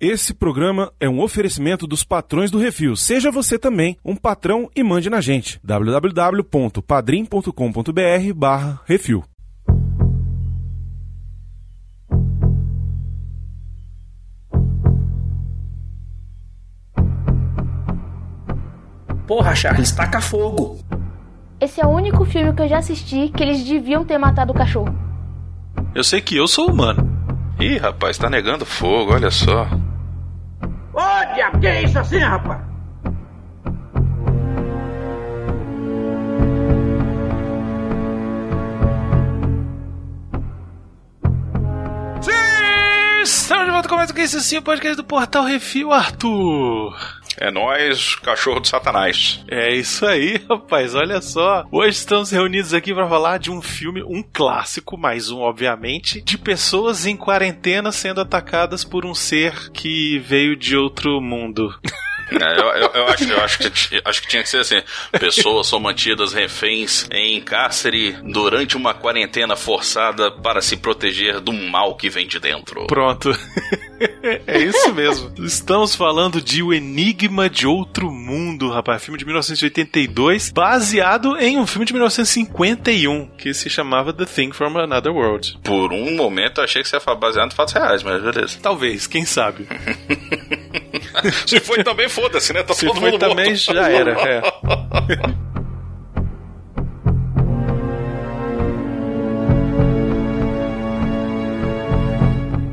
Esse 0.00 0.32
programa 0.32 0.90
é 0.98 1.06
um 1.06 1.20
oferecimento 1.20 1.86
dos 1.86 2.02
patrões 2.02 2.50
do 2.50 2.58
Refil. 2.58 2.96
Seja 2.96 3.30
você 3.30 3.58
também 3.58 3.98
um 4.02 4.16
patrão 4.16 4.70
e 4.74 4.82
mande 4.82 5.10
na 5.10 5.20
gente. 5.20 5.60
www.padrim.com.br 5.62 8.34
barra 8.34 8.80
Refil. 8.86 9.22
Porra, 19.26 19.54
Charles, 19.54 19.92
taca 19.92 20.22
fogo. 20.22 20.78
Esse 21.60 21.82
é 21.82 21.84
o 21.84 21.90
único 21.90 22.24
filme 22.24 22.54
que 22.54 22.62
eu 22.62 22.68
já 22.68 22.78
assisti 22.78 23.28
que 23.28 23.42
eles 23.42 23.62
deviam 23.62 24.06
ter 24.06 24.16
matado 24.16 24.50
o 24.50 24.56
cachorro. 24.56 24.98
Eu 25.94 26.02
sei 26.02 26.22
que 26.22 26.38
eu 26.38 26.48
sou 26.48 26.70
humano. 26.70 27.06
Ih, 27.60 27.76
rapaz, 27.76 28.16
tá 28.16 28.30
negando 28.30 28.64
fogo, 28.64 29.12
olha 29.12 29.30
só. 29.30 29.68
Ô, 30.92 31.34
diabo, 31.34 31.60
que 31.60 31.66
é 31.68 31.82
isso 31.84 31.98
assim, 31.98 32.18
rapaz? 32.18 32.60
Sim! 42.20 43.22
Estamos 43.22 43.66
de 43.66 43.70
volta 43.70 43.88
com 43.88 43.94
mais 43.94 44.10
um 44.10 44.14
que 44.14 44.20
esse 44.22 44.40
sim, 44.42 44.58
o 44.58 44.62
podcast 44.62 44.96
do 44.96 45.04
Portal 45.04 45.44
Refil, 45.44 45.92
Arthur. 45.92 47.19
É 47.40 47.50
nós, 47.50 48.16
cachorro 48.16 48.60
do 48.60 48.68
Satanás. 48.68 49.42
É 49.50 49.74
isso 49.74 50.04
aí, 50.04 50.38
rapaz. 50.46 50.94
Olha 50.94 51.22
só. 51.22 51.64
Hoje 51.72 51.96
estamos 51.96 52.30
reunidos 52.30 52.74
aqui 52.74 52.92
para 52.92 53.08
falar 53.08 53.38
de 53.38 53.50
um 53.50 53.62
filme, 53.62 54.02
um 54.02 54.22
clássico, 54.22 54.98
mais 54.98 55.30
um, 55.30 55.38
obviamente, 55.38 56.20
de 56.20 56.36
pessoas 56.36 57.06
em 57.06 57.16
quarentena 57.16 57.90
sendo 57.92 58.20
atacadas 58.20 58.84
por 58.84 59.06
um 59.06 59.14
ser 59.14 59.72
que 59.72 60.18
veio 60.18 60.54
de 60.54 60.76
outro 60.76 61.18
mundo. 61.18 61.74
É, 62.30 62.60
eu, 62.60 62.66
eu, 62.66 62.90
eu, 62.92 63.06
acho, 63.08 63.24
eu 63.24 63.40
acho, 63.40 63.58
que, 63.58 64.02
acho 64.04 64.22
que 64.22 64.28
tinha 64.28 64.42
que 64.42 64.48
ser 64.48 64.58
assim: 64.58 64.82
pessoas 65.18 65.66
são 65.66 65.80
mantidas 65.80 66.34
reféns 66.34 67.08
em 67.10 67.40
cárcere 67.40 68.18
durante 68.22 68.76
uma 68.76 68.92
quarentena 68.92 69.56
forçada 69.56 70.30
para 70.30 70.60
se 70.60 70.76
proteger 70.76 71.40
do 71.40 71.52
mal 71.54 71.96
que 71.96 72.10
vem 72.10 72.26
de 72.26 72.38
dentro. 72.38 72.86
Pronto. 72.86 73.30
é 74.46 74.58
isso 74.58 74.94
mesmo. 74.94 75.32
Estamos 75.44 75.94
falando 75.94 76.40
de 76.40 76.62
O 76.62 76.72
Enigma 76.72 77.48
de 77.50 77.66
Outro 77.66 78.10
Mundo, 78.10 78.70
rapaz. 78.70 79.04
Filme 79.04 79.18
de 79.18 79.24
1982, 79.24 80.50
baseado 80.50 81.36
em 81.36 81.58
um 81.58 81.66
filme 81.66 81.84
de 81.84 81.92
1951 81.92 83.26
que 83.36 83.52
se 83.52 83.68
chamava 83.68 84.12
The 84.12 84.24
Thing 84.24 84.52
from 84.52 84.78
Another 84.78 85.12
World. 85.12 85.58
Por 85.62 85.92
um 85.92 86.16
momento 86.16 86.58
eu 86.60 86.64
achei 86.64 86.82
que 86.82 86.88
você 86.88 86.96
ia 86.96 87.00
falar 87.00 87.18
baseado 87.18 87.52
em 87.52 87.54
fatos 87.54 87.74
reais, 87.74 88.02
mas 88.02 88.22
beleza. 88.22 88.58
Talvez, 88.62 89.06
quem 89.06 89.24
sabe. 89.24 89.66
Se 91.46 91.60
foi 91.60 91.82
também, 91.84 92.08
foda-se, 92.08 92.52
né? 92.52 92.62
Tá 92.62 92.72
Se 92.72 92.86
todo 92.86 93.00
foi 93.00 93.10
mundo 93.10 93.20
também, 93.20 93.50
morto. 93.50 93.58
já 93.74 93.88
era. 93.88 94.12
É. 94.12 94.42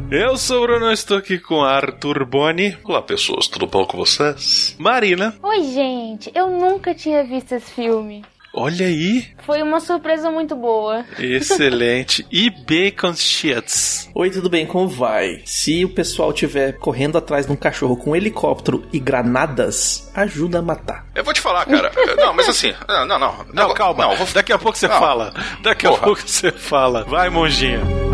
Eu 0.09 0.37
sou 0.37 0.63
o 0.63 0.67
Bruno, 0.67 0.89
estou 0.89 1.17
aqui 1.17 1.37
com 1.37 1.61
Arthur 1.61 2.25
Boni. 2.25 2.77
Olá, 2.85 3.01
pessoas, 3.01 3.47
tudo 3.47 3.67
bom 3.67 3.85
com 3.85 3.97
vocês? 3.97 4.73
Marina. 4.79 5.35
Oi, 5.43 5.63
gente, 5.63 6.31
eu 6.33 6.49
nunca 6.49 6.95
tinha 6.95 7.25
visto 7.25 7.51
esse 7.51 7.69
filme. 7.73 8.23
Olha 8.53 8.87
aí. 8.87 9.27
Foi 9.45 9.61
uma 9.61 9.81
surpresa 9.81 10.31
muito 10.31 10.55
boa. 10.55 11.05
Excelente. 11.19 12.25
e 12.31 12.49
Bacon 12.49 13.13
Sheets. 13.13 14.09
Oi, 14.15 14.31
tudo 14.31 14.49
bem? 14.49 14.65
Como 14.65 14.87
vai? 14.87 15.41
Se 15.45 15.83
o 15.83 15.89
pessoal 15.89 16.31
tiver 16.31 16.77
correndo 16.77 17.17
atrás 17.17 17.45
de 17.45 17.51
um 17.51 17.55
cachorro 17.57 17.97
com 17.97 18.11
um 18.11 18.15
helicóptero 18.15 18.87
e 18.93 18.99
granadas, 18.99 20.09
ajuda 20.15 20.59
a 20.59 20.61
matar. 20.61 21.05
Eu 21.13 21.23
vou 21.23 21.33
te 21.33 21.41
falar, 21.41 21.65
cara. 21.65 21.91
não, 22.15 22.33
mas 22.33 22.47
assim. 22.47 22.73
Não, 22.87 23.05
não. 23.05 23.19
Não, 23.19 23.35
não 23.53 23.73
calma. 23.73 24.05
Não, 24.05 24.15
vou... 24.15 24.27
Daqui 24.33 24.53
a 24.53 24.57
pouco 24.57 24.77
você 24.77 24.87
não. 24.87 24.97
fala. 24.97 25.33
Daqui 25.61 25.85
Porra. 25.85 25.99
a 25.99 26.03
pouco 26.03 26.21
você 26.25 26.51
fala. 26.51 27.03
Vai, 27.03 27.29
monjinha. 27.29 28.06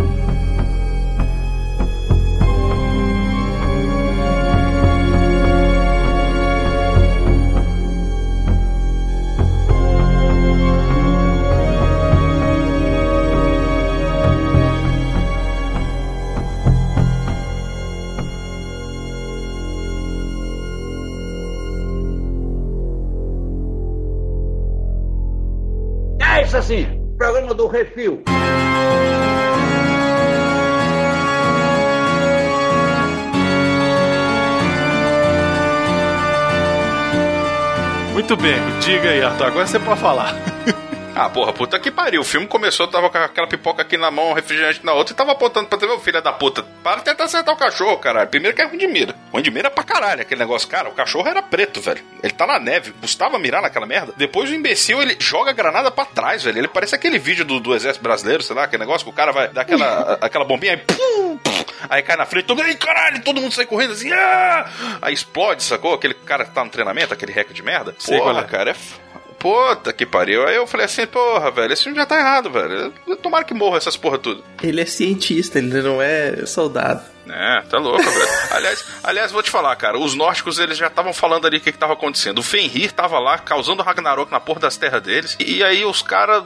Assim, 26.64 26.88
programa 27.18 27.54
do 27.54 27.68
Refil. 27.68 28.24
Muito 38.14 38.38
bem, 38.38 38.56
diga 38.80 39.10
aí, 39.10 39.22
Arthur. 39.22 39.48
Agora 39.48 39.68
você 39.68 39.78
pode 39.78 40.00
falar. 40.00 40.53
Ah, 41.16 41.30
porra, 41.30 41.54
puta 41.54 41.80
que 41.80 41.92
pariu. 41.92 42.22
O 42.22 42.26
filme 42.26 42.48
começou, 42.48 42.88
tava 42.88 43.10
com 43.10 43.18
aquela 43.18 43.48
pipoca 43.48 43.84
aqui 43.84 43.98
na 43.98 44.10
mão, 44.10 44.32
um 44.32 44.34
refrigerante 44.34 44.84
na 44.84 44.94
outra 44.94 45.14
e 45.14 45.16
tava 45.16 45.32
apontando 45.32 45.68
pra 45.68 45.78
TV, 45.78 45.98
filho 46.00 46.22
da 46.22 46.34
puta. 46.34 46.64
Para 46.84 46.98
de 46.98 47.06
tentar 47.06 47.26
acertar 47.26 47.54
o 47.54 47.58
cachorro, 47.58 47.98
caralho. 47.98 48.30
Primeiro 48.30 48.56
que 48.56 48.62
é 48.64 48.66
ruim 48.66 48.78
de 48.80 48.88
mira. 48.88 49.16
Ruim 49.32 49.44
de 49.44 49.52
mira 49.52 49.70
pra 49.70 49.84
caralho 49.84 50.22
aquele 50.22 50.40
negócio. 50.40 50.68
Cara, 50.68 50.90
o 50.90 50.94
cachorro 50.94 51.28
era 51.28 51.42
preto, 51.42 51.80
velho. 51.80 52.04
Ele 52.22 52.34
tá 52.34 52.48
na 52.48 52.60
neve. 52.60 52.92
Custava 53.00 53.38
mirar 53.38 53.62
naquela 53.62 53.86
merda. 53.86 54.14
Depois 54.18 54.50
o 54.50 54.54
imbecil, 54.56 55.02
ele 55.02 55.16
joga 55.20 55.52
a 55.52 55.54
granada 55.54 55.92
pra 55.92 56.06
trás, 56.06 56.44
velho. 56.44 56.58
Ele 56.58 56.68
parece 56.68 56.96
aquele 56.96 57.20
vídeo 57.20 57.46
do, 57.46 57.60
do 57.60 57.76
exército 57.76 58.04
brasileiro, 58.04 58.42
sei 58.42 58.56
lá, 58.56 58.64
aquele 58.64 58.82
negócio 58.82 59.06
que 59.06 59.12
o 59.12 59.16
cara 59.16 59.32
vai 59.32 59.50
dar 59.50 59.62
aquela, 59.62 60.18
aquela 60.20 60.46
bombinha 60.46 60.74
aí, 60.74 60.78
pum, 60.78 61.38
pum, 61.38 61.66
aí 61.90 62.02
cai 62.02 62.16
na 62.16 62.26
frente, 62.26 62.46
todo 62.46 62.64
mundo, 62.64 62.78
caralho, 62.78 63.22
todo 63.24 63.40
mundo 63.40 63.54
sai 63.54 63.66
correndo 63.66 63.94
assim, 63.94 64.12
ah! 64.12 64.66
aí 65.02 65.14
explode, 65.14 65.64
sacou? 65.64 65.94
Aquele 65.94 66.14
cara 66.14 66.46
que 66.46 66.52
tá 66.52 66.64
no 66.64 66.70
treinamento, 66.70 67.14
aquele 67.14 67.32
hack 67.32 67.52
de 67.52 67.62
merda. 67.62 67.96
Sei, 68.00 68.18
Porra, 68.18 68.42
é. 68.42 68.44
cara, 68.44 68.72
é 68.72 68.76
puta 69.44 69.92
que 69.92 70.06
pariu. 70.06 70.48
Aí 70.48 70.56
eu 70.56 70.66
falei 70.66 70.86
assim, 70.86 71.06
porra, 71.06 71.52
velho, 71.52 71.74
esse 71.74 71.84
filme 71.84 71.98
já 71.98 72.06
tá 72.06 72.18
errado, 72.18 72.50
velho. 72.50 72.94
Tomara 73.22 73.44
que 73.44 73.54
morra 73.54 73.76
essas 73.76 73.98
porra 73.98 74.18
tudo. 74.18 74.42
Ele 74.64 74.80
é 74.80 74.86
cientista, 74.86 75.60
ele 75.60 75.82
não 75.82 76.02
é 76.02 76.46
soldado. 76.46 77.13
É, 77.30 77.62
tá 77.62 77.78
louco, 77.78 78.04
velho. 78.04 78.28
aliás, 78.52 78.86
aliás, 79.04 79.32
vou 79.32 79.42
te 79.42 79.50
falar, 79.50 79.76
cara, 79.76 79.98
os 79.98 80.14
nórdicos 80.14 80.60
eles 80.60 80.78
já 80.78 80.88
estavam 80.88 81.14
falando 81.14 81.48
ali 81.48 81.58
o 81.58 81.62
que, 81.62 81.72
que 81.72 81.78
tava 81.78 81.94
acontecendo. 81.94 82.40
O 82.40 82.44
Fenrir 82.44 82.92
tava 82.92 83.20
lá 83.20 83.38
causando 83.38 83.84
Ragnarok 83.84 84.32
na 84.32 84.40
porra 84.40 84.62
das 84.62 84.78
terras 84.78 85.02
deles. 85.02 85.38
E 85.40 85.64
aí 85.64 85.86
os 85.86 86.02
caras 86.02 86.44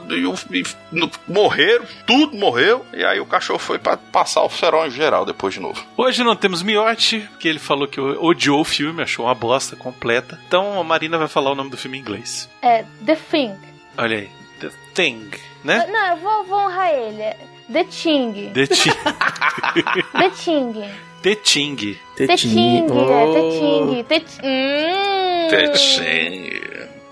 morreram, 1.26 1.84
tudo 2.06 2.36
morreu. 2.36 2.84
E 2.92 3.04
aí 3.04 3.20
o 3.20 3.26
cachorro 3.26 3.58
foi 3.58 3.78
para 3.78 3.96
passar 3.96 4.42
o 4.42 4.48
ferol 4.48 4.86
em 4.86 4.90
geral 4.90 5.24
depois 5.24 5.54
de 5.54 5.60
novo. 5.60 5.84
Hoje 5.96 6.22
não 6.22 6.36
temos 6.36 6.62
Miotti, 6.62 7.28
que 7.38 7.48
ele 7.48 7.58
falou 7.58 7.88
que 7.88 8.00
odiou 8.00 8.60
o 8.60 8.64
filme, 8.64 9.02
achou 9.02 9.26
uma 9.26 9.34
bosta 9.34 9.76
completa. 9.76 10.38
Então 10.46 10.78
a 10.80 10.84
Marina 10.84 11.18
vai 11.18 11.28
falar 11.28 11.50
o 11.50 11.54
nome 11.54 11.70
do 11.70 11.76
filme 11.76 11.98
em 11.98 12.00
inglês. 12.00 12.48
É 12.62 12.84
The 13.04 13.16
Thing. 13.16 13.56
Olha 13.96 14.18
aí, 14.18 14.30
The 14.60 14.70
Thing, 14.94 15.30
né? 15.64 15.86
Não, 15.90 16.06
eu 16.10 16.16
vou, 16.18 16.44
vou 16.44 16.58
honrar 16.58 16.92
ele. 16.92 17.36
The 17.72 17.84
Ting. 17.84 18.50
The 18.54 18.66
Ting. 18.66 18.90
The 20.18 20.30
Ting. 20.30 20.72
The 21.22 21.34
Ting. 21.36 21.76
The 22.16 22.26
Ting, 22.36 22.86
The 22.88 24.20
Ting. 24.20 24.88
The 25.50 25.68
Ting. 25.72 26.58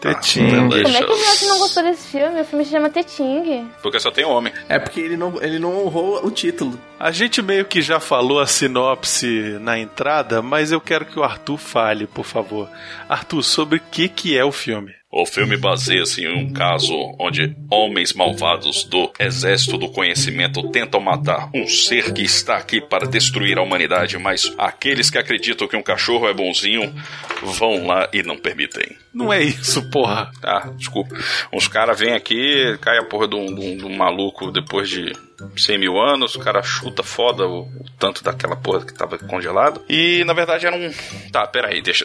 Teting. 0.00 0.50
Como 0.50 0.74
é 0.74 1.02
que 1.02 1.12
o 1.12 1.16
Miotti 1.16 1.46
não 1.46 1.58
gostou 1.58 1.82
desse 1.82 2.08
filme? 2.08 2.40
O 2.40 2.44
filme 2.44 2.64
se 2.64 2.70
chama 2.70 2.90
Teting. 2.90 3.68
Porque 3.82 3.98
só 3.98 4.10
tem 4.10 4.24
homem. 4.24 4.52
É 4.68 4.78
porque 4.78 5.00
ele 5.00 5.16
não, 5.16 5.42
ele 5.42 5.58
não 5.58 5.84
honrou 5.84 6.24
o 6.24 6.30
título. 6.30 6.78
A 7.00 7.10
gente 7.10 7.40
meio 7.42 7.64
que 7.64 7.80
já 7.80 7.98
falou 7.98 8.38
a 8.38 8.46
sinopse 8.46 9.56
na 9.60 9.78
entrada, 9.78 10.42
mas 10.42 10.70
eu 10.70 10.80
quero 10.80 11.06
que 11.06 11.18
o 11.18 11.24
Arthur 11.24 11.56
fale, 11.56 12.06
por 12.06 12.24
favor. 12.24 12.68
Arthur, 13.08 13.42
sobre 13.42 13.78
o 13.78 13.82
que, 13.90 14.08
que 14.08 14.36
é 14.36 14.44
o 14.44 14.52
filme? 14.52 14.94
O 15.10 15.24
filme 15.24 15.56
baseia-se 15.56 16.24
em 16.24 16.34
um 16.34 16.52
caso 16.52 16.92
onde 17.18 17.56
homens 17.70 18.12
malvados 18.12 18.84
do 18.84 19.10
exército 19.18 19.78
do 19.78 19.88
conhecimento 19.88 20.68
tentam 20.70 21.00
matar 21.00 21.48
um 21.54 21.66
ser 21.66 22.12
que 22.12 22.22
está 22.22 22.56
aqui 22.56 22.80
para 22.80 23.06
destruir 23.06 23.56
a 23.56 23.62
humanidade, 23.62 24.18
mas 24.18 24.52
aqueles 24.58 25.08
que 25.08 25.16
acreditam 25.16 25.68
que 25.68 25.76
um 25.76 25.82
cachorro 25.82 26.28
é 26.28 26.34
bonzinho 26.34 26.92
vão 27.40 27.86
lá 27.86 28.08
e 28.12 28.22
não 28.22 28.36
permitem. 28.36 28.96
Não 29.14 29.32
é 29.32 29.42
isso, 29.42 29.88
porra. 29.90 30.30
Ah, 30.42 30.70
desculpa. 30.76 31.16
Uns 31.52 31.68
caras 31.68 31.98
vêm 31.98 32.12
aqui, 32.12 32.76
cai 32.80 32.98
a 32.98 33.04
porra 33.04 33.28
de 33.28 33.36
um, 33.36 33.46
de, 33.46 33.60
um, 33.60 33.76
de 33.76 33.84
um, 33.84 33.96
maluco 33.96 34.50
depois 34.50 34.90
de 34.90 35.12
100 35.56 35.78
mil 35.78 36.00
anos, 36.00 36.34
o 36.34 36.40
cara 36.40 36.62
chuta 36.62 37.02
foda 37.02 37.46
o, 37.46 37.62
o, 37.62 37.84
tanto 37.98 38.22
daquela 38.24 38.56
porra 38.56 38.84
que 38.84 38.94
tava 38.94 39.18
congelado. 39.18 39.82
E 39.88 40.24
na 40.24 40.32
verdade 40.32 40.66
era 40.66 40.76
um. 40.76 40.90
Tá, 41.30 41.46
peraí, 41.46 41.82
deixa. 41.82 42.04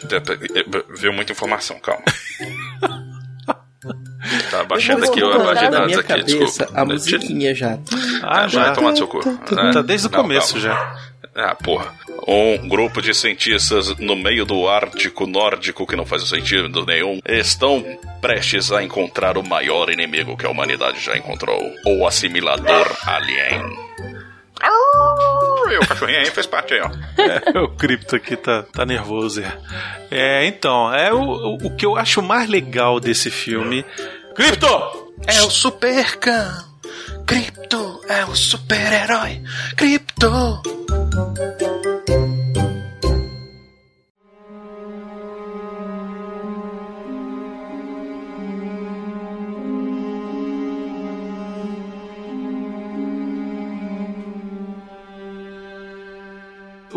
Veio 0.98 1.12
muita 1.12 1.32
informação, 1.32 1.78
calma. 1.80 2.02
Tá 4.50 4.62
baixando 4.64 5.04
aqui 5.04 5.20
na 5.20 5.86
minha 5.86 5.98
aqui, 5.98 6.08
cabeça 6.08 6.24
desculpa. 6.24 6.80
a 6.80 6.84
musiquinha 6.84 7.54
já. 7.54 7.78
Ah, 8.22 8.46
já. 8.46 8.66
Vai 8.66 8.74
tomar 8.74 8.90
no 8.90 8.96
seu 8.96 9.08
cu. 9.08 9.20
Tá 9.72 9.82
desde 9.82 10.06
o 10.06 10.10
começo 10.10 10.60
já. 10.60 10.96
Ah, 11.34 11.54
porra. 11.54 11.94
Um 12.26 12.68
grupo 12.68 13.00
de 13.00 13.14
cientistas 13.14 13.96
no 13.98 14.14
meio 14.14 14.44
do 14.44 14.68
Ártico 14.68 15.26
Nórdico, 15.26 15.86
que 15.86 15.96
não 15.96 16.04
faz 16.04 16.28
sentido 16.28 16.84
nenhum, 16.84 17.20
estão 17.26 17.82
prestes 18.20 18.70
a 18.70 18.82
encontrar 18.82 19.38
o 19.38 19.42
maior 19.42 19.90
inimigo 19.90 20.36
que 20.36 20.46
a 20.46 20.50
humanidade 20.50 21.00
já 21.00 21.16
encontrou: 21.16 21.60
o 21.86 22.06
assimilador 22.06 22.86
alien. 23.06 23.92
E 25.70 25.76
o 25.78 25.88
cachorrinho 25.88 26.20
aí 26.20 26.30
fez 26.30 26.46
parte 26.46 26.74
aí, 26.74 26.80
ó. 26.80 26.90
É, 27.20 27.58
o 27.64 27.68
cripto 27.68 28.14
aqui 28.14 28.36
tá, 28.36 28.62
tá 28.62 28.84
nervoso. 28.84 29.42
É, 29.42 29.52
é 30.10 30.46
então, 30.46 30.94
é 30.94 31.12
o, 31.12 31.56
o, 31.56 31.76
que 31.76 31.86
eu 31.86 31.96
acho 31.96 32.22
mais 32.22 32.48
legal 32.48 33.00
desse 33.00 33.30
filme. 33.30 33.84
Cripto! 34.34 34.66
É 35.26 35.42
o 35.42 35.50
Supercam! 35.50 36.72
Cripto 37.26 38.02
é 38.08 38.24
o 38.24 38.34
super-herói! 38.34 39.42
Cripto! 39.76 40.62
thank 41.12 41.60
you 41.60 41.81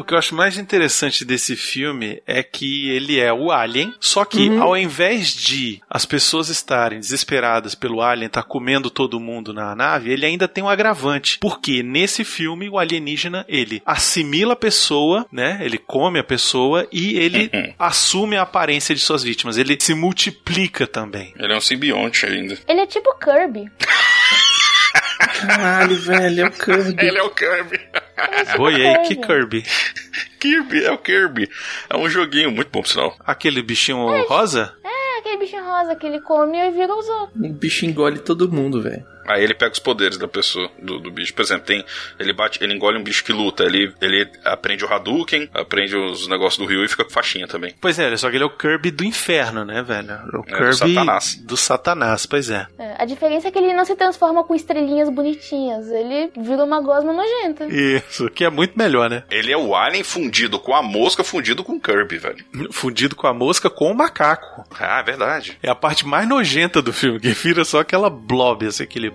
que 0.05 0.13
eu 0.13 0.17
acho 0.17 0.35
mais 0.35 0.57
interessante 0.57 1.25
desse 1.25 1.55
filme 1.55 2.21
é 2.25 2.43
que 2.43 2.89
ele 2.89 3.19
é 3.19 3.33
o 3.33 3.51
Alien, 3.51 3.93
só 3.99 4.23
que 4.23 4.49
ao 4.57 4.77
invés 4.77 5.33
de 5.33 5.81
as 5.89 6.05
pessoas 6.05 6.49
estarem 6.49 6.99
desesperadas 6.99 7.75
pelo 7.75 8.01
Alien 8.01 8.27
estar 8.27 8.43
comendo 8.43 8.89
todo 8.89 9.19
mundo 9.19 9.53
na 9.53 9.75
nave, 9.75 10.11
ele 10.11 10.25
ainda 10.25 10.47
tem 10.47 10.63
um 10.63 10.69
agravante. 10.69 11.39
Porque 11.39 11.83
nesse 11.83 12.23
filme 12.23 12.69
o 12.69 12.77
alienígena 12.77 13.45
ele 13.47 13.81
assimila 13.85 14.53
a 14.53 14.57
pessoa, 14.57 15.25
né? 15.31 15.59
Ele 15.61 15.77
come 15.77 16.19
a 16.19 16.23
pessoa 16.23 16.87
e 16.91 17.17
ele 17.17 17.49
assume 17.79 18.37
a 18.37 18.43
aparência 18.43 18.93
de 18.93 19.01
suas 19.01 19.23
vítimas. 19.23 19.57
Ele 19.57 19.77
se 19.79 19.93
multiplica 19.93 20.85
também. 20.87 21.33
Ele 21.37 21.53
é 21.53 21.57
um 21.57 21.61
simbionte 21.61 22.25
ainda. 22.25 22.57
Ele 22.67 22.81
é 22.81 22.85
tipo 22.85 23.13
Kirby. 23.17 23.69
Caralho, 25.39 25.95
velho, 25.95 26.43
é 26.43 26.47
o 26.47 26.51
Kirby. 26.51 27.05
Ele 27.05 27.17
é 27.17 27.23
o 27.23 27.29
Kirby. 27.29 27.79
Oi, 28.59 28.75
aí, 28.75 29.07
que 29.07 29.15
Kirby? 29.15 29.63
Kirby, 30.39 30.83
é 30.83 30.91
o 30.91 30.97
Kirby. 30.97 31.49
É 31.89 31.97
um 31.97 32.09
joguinho 32.09 32.51
muito 32.51 32.69
bom, 32.71 32.81
por 32.81 32.87
sinal. 32.87 33.15
Aquele 33.25 33.61
bichinho 33.61 34.05
rosa? 34.27 34.73
É 34.83 35.19
aquele 35.19 35.37
bichinho 35.37 35.63
rosa 35.63 35.95
que 35.95 36.05
ele 36.05 36.21
come 36.21 36.57
e 36.57 36.71
vira 36.71 36.95
os 36.95 37.07
outros. 37.07 37.41
O 37.41 37.53
bicho 37.53 37.85
engole 37.85 38.19
todo 38.19 38.51
mundo, 38.51 38.81
velho. 38.81 39.05
Aí 39.27 39.43
ele 39.43 39.53
pega 39.53 39.71
os 39.73 39.79
poderes 39.79 40.17
da 40.17 40.27
pessoa, 40.27 40.69
do, 40.81 40.99
do 40.99 41.11
bicho. 41.11 41.33
Por 41.33 41.41
exemplo, 41.43 41.65
tem. 41.65 41.83
Ele 42.19 42.33
bate, 42.33 42.63
ele 42.63 42.73
engole 42.73 42.97
um 42.97 43.03
bicho 43.03 43.23
que 43.23 43.31
luta. 43.33 43.63
Ele, 43.63 43.93
ele 44.01 44.29
aprende 44.43 44.83
o 44.85 44.91
Hadouken, 44.93 45.49
aprende 45.53 45.95
os 45.95 46.27
negócios 46.27 46.57
do 46.57 46.65
Ryu 46.65 46.83
e 46.83 46.87
fica 46.87 47.03
com 47.03 47.09
faixinha 47.09 47.47
também. 47.47 47.73
Pois 47.79 47.97
é, 47.99 48.15
só 48.17 48.29
que 48.29 48.37
ele 48.37 48.43
é 48.43 48.47
o 48.47 48.49
Kirby 48.57 48.91
do 48.91 49.03
inferno, 49.03 49.65
né, 49.65 49.81
velho? 49.81 50.13
O 50.33 50.37
É, 50.37 50.37
do 50.37 50.43
Kirby 50.43 50.75
Satanás. 50.75 51.35
do 51.43 51.57
Satanás, 51.57 52.25
pois 52.25 52.49
é. 52.49 52.67
É, 52.77 52.95
a 53.01 53.05
diferença 53.05 53.47
é 53.47 53.51
que 53.51 53.57
ele 53.57 53.73
não 53.73 53.85
se 53.85 53.95
transforma 53.95 54.43
com 54.43 54.55
estrelinhas 54.55 55.09
bonitinhas. 55.09 55.87
Ele 55.89 56.31
vira 56.37 56.63
uma 56.63 56.81
gosma 56.81 57.13
nojenta. 57.13 57.65
Isso, 57.67 58.29
que 58.29 58.43
é 58.45 58.49
muito 58.49 58.77
melhor, 58.77 59.09
né? 59.09 59.23
Ele 59.31 59.51
é 59.51 59.57
o 59.57 59.75
Alien 59.75 60.03
fundido 60.03 60.59
com 60.59 60.73
a 60.75 60.81
mosca, 60.81 61.23
fundido 61.23 61.63
com 61.63 61.73
o 61.73 61.79
Kirby, 61.79 62.17
velho. 62.17 62.45
Fundido 62.71 63.15
com 63.15 63.27
a 63.27 63.33
mosca 63.33 63.69
com 63.69 63.91
o 63.91 63.95
macaco. 63.95 64.63
Ah, 64.79 64.99
é 64.99 65.03
verdade. 65.03 65.57
É 65.63 65.69
a 65.69 65.75
parte 65.75 66.05
mais 66.05 66.27
nojenta 66.27 66.81
do 66.81 66.93
filme, 66.93 67.19
que 67.19 67.29
vira 67.29 67.63
só 67.63 67.79
aquela 67.79 68.09
blob, 68.09 68.65
assim, 68.67 68.83
aquele. 68.83 69.11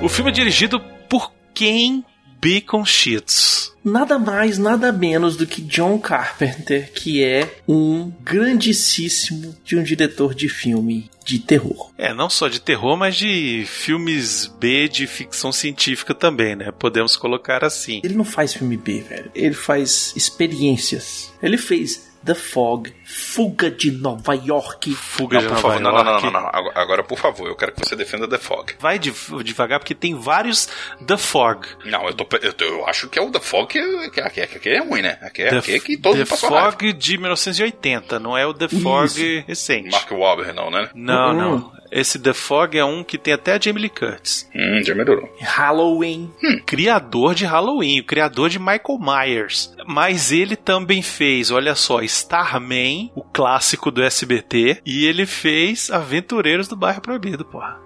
O 0.00 0.08
filme 0.08 0.30
é 0.30 0.34
dirigido 0.34 0.80
por 1.08 1.32
Ken 1.52 2.04
Bacon 2.40 2.84
Sheets. 2.84 3.72
Nada 3.84 4.18
mais, 4.18 4.58
nada 4.58 4.92
menos 4.92 5.36
do 5.36 5.46
que 5.46 5.60
John 5.62 5.98
Carpenter, 5.98 6.92
que 6.92 7.22
é 7.22 7.58
um 7.66 8.12
grandíssimo 8.22 9.56
de 9.64 9.76
um 9.76 9.82
diretor 9.82 10.34
de 10.34 10.48
filme 10.48 11.10
de 11.24 11.38
terror. 11.38 11.90
É, 11.98 12.14
não 12.14 12.30
só 12.30 12.48
de 12.48 12.60
terror, 12.60 12.96
mas 12.96 13.16
de 13.16 13.64
filmes 13.66 14.46
B 14.46 14.88
de 14.88 15.06
ficção 15.06 15.52
científica 15.52 16.14
também, 16.14 16.54
né? 16.54 16.70
Podemos 16.70 17.16
colocar 17.16 17.64
assim. 17.64 18.00
Ele 18.04 18.14
não 18.14 18.24
faz 18.24 18.54
filme 18.54 18.76
B, 18.76 19.00
velho. 19.00 19.30
Ele 19.34 19.54
faz 19.54 20.12
experiências. 20.16 21.32
Ele 21.42 21.58
fez 21.58 22.07
The 22.28 22.34
Fog, 22.34 22.92
Fuga 23.06 23.70
de 23.70 23.90
Nova 23.90 24.34
York. 24.34 24.94
Fuga 24.94 25.36
Não, 25.36 25.40
de 25.40 25.46
por 25.48 25.54
Nova 25.54 25.62
favor, 25.68 25.80
não, 25.80 25.92
não, 25.92 26.04
não, 26.04 26.10
York. 26.12 26.24
não, 26.30 26.40
não. 26.42 26.48
Agora- 26.74 27.02
por 27.02 27.16
favor, 27.18 27.48
eu 27.48 27.56
quero 27.56 27.72
que 27.72 27.80
você 27.88 27.96
defenda 27.96 28.28
The 28.28 28.36
Fog. 28.36 28.74
Vai 28.78 28.98
de- 28.98 29.12
devagar, 29.42 29.78
porque 29.80 29.94
tem 29.94 30.14
vários 30.14 30.68
The 31.06 31.16
Fog. 31.16 31.66
Não, 31.86 32.06
eu, 32.06 32.12
tô, 32.12 32.26
eu, 32.42 32.52
tô- 32.52 32.64
eu 32.66 32.86
acho 32.86 33.08
que 33.08 33.18
é 33.18 33.22
o 33.22 33.30
The 33.30 33.40
Fog 33.40 33.66
que, 33.72 34.10
que, 34.10 34.22
que, 34.28 34.46
que, 34.46 34.58
que 34.58 34.68
é 34.68 34.80
ruim, 34.80 35.00
né? 35.00 35.18
Aqui 35.22 35.40
é, 35.42 35.48
The, 35.48 35.56
aqui 35.58 35.74
é 35.74 35.78
que 35.80 35.96
todo 35.96 36.12
The 36.12 36.18
mundo 36.18 36.28
passou 36.28 36.50
raiva. 36.50 36.72
Fog 36.72 36.92
de 36.92 37.16
1980, 37.18 38.18
não 38.20 38.36
é 38.36 38.46
o 38.46 38.52
The 38.52 38.68
Fog 38.68 39.44
recente. 39.48 39.90
Mark 39.90 40.10
Wahlberg, 40.12 40.52
não, 40.52 40.70
né? 40.70 40.90
Não, 40.94 41.30
Hum. 41.30 41.34
não. 41.34 41.77
Esse 41.90 42.18
The 42.18 42.32
Fog 42.32 42.76
é 42.76 42.84
um 42.84 43.02
que 43.02 43.18
tem 43.18 43.34
até 43.34 43.54
a 43.54 43.60
Jamie 43.60 43.82
Lee 43.82 43.90
Curtis. 43.90 44.48
Hum, 44.54 44.82
já 44.84 44.94
melhorou. 44.94 45.28
Halloween. 45.40 46.30
Criador 46.66 47.34
de 47.34 47.44
Halloween, 47.44 48.00
o 48.00 48.04
criador 48.04 48.48
de 48.48 48.58
Michael 48.58 48.98
Myers. 49.00 49.74
Mas 49.86 50.32
ele 50.32 50.56
também 50.56 51.02
fez, 51.02 51.50
olha 51.50 51.74
só, 51.74 52.02
Starman, 52.02 53.10
o 53.14 53.22
clássico 53.22 53.90
do 53.90 54.02
SBT. 54.02 54.80
E 54.84 55.06
ele 55.06 55.26
fez 55.26 55.90
Aventureiros 55.90 56.68
do 56.68 56.76
Bairro 56.76 57.00
Proibido, 57.00 57.44
porra. 57.44 57.78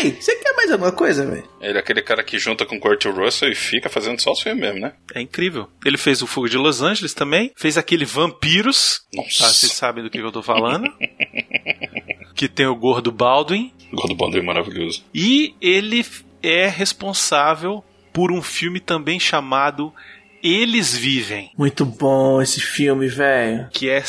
Ei, 0.00 0.12
você 0.18 0.34
quer 0.36 0.54
mais 0.56 0.70
alguma 0.72 0.92
coisa, 0.92 1.26
velho? 1.26 1.44
Ele 1.60 1.76
é 1.76 1.80
aquele 1.80 2.00
cara 2.00 2.22
que 2.22 2.38
junta 2.38 2.64
com 2.64 2.76
o 2.76 2.80
Kurt 2.80 3.04
Russell 3.04 3.50
e 3.50 3.54
fica 3.54 3.88
fazendo 3.90 4.18
só 4.20 4.32
os 4.32 4.40
filmes 4.40 4.60
mesmo, 4.60 4.80
né? 4.80 4.94
É 5.14 5.20
incrível. 5.20 5.68
Ele 5.84 5.98
fez 5.98 6.22
o 6.22 6.26
Fogo 6.26 6.48
de 6.48 6.56
Los 6.56 6.80
Angeles 6.80 7.12
também. 7.12 7.52
Fez 7.54 7.76
aquele 7.76 8.06
Vampiros. 8.06 9.02
Nossa. 9.12 9.44
Tá, 9.44 9.48
vocês 9.48 9.72
sabem 9.72 10.02
do 10.02 10.08
que 10.08 10.18
eu 10.18 10.32
tô 10.32 10.42
falando. 10.42 10.90
que 12.40 12.48
tem 12.48 12.66
o 12.66 12.74
gordo 12.74 13.12
Baldwin. 13.12 13.70
Gordo 13.92 14.14
Baldwin 14.14 14.40
maravilhoso. 14.40 15.04
E 15.12 15.54
ele 15.60 16.02
é 16.42 16.66
responsável 16.66 17.84
por 18.14 18.32
um 18.32 18.40
filme 18.40 18.80
também 18.80 19.20
chamado 19.20 19.92
Eles 20.42 20.96
Vivem, 20.96 21.50
Muito 21.58 21.84
bom 21.84 22.40
esse 22.40 22.58
filme, 22.58 23.08
velho. 23.08 23.68
que 23.70 23.90
é 23.90 24.00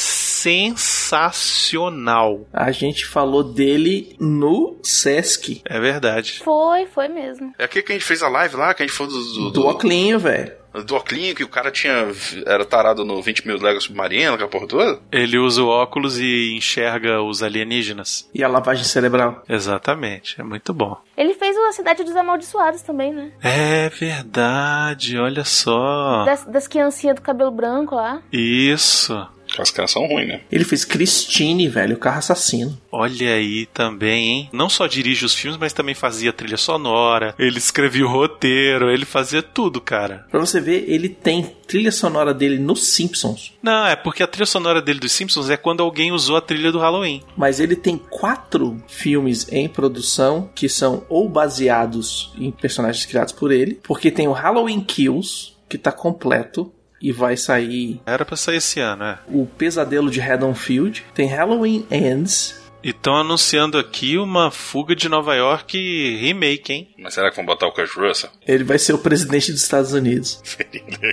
sensacional. 1.11 2.47
A 2.53 2.71
gente 2.71 3.05
falou 3.05 3.43
dele 3.43 4.15
no 4.17 4.77
Sesc. 4.81 5.61
É 5.65 5.77
verdade. 5.77 6.39
Foi, 6.41 6.85
foi 6.85 7.09
mesmo. 7.09 7.53
É 7.59 7.65
aquele 7.65 7.83
que 7.85 7.91
a 7.91 7.95
gente 7.95 8.07
fez 8.07 8.23
a 8.23 8.29
live 8.29 8.55
lá, 8.55 8.73
que 8.73 8.81
a 8.81 8.87
gente 8.87 8.95
falou 8.95 9.11
do, 9.11 9.19
do, 9.33 9.51
Do 9.51 9.67
Oclinho, 9.67 10.17
velho. 10.19 10.53
Do 10.85 10.95
Oclinho, 10.95 11.35
que 11.35 11.43
o 11.43 11.49
cara 11.49 11.71
tinha. 11.71 12.07
Era 12.45 12.65
tarado 12.65 13.03
no 13.03 13.21
20 13.21 13.47
mil 13.47 13.61
léguas 13.61 13.83
submarino, 13.83 14.33
aquela 14.33 14.49
porra 14.49 14.67
toda. 14.67 14.99
Ele 15.11 15.37
usa 15.37 15.61
o 15.61 15.67
óculos 15.67 16.19
e 16.19 16.53
enxerga 16.55 17.21
os 17.21 17.43
alienígenas. 17.43 18.29
E 18.33 18.43
a 18.43 18.47
lavagem 18.47 18.83
cerebral. 18.83 19.43
Exatamente, 19.47 20.39
é 20.39 20.43
muito 20.43 20.73
bom. 20.73 20.97
Ele 21.17 21.33
fez 21.33 21.55
o 21.55 21.67
A 21.67 21.71
Cidade 21.71 22.03
dos 22.03 22.15
Amaldiçoados 22.15 22.81
também, 22.81 23.13
né? 23.13 23.31
É 23.41 23.89
verdade, 23.89 25.17
olha 25.17 25.43
só. 25.43 26.23
Das, 26.25 26.45
das 26.45 26.67
criancinhas 26.67 27.15
do 27.15 27.21
cabelo 27.21 27.51
branco 27.51 27.95
lá. 27.95 28.21
Isso. 28.31 29.27
As 29.57 29.71
caras 29.71 29.91
são 29.91 30.05
ruins, 30.07 30.27
né? 30.27 30.41
Ele 30.51 30.63
fez 30.63 30.85
Christine, 30.85 31.67
velho, 31.67 31.95
o 31.95 31.99
carro 31.99 32.19
assassino. 32.19 32.77
Olha 32.91 33.33
aí 33.33 33.65
também, 33.67 34.29
hein? 34.29 34.49
Não 34.51 34.69
só 34.69 34.87
dirige 34.87 35.25
os 35.25 35.33
filmes, 35.33 35.59
mas 35.59 35.73
também 35.73 35.95
fazia 35.95 36.33
trilha 36.33 36.57
sonora. 36.57 37.35
Ele 37.37 37.57
escrevia 37.57 38.05
o 38.05 38.09
roteiro, 38.09 38.89
ele 38.89 39.05
fazia 39.05 39.41
tudo, 39.41 39.81
cara. 39.81 40.25
Pra 40.29 40.39
você 40.39 40.59
ver, 40.59 40.85
ele 40.87 41.09
tem 41.09 41.43
trilha 41.67 41.91
sonora 41.91 42.33
dele 42.33 42.59
nos 42.59 42.87
Simpsons. 42.87 43.53
Não, 43.61 43.87
é 43.87 43.95
porque 43.95 44.23
a 44.23 44.27
trilha 44.27 44.45
sonora 44.45 44.81
dele 44.81 44.99
dos 44.99 45.11
Simpsons 45.11 45.49
é 45.49 45.57
quando 45.57 45.81
alguém 45.81 46.11
usou 46.11 46.35
a 46.35 46.41
trilha 46.41 46.71
do 46.71 46.79
Halloween. 46.79 47.23
Mas 47.35 47.59
ele 47.59 47.75
tem 47.75 47.97
quatro 47.97 48.81
filmes 48.87 49.47
em 49.51 49.67
produção 49.67 50.49
que 50.53 50.67
são 50.67 51.05
ou 51.07 51.29
baseados 51.29 52.33
em 52.37 52.51
personagens 52.51 53.05
criados 53.05 53.33
por 53.33 53.51
ele, 53.51 53.79
porque 53.83 54.11
tem 54.11 54.27
o 54.27 54.33
Halloween 54.33 54.81
Kills, 54.81 55.53
que 55.69 55.77
tá 55.77 55.91
completo 55.91 56.71
e 57.01 57.11
vai 57.11 57.35
sair 57.37 57.99
Era 58.05 58.23
pra 58.25 58.35
sair 58.37 58.57
esse 58.57 58.79
ano, 58.79 59.03
é. 59.03 59.19
o 59.27 59.45
Pesadelo 59.45 60.09
de 60.11 60.21
Haddonfield, 60.21 61.03
tem 61.13 61.27
Halloween 61.27 61.85
Ends, 61.91 62.59
E 62.83 62.89
estão 62.89 63.15
anunciando 63.15 63.77
aqui 63.77 64.17
uma 64.17 64.49
fuga 64.51 64.95
de 64.95 65.07
Nova 65.07 65.35
York 65.35 65.77
remake, 66.19 66.73
hein? 66.73 66.87
Mas 66.97 67.13
será 67.13 67.29
que 67.29 67.35
vão 67.35 67.45
botar 67.45 67.67
o 67.67 67.71
Kurt 67.71 67.95
Russell? 67.95 68.29
ele 68.47 68.63
vai 68.63 68.79
ser 68.79 68.93
o 68.93 68.97
presidente 68.97 69.51
dos 69.51 69.61
Estados 69.61 69.93
Unidos. 69.93 70.39
Seria 70.43 70.83
legal. 70.83 71.11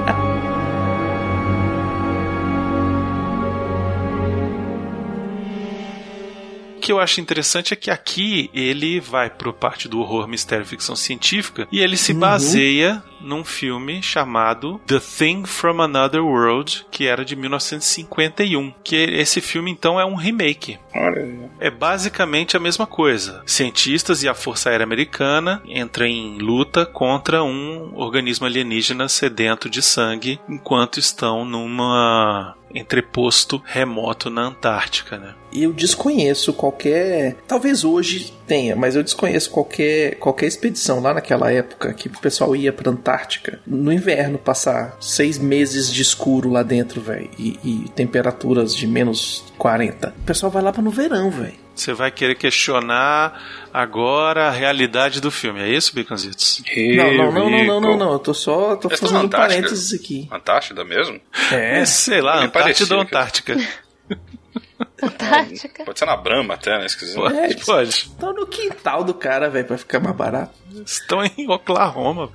que 6.80 6.92
eu 6.92 7.00
acho 7.00 7.20
interessante 7.20 7.72
é 7.72 7.76
que 7.76 7.90
aqui 7.90 8.50
ele 8.52 9.00
vai 9.00 9.30
pro 9.30 9.52
parte 9.52 9.88
do 9.88 10.00
horror, 10.00 10.28
mistério 10.28 10.64
e 10.64 10.66
ficção 10.66 10.96
científica 10.96 11.66
e 11.70 11.80
ele 11.80 11.96
se 11.96 12.12
uhum. 12.12 12.20
baseia 12.20 13.02
num 13.20 13.44
filme 13.44 14.02
chamado 14.02 14.80
The 14.86 15.00
Thing 15.00 15.44
from 15.44 15.82
Another 15.82 16.24
World, 16.24 16.86
que 16.90 17.06
era 17.06 17.24
de 17.24 17.34
1951. 17.34 18.72
Que 18.84 18.96
esse 18.96 19.40
filme 19.40 19.70
então 19.70 19.98
é 19.98 20.04
um 20.04 20.14
remake. 20.14 20.78
É 21.58 21.70
basicamente 21.70 22.56
a 22.56 22.60
mesma 22.60 22.86
coisa. 22.86 23.42
Cientistas 23.46 24.22
e 24.22 24.28
a 24.28 24.34
Força 24.34 24.70
Aérea 24.70 24.84
Americana 24.84 25.62
entram 25.66 26.06
em 26.06 26.38
luta 26.38 26.86
contra 26.86 27.42
um 27.42 27.92
organismo 27.96 28.46
alienígena 28.46 29.08
sedento 29.08 29.68
de 29.68 29.82
sangue 29.82 30.38
enquanto 30.48 30.98
estão 30.98 31.44
numa 31.44 32.54
entreposto 32.78 33.62
remoto 33.64 34.30
na 34.30 34.42
Antártica, 34.42 35.18
né? 35.18 35.34
Eu 35.52 35.72
desconheço 35.72 36.52
qualquer, 36.52 37.36
talvez 37.46 37.84
hoje 37.84 38.32
tenha, 38.46 38.76
mas 38.76 38.94
eu 38.94 39.02
desconheço 39.02 39.50
qualquer 39.50 40.16
qualquer 40.16 40.46
expedição 40.46 41.00
lá 41.00 41.14
naquela 41.14 41.50
época 41.50 41.94
que 41.94 42.08
o 42.08 42.20
pessoal 42.20 42.54
ia 42.54 42.72
para 42.72 42.90
Antártica 42.90 43.60
no 43.66 43.92
inverno 43.92 44.38
passar 44.38 44.96
seis 45.00 45.38
meses 45.38 45.92
de 45.92 46.02
escuro 46.02 46.50
lá 46.50 46.62
dentro, 46.62 47.00
velho, 47.00 47.30
e, 47.38 47.58
e 47.64 47.88
temperaturas 47.90 48.74
de 48.74 48.86
menos 48.86 49.44
40. 49.58 50.08
O 50.08 50.22
pessoal 50.24 50.52
vai 50.52 50.62
lá 50.62 50.72
para 50.72 50.82
no 50.82 50.90
verão, 50.90 51.30
velho. 51.30 51.65
Você 51.76 51.92
vai 51.92 52.10
querer 52.10 52.34
questionar 52.34 53.68
agora 53.72 54.48
a 54.48 54.50
realidade 54.50 55.20
do 55.20 55.30
filme, 55.30 55.60
é 55.60 55.68
isso, 55.68 55.94
Baconzitos? 55.94 56.62
Não, 56.96 57.12
não, 57.12 57.32
não, 57.32 57.50
não, 57.50 57.64
não, 57.64 57.80
não, 57.80 57.96
não, 57.96 58.12
Eu 58.12 58.18
tô 58.18 58.32
só 58.32 58.76
tô 58.76 58.88
fazendo 58.88 59.26
um 59.26 59.28
parênteses 59.28 59.92
aqui. 59.92 60.28
Antártida 60.32 60.84
mesmo? 60.84 61.20
É, 61.52 61.80
é 61.80 61.84
sei 61.84 62.20
lá, 62.20 62.42
Antártida 62.42 62.94
ou 62.94 63.02
Antártica. 63.02 63.56
Antártica. 65.02 65.84
Pode 65.84 65.98
ser 65.98 66.06
na 66.06 66.16
Brahma 66.16 66.54
até, 66.54 66.78
né? 66.78 66.88
Se 66.88 66.98
quiser. 66.98 67.14
Pode, 67.16 67.36
é, 67.36 67.54
pode. 67.64 67.90
Estão 67.90 68.32
no 68.32 68.46
quintal 68.46 69.04
do 69.04 69.14
cara, 69.14 69.50
velho, 69.50 69.66
pra 69.66 69.78
ficar 69.78 70.00
mais 70.00 70.16
barato. 70.16 70.54
Estão 70.84 71.22
em 71.24 71.50
Oklahoma. 71.50 72.30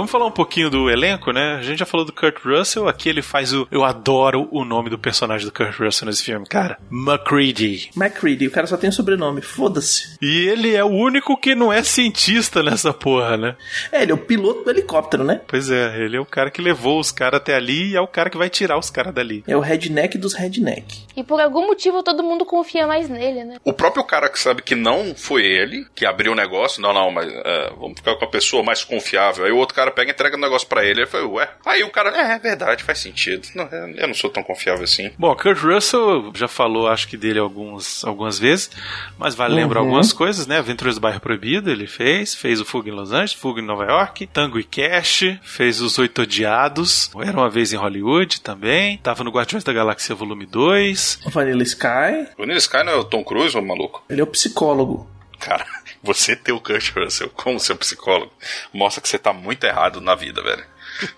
Vamos 0.00 0.12
falar 0.12 0.24
um 0.24 0.30
pouquinho 0.30 0.70
do 0.70 0.88
elenco, 0.88 1.30
né? 1.30 1.56
A 1.56 1.62
gente 1.62 1.80
já 1.80 1.84
falou 1.84 2.06
do 2.06 2.12
Kurt 2.12 2.42
Russell, 2.42 2.88
aqui 2.88 3.06
ele 3.06 3.20
faz 3.20 3.52
o. 3.52 3.68
Eu 3.70 3.84
adoro 3.84 4.48
o 4.50 4.64
nome 4.64 4.88
do 4.88 4.98
personagem 4.98 5.46
do 5.46 5.52
Kurt 5.52 5.78
Russell 5.78 6.08
nesse 6.08 6.24
filme, 6.24 6.46
cara. 6.46 6.78
McCready. 6.90 7.90
McCready, 7.94 8.46
o 8.46 8.50
cara 8.50 8.66
só 8.66 8.78
tem 8.78 8.88
o 8.88 8.92
sobrenome, 8.94 9.42
foda-se. 9.42 10.16
E 10.22 10.48
ele 10.48 10.74
é 10.74 10.82
o 10.82 10.88
único 10.88 11.36
que 11.36 11.54
não 11.54 11.70
é 11.70 11.82
cientista 11.82 12.62
nessa 12.62 12.94
porra, 12.94 13.36
né? 13.36 13.56
É, 13.92 14.02
ele 14.02 14.12
é 14.12 14.14
o 14.14 14.18
piloto 14.18 14.64
do 14.64 14.70
helicóptero, 14.70 15.22
né? 15.22 15.42
Pois 15.46 15.70
é, 15.70 16.02
ele 16.02 16.16
é 16.16 16.20
o 16.20 16.24
cara 16.24 16.50
que 16.50 16.62
levou 16.62 16.98
os 16.98 17.12
caras 17.12 17.38
até 17.38 17.54
ali 17.54 17.90
e 17.90 17.96
é 17.96 18.00
o 18.00 18.08
cara 18.08 18.30
que 18.30 18.38
vai 18.38 18.48
tirar 18.48 18.78
os 18.78 18.88
caras 18.88 19.12
dali. 19.12 19.44
É 19.46 19.54
o 19.54 19.60
redneck 19.60 20.16
dos 20.16 20.32
redneck. 20.32 21.04
E 21.14 21.22
por 21.22 21.38
algum 21.42 21.66
motivo 21.66 22.02
todo 22.02 22.22
mundo 22.22 22.46
confia 22.46 22.86
mais 22.86 23.06
nele, 23.06 23.44
né? 23.44 23.58
O 23.62 23.74
próprio 23.74 24.02
cara 24.04 24.30
que 24.30 24.40
sabe 24.40 24.62
que 24.62 24.74
não 24.74 25.14
foi 25.14 25.44
ele 25.44 25.84
que 25.94 26.06
abriu 26.06 26.32
o 26.32 26.34
negócio, 26.34 26.80
não, 26.80 26.94
não, 26.94 27.10
mas 27.10 27.30
é, 27.30 27.70
vamos 27.78 27.98
ficar 27.98 28.16
com 28.16 28.24
a 28.24 28.30
pessoa 28.30 28.62
mais 28.62 28.82
confiável. 28.82 29.44
Aí 29.44 29.52
o 29.52 29.58
outro 29.58 29.74
cara 29.74 29.89
cara 29.90 29.92
pega 29.92 30.10
e 30.10 30.14
entrega 30.14 30.36
o 30.36 30.38
um 30.38 30.42
negócio 30.42 30.68
pra 30.68 30.84
ele. 30.84 31.00
Ele 31.00 31.06
foi, 31.06 31.24
ué. 31.24 31.48
Aí 31.64 31.82
o 31.82 31.90
cara, 31.90 32.10
é, 32.10 32.34
é 32.34 32.38
verdade, 32.38 32.82
faz 32.82 32.98
sentido. 32.98 33.48
Não, 33.54 33.64
eu 33.66 34.06
não 34.06 34.14
sou 34.14 34.30
tão 34.30 34.42
confiável 34.42 34.84
assim. 34.84 35.10
Bom, 35.18 35.34
Kurt 35.34 35.58
Russell 35.58 36.32
já 36.34 36.48
falou, 36.48 36.88
acho 36.88 37.08
que 37.08 37.16
dele 37.16 37.38
alguns, 37.38 38.04
algumas 38.04 38.38
vezes, 38.38 38.70
mas 39.18 39.34
vale 39.34 39.54
uhum. 39.54 39.60
lembrar 39.60 39.80
algumas 39.80 40.12
coisas, 40.12 40.46
né? 40.46 40.58
Aventuras 40.58 40.94
do 40.94 41.00
Bairro 41.00 41.20
Proibido 41.20 41.70
ele 41.70 41.86
fez, 41.86 42.34
fez 42.34 42.60
o 42.60 42.64
Fuga 42.64 42.88
em 42.88 42.92
Los 42.92 43.12
Angeles, 43.12 43.32
Fuga 43.32 43.60
em 43.60 43.66
Nova 43.66 43.84
York, 43.84 44.26
Tango 44.26 44.58
e 44.58 44.64
Cash, 44.64 45.38
fez 45.42 45.80
Os 45.80 45.98
Oito 45.98 46.22
Odiados, 46.22 47.10
Era 47.20 47.36
Uma 47.36 47.50
Vez 47.50 47.72
em 47.72 47.76
Hollywood 47.76 48.40
também, 48.40 48.98
tava 48.98 49.24
no 49.24 49.30
Guardiões 49.30 49.64
da 49.64 49.72
Galáxia 49.72 50.14
Volume 50.14 50.46
2. 50.46 51.20
O 51.26 51.30
Vanilla 51.30 51.62
Sky. 51.62 52.28
Vanilla 52.38 52.58
Sky 52.58 52.84
não 52.84 52.92
é 52.92 52.96
o 52.96 53.04
Tom 53.04 53.24
Cruise, 53.24 53.56
ou 53.56 53.64
maluco? 53.64 54.04
Ele 54.08 54.20
é 54.20 54.24
o 54.24 54.26
psicólogo. 54.26 55.08
Cara, 55.38 55.64
você 56.02 56.34
ter 56.34 56.52
o 56.52 56.60
Kurt 56.60 56.94
Russell 56.96 57.30
como 57.30 57.60
seu 57.60 57.76
psicólogo 57.76 58.32
mostra 58.72 59.02
que 59.02 59.08
você 59.08 59.18
tá 59.18 59.32
muito 59.32 59.64
errado 59.64 60.00
na 60.00 60.14
vida, 60.14 60.42
velho. 60.42 60.64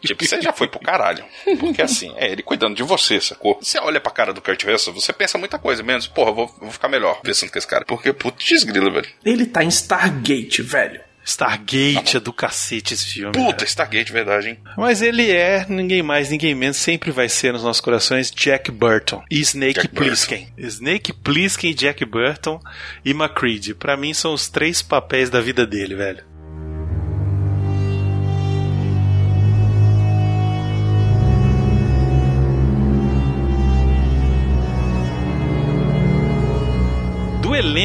Tipo, 0.01 0.25
você 0.25 0.41
já 0.41 0.53
foi 0.53 0.69
pro 0.69 0.81
caralho. 0.81 1.25
Porque 1.59 1.83
assim, 1.83 2.13
é 2.17 2.31
ele 2.31 2.43
cuidando 2.43 2.77
de 2.77 2.83
você, 2.83 3.21
sacou? 3.21 3.59
Você 3.61 3.79
olha 3.79 4.01
pra 4.01 4.13
cara 4.13 4.33
do 4.33 4.41
Kurt 4.41 4.65
Russell, 4.65 4.93
você 4.93 5.13
pensa 5.13 5.39
muita 5.39 5.59
coisa, 5.59 5.83
menos, 5.83 6.07
porra, 6.07 6.33
vou, 6.33 6.47
vou 6.61 6.71
ficar 6.71 6.89
melhor 6.89 7.21
pensando 7.21 7.51
com 7.51 7.59
esse 7.59 7.67
cara. 7.67 7.85
Porque, 7.85 8.13
putz, 8.13 8.65
grila, 8.65 8.91
velho. 8.91 9.09
Ele 9.25 9.47
tá 9.47 9.65
em 9.65 9.69
Stargate, 9.69 10.63
velho. 10.63 11.01
Stargate 11.25 12.17
é 12.17 12.21
do 12.21 12.33
cacete 12.33 12.95
esse 12.95 13.07
filme. 13.07 13.33
Puta, 13.33 13.53
cara. 13.53 13.65
Stargate, 13.65 14.13
verdade, 14.13 14.49
hein? 14.51 14.59
Mas 14.77 15.03
ele 15.03 15.31
é, 15.31 15.65
ninguém 15.69 16.03
mais, 16.03 16.31
ninguém 16.31 16.55
menos, 16.55 16.77
sempre 16.77 17.11
vai 17.11 17.29
ser 17.29 17.53
nos 17.53 17.63
nossos 17.63 17.81
corações 17.81 18.31
Jack 18.31 18.71
Burton 18.71 19.23
e 19.31 19.41
Snake 19.41 19.75
Jack 19.75 19.89
Plissken. 19.89 20.47
Burton. 20.47 20.67
Snake 20.67 21.13
Plissken, 21.13 21.75
Jack 21.75 22.05
Burton 22.05 22.61
e 23.05 23.11
McCready. 23.11 23.75
Para 23.75 23.97
mim 23.97 24.13
são 24.13 24.35
os 24.35 24.49
três 24.49 24.83
papéis 24.83 25.31
da 25.31 25.41
vida 25.41 25.67
dele, 25.67 25.95
velho. 25.95 26.32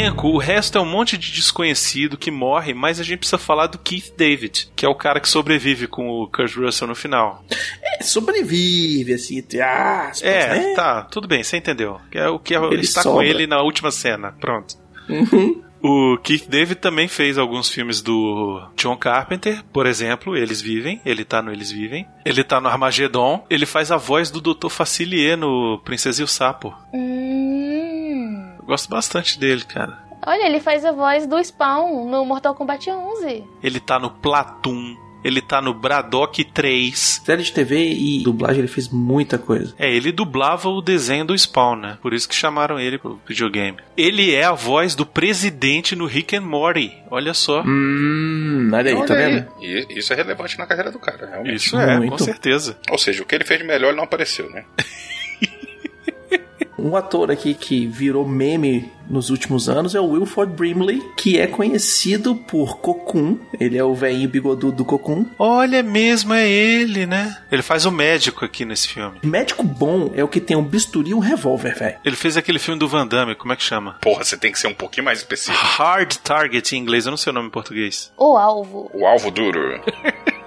Elenco, 0.01 0.27
o 0.27 0.37
resto 0.37 0.77
é 0.77 0.81
um 0.81 0.85
monte 0.85 1.17
de 1.17 1.31
desconhecido 1.31 2.17
que 2.17 2.31
morre, 2.31 2.73
mas 2.73 2.99
a 2.99 3.03
gente 3.03 3.19
precisa 3.19 3.37
falar 3.37 3.67
do 3.67 3.77
Keith 3.77 4.13
David, 4.17 4.69
que 4.75 4.85
é 4.85 4.89
o 4.89 4.95
cara 4.95 5.19
que 5.19 5.27
sobrevive 5.29 5.87
com 5.87 6.09
o 6.09 6.27
Kurt 6.27 6.55
Russell 6.55 6.87
no 6.87 6.95
final. 6.95 7.43
É, 7.81 8.03
sobrevive, 8.03 9.13
assim, 9.13 9.39
entre 9.39 9.61
aspas, 9.61 10.21
É, 10.23 10.47
né? 10.49 10.73
tá, 10.75 11.01
tudo 11.03 11.27
bem, 11.27 11.43
você 11.43 11.57
entendeu. 11.57 11.99
É 12.11 12.27
o 12.27 12.39
que 12.39 12.55
é, 12.55 12.57
ele 12.65 12.81
está 12.81 13.01
sobra. 13.01 13.17
com 13.17 13.23
ele 13.23 13.47
na 13.47 13.61
última 13.61 13.91
cena, 13.91 14.33
pronto. 14.39 14.75
Uhum. 15.09 15.63
O 15.81 16.17
Keith 16.17 16.49
David 16.49 16.79
também 16.79 17.07
fez 17.07 17.37
alguns 17.37 17.69
filmes 17.69 18.01
do 18.01 18.61
John 18.75 18.97
Carpenter, 18.97 19.63
por 19.71 19.85
exemplo, 19.85 20.35
Eles 20.35 20.59
Vivem, 20.59 20.99
ele 21.05 21.23
tá 21.23 21.39
no 21.41 21.51
Eles 21.51 21.71
Vivem. 21.71 22.05
Ele 22.25 22.43
tá 22.43 22.59
no 22.59 22.67
Armagedon, 22.67 23.45
ele 23.49 23.65
faz 23.65 23.91
a 23.91 23.95
voz 23.97 24.31
do 24.31 24.41
Dr. 24.41 24.69
Facilier 24.69 25.37
no 25.37 25.79
Princesa 25.85 26.21
e 26.21 26.23
o 26.25 26.27
Sapo. 26.27 26.73
Hum. 26.91 27.76
Gosto 28.67 28.89
bastante 28.89 29.39
dele, 29.39 29.63
cara. 29.63 30.05
Olha, 30.25 30.45
ele 30.45 30.59
faz 30.59 30.83
a 30.83 30.91
voz 30.91 31.25
do 31.25 31.41
Spawn 31.41 32.09
no 32.09 32.25
Mortal 32.25 32.53
Kombat 32.53 32.89
11. 32.89 33.45
Ele 33.63 33.79
tá 33.79 33.97
no 33.97 34.09
Platoon. 34.09 34.97
Ele 35.23 35.41
tá 35.41 35.61
no 35.61 35.73
Braddock 35.73 36.43
3. 36.43 37.21
Série 37.25 37.43
de 37.43 37.51
TV 37.51 37.91
e 37.91 38.23
dublagem, 38.23 38.59
ele 38.59 38.67
fez 38.67 38.87
muita 38.87 39.37
coisa. 39.37 39.73
É, 39.77 39.89
ele 39.89 40.11
dublava 40.11 40.69
o 40.69 40.81
desenho 40.81 41.25
do 41.25 41.37
Spawn, 41.37 41.75
né? 41.77 41.97
Por 42.01 42.13
isso 42.13 42.29
que 42.29 42.35
chamaram 42.35 42.79
ele 42.79 42.97
pro 42.97 43.19
videogame. 43.27 43.77
Ele 43.95 44.33
é 44.33 44.43
a 44.43 44.53
voz 44.53 44.95
do 44.95 45.05
presidente 45.05 45.95
no 45.95 46.05
Rick 46.05 46.35
and 46.35 46.41
Morty. 46.41 46.93
Olha 47.09 47.33
só. 47.33 47.63
Hum, 47.65 48.69
olha 48.71 48.91
aí, 48.91 48.95
olha 48.95 49.07
tá 49.07 49.15
vendo? 49.15 49.47
Aí. 49.59 49.87
Isso 49.89 50.13
é 50.13 50.15
relevante 50.15 50.57
na 50.57 50.65
carreira 50.65 50.91
do 50.91 50.99
cara, 50.99 51.25
realmente. 51.25 51.55
Isso 51.55 51.77
é, 51.77 51.97
Muito. 51.97 52.11
com 52.11 52.17
certeza. 52.17 52.77
Ou 52.89 52.97
seja, 52.97 53.23
o 53.23 53.25
que 53.25 53.33
ele 53.33 53.43
fez 53.43 53.59
de 53.59 53.65
melhor 53.65 53.89
ele 53.89 53.97
não 53.97 54.03
apareceu, 54.03 54.49
né? 54.49 54.65
Um 56.77 56.95
ator 56.95 57.31
aqui 57.31 57.55
que 57.55 57.87
virou 57.87 58.27
meme 58.27 58.91
nos 59.09 59.29
últimos 59.29 59.67
anos 59.67 59.95
é 59.95 59.99
o 59.99 60.11
Wilford 60.11 60.53
Brimley, 60.53 61.01
que 61.17 61.39
é 61.39 61.47
conhecido 61.47 62.35
por 62.35 62.77
Cocoon. 62.77 63.37
Ele 63.59 63.77
é 63.77 63.83
o 63.83 63.95
velhinho 63.95 64.29
bigodudo 64.29 64.77
do 64.77 64.85
Cocoon. 64.85 65.25
Olha 65.39 65.81
mesmo, 65.81 66.33
é 66.33 66.47
ele, 66.47 67.05
né? 67.05 67.37
Ele 67.51 67.61
faz 67.61 67.85
o 67.85 67.91
médico 67.91 68.45
aqui 68.45 68.63
nesse 68.63 68.89
filme. 68.89 69.17
Médico 69.23 69.63
bom 69.63 70.11
é 70.13 70.23
o 70.23 70.27
que 70.27 70.39
tem 70.39 70.55
um 70.55 70.63
bisturi 70.63 71.11
e 71.11 71.13
um 71.13 71.19
revólver, 71.19 71.75
velho. 71.75 71.97
Ele 72.05 72.15
fez 72.15 72.37
aquele 72.37 72.59
filme 72.59 72.79
do 72.79 72.87
Van 72.87 73.07
Damme, 73.07 73.33
como 73.33 73.53
é 73.53 73.55
que 73.55 73.63
chama? 73.63 73.97
Porra, 74.01 74.23
você 74.23 74.37
tem 74.37 74.51
que 74.51 74.59
ser 74.59 74.67
um 74.67 74.73
pouquinho 74.73 75.05
mais 75.05 75.19
específico. 75.19 75.65
Hard 75.65 76.15
Target 76.17 76.75
em 76.75 76.79
inglês, 76.79 77.05
eu 77.05 77.11
não 77.11 77.17
sei 77.17 77.31
o 77.31 77.33
nome 77.33 77.47
em 77.47 77.51
português. 77.51 78.11
O 78.15 78.37
alvo. 78.37 78.91
O 78.93 79.05
alvo 79.05 79.31
duro. 79.31 79.81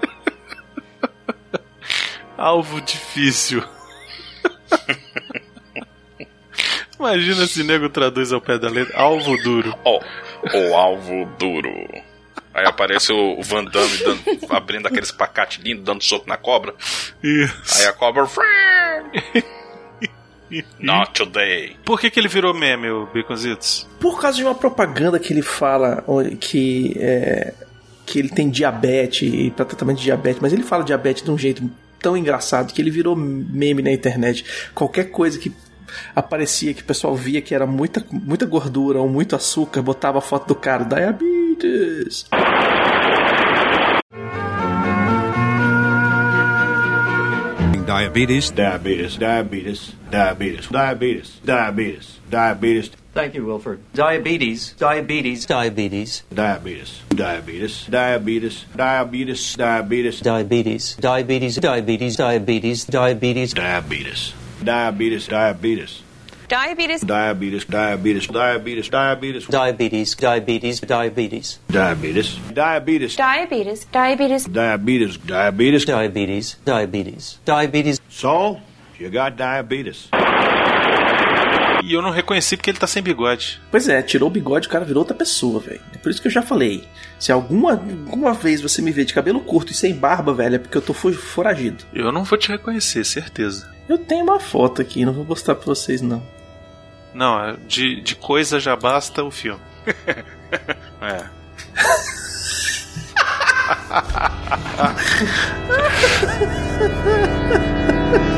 alvo 2.37 2.81
difícil. 2.81 3.63
Imagina 7.01 7.47
se 7.47 7.63
nego 7.63 7.89
traduz 7.89 8.31
ao 8.31 8.39
pé 8.39 8.59
da 8.59 8.69
letra 8.69 8.95
alvo 8.95 9.35
duro. 9.41 9.75
Ó, 9.83 9.99
oh, 9.99 10.57
o 10.57 10.75
alvo 10.75 11.25
duro. 11.39 11.71
Aí 12.53 12.63
aparece 12.63 13.11
o 13.11 13.41
Van 13.41 13.63
Damme 13.63 13.97
dando, 13.97 14.21
abrindo 14.53 14.87
aqueles 14.87 15.11
pacates 15.11 15.57
lindos, 15.63 15.83
dando 15.83 16.03
soco 16.03 16.29
na 16.29 16.37
cobra. 16.37 16.75
Isso. 17.23 17.79
Aí 17.79 17.87
a 17.87 17.93
cobra. 17.93 18.27
Not 20.77 21.13
today. 21.13 21.75
Por 21.83 21.99
que, 21.99 22.11
que 22.11 22.19
ele 22.19 22.27
virou 22.27 22.53
meme, 22.53 22.91
o 22.91 23.07
Baconzitos? 23.07 23.89
Por 23.99 24.21
causa 24.21 24.37
de 24.37 24.43
uma 24.43 24.53
propaganda 24.53 25.17
que 25.17 25.33
ele 25.33 25.41
fala 25.41 26.03
que 26.39 26.95
é, 26.99 27.51
que 28.05 28.19
ele 28.19 28.29
tem 28.29 28.47
diabetes 28.47 29.33
e 29.33 29.49
para 29.49 29.65
tratamento 29.65 29.97
de 29.97 30.03
diabetes, 30.03 30.39
mas 30.39 30.53
ele 30.53 30.61
fala 30.61 30.83
diabetes 30.83 31.23
de 31.23 31.31
um 31.31 31.37
jeito 31.37 31.67
tão 31.97 32.15
engraçado 32.15 32.73
que 32.73 32.79
ele 32.81 32.91
virou 32.91 33.15
meme 33.15 33.81
na 33.81 33.91
internet. 33.91 34.45
Qualquer 34.75 35.05
coisa 35.05 35.39
que 35.39 35.51
aparecia 36.15 36.73
que 36.73 36.81
o 36.81 36.85
pessoal 36.85 37.15
via 37.15 37.41
que 37.41 37.53
era 37.53 37.65
muita, 37.65 38.03
muita 38.11 38.45
gordura 38.45 38.99
ou 38.99 39.09
muito 39.09 39.35
açúcar, 39.35 39.81
botava 39.81 40.17
a 40.19 40.21
foto 40.21 40.47
do 40.47 40.55
cara, 40.55 40.83
diabetes. 40.83 42.25
Diabetes. 47.91 48.51
Diabetes. 48.51 49.17
Diabetes. 49.17 49.93
Diabetes. 50.09 50.67
Diabetes. 50.69 51.41
Diabetes. 51.43 52.21
Diabetes. 52.29 52.91
Thank 53.13 53.35
you, 53.35 53.45
Wilford. 53.45 53.79
Diabetes. 53.93 54.73
Diabetes. 54.77 55.45
Diabetes. 55.45 56.23
Diabetes. 56.33 57.03
Diabetes. 57.13 57.85
Diabetes. 57.89 58.65
Diabetes. 58.73 59.51
Diabetes. 59.53 60.21
Diabetes. 60.21 60.95
Diabetes. 60.97 61.57
Diabetes. 61.59 62.15
Diabetes. 62.15 62.85
Diabetes. 62.87 63.53
Diabetes. 63.53 64.40
diabetes, 64.63 65.27
diabetes. 65.27 66.03
Diabetes. 66.51 67.01
Diabetes, 67.01 67.63
diabetes, 67.65 68.27
diabetes, 68.27 68.89
diabetes. 68.89 69.47
Diabetes, 69.47 70.15
diabetes, 70.15 70.81
diabetes. 70.81 71.59
Diabetes. 71.69 72.39
Diabetes. 72.53 73.15
Diabetes, 73.15 73.85
diabetes. 73.85 74.45
Diabetes, 74.47 75.17
diabetes. 75.17 75.85
Diabetes, 75.85 76.57
diabetes, 76.65 77.39
diabetes. 77.45 78.01
So, 78.09 78.59
you 78.99 79.09
got 79.09 79.37
diabetes. 79.37 80.09
E 81.83 81.93
eu 81.93 82.01
não 82.01 82.11
reconheci 82.11 82.55
porque 82.55 82.69
ele 82.69 82.77
tá 82.77 82.87
sem 82.87 83.01
bigode. 83.01 83.61
Pois 83.71 83.87
é, 83.87 84.01
tirou 84.01 84.29
o 84.29 84.31
bigode, 84.31 84.67
o 84.67 84.71
cara 84.71 84.85
virou 84.85 85.01
outra 85.01 85.15
pessoa, 85.15 85.59
velho. 85.59 85.81
É 85.93 85.97
por 85.97 86.09
isso 86.09 86.21
que 86.21 86.27
eu 86.27 86.31
já 86.31 86.41
falei. 86.41 86.87
Se 87.19 87.31
alguma, 87.31 87.71
alguma 87.71 88.33
vez 88.33 88.61
você 88.61 88.81
me 88.81 88.91
ver 88.91 89.05
de 89.05 89.13
cabelo 89.13 89.39
curto 89.41 89.71
e 89.71 89.75
sem 89.75 89.95
barba, 89.95 90.33
velho, 90.33 90.55
é 90.55 90.59
porque 90.59 90.77
eu 90.77 90.81
tô 90.81 90.93
foragido. 90.93 91.83
Eu 91.93 92.11
não 92.11 92.23
vou 92.23 92.37
te 92.37 92.49
reconhecer, 92.49 93.03
certeza. 93.03 93.71
Eu 93.89 93.97
tenho 93.97 94.23
uma 94.23 94.39
foto 94.39 94.81
aqui, 94.81 95.03
não 95.05 95.13
vou 95.13 95.25
mostrar 95.25 95.55
pra 95.55 95.65
vocês, 95.65 96.01
não. 96.01 96.23
Não, 97.13 97.57
de, 97.67 98.01
de 98.01 98.15
coisa 98.15 98.59
já 98.59 98.75
basta 98.75 99.23
o 99.23 99.31
filme. 99.31 99.61
é. 101.01 101.41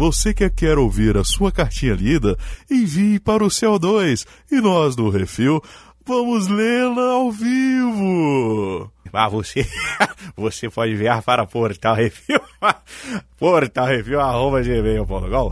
Você 0.00 0.32
que 0.32 0.48
quer 0.48 0.78
ouvir 0.78 1.18
a 1.18 1.24
sua 1.24 1.52
cartinha 1.52 1.92
lida, 1.92 2.34
envie 2.70 3.20
para 3.20 3.44
o 3.44 3.48
CO2 3.48 4.26
e 4.50 4.58
nós 4.58 4.96
do 4.96 5.10
Refil 5.10 5.62
vamos 6.06 6.48
lê-la 6.48 7.02
ao 7.02 7.30
vivo. 7.30 8.90
Ah, 9.12 9.28
você, 9.28 9.68
você 10.34 10.70
pode 10.70 10.92
enviar 10.92 11.20
para 11.20 11.44
Portal 11.44 11.96
Refil, 11.96 12.40
Portal 13.38 13.88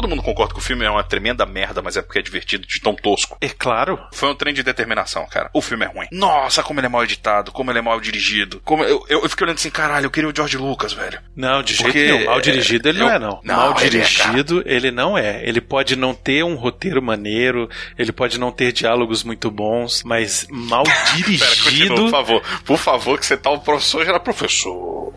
Todo 0.00 0.08
mundo 0.08 0.22
concorda 0.22 0.54
que 0.54 0.58
o 0.60 0.62
filme 0.62 0.82
é 0.82 0.90
uma 0.90 1.04
tremenda 1.04 1.44
merda, 1.44 1.82
mas 1.82 1.94
é 1.94 2.00
porque 2.00 2.18
é 2.20 2.22
divertido 2.22 2.66
de 2.66 2.80
tão 2.80 2.94
tosco. 2.94 3.36
É 3.38 3.50
claro. 3.50 3.98
Foi 4.14 4.30
um 4.30 4.34
trem 4.34 4.54
de 4.54 4.62
determinação, 4.62 5.26
cara. 5.26 5.50
O 5.52 5.60
filme 5.60 5.84
é 5.84 5.88
ruim. 5.88 6.06
Nossa, 6.10 6.62
como 6.62 6.80
ele 6.80 6.86
é 6.86 6.88
mal 6.88 7.04
editado, 7.04 7.52
como 7.52 7.70
ele 7.70 7.80
é 7.80 7.82
mal 7.82 8.00
dirigido. 8.00 8.62
Como 8.64 8.82
eu, 8.82 9.04
eu, 9.10 9.22
eu 9.22 9.28
fiquei 9.28 9.44
olhando 9.44 9.58
assim, 9.58 9.68
caralho, 9.70 10.06
eu 10.06 10.10
queria 10.10 10.30
o 10.30 10.34
George 10.34 10.56
Lucas, 10.56 10.94
velho. 10.94 11.20
Não, 11.36 11.62
de 11.62 11.74
jeito 11.74 11.84
Porque, 11.84 12.12
nenhum. 12.12 12.24
Mal 12.24 12.40
dirigido 12.40 12.88
ele 12.88 12.98
eu- 13.00 13.04
não 13.04 13.12
é, 13.12 13.18
não. 13.18 13.40
Não, 13.44 13.56
Mal 13.56 13.76
ele 13.82 13.98
é, 13.98 14.04
dirigido 14.04 14.62
ele 14.64 14.90
não 14.90 15.18
é. 15.18 15.46
Ele 15.46 15.60
pode 15.60 15.96
não 15.96 16.14
ter 16.14 16.42
um 16.42 16.54
roteiro 16.54 17.02
maneiro, 17.02 17.68
ele 17.98 18.10
pode 18.10 18.40
não 18.40 18.50
ter 18.50 18.72
diálogos 18.72 19.22
muito 19.22 19.50
bons, 19.50 20.02
mas 20.02 20.46
mal 20.50 20.84
Pera, 20.88 20.96
continua, 20.96 21.44
dirigido. 21.70 21.94
por 21.96 22.10
favor. 22.10 22.42
Por 22.64 22.78
favor, 22.78 23.18
que 23.18 23.26
você 23.26 23.36
tá 23.36 23.50
o 23.50 23.60
professor 23.60 24.02
já 24.04 24.12
era 24.12 24.20
professor. 24.20 25.10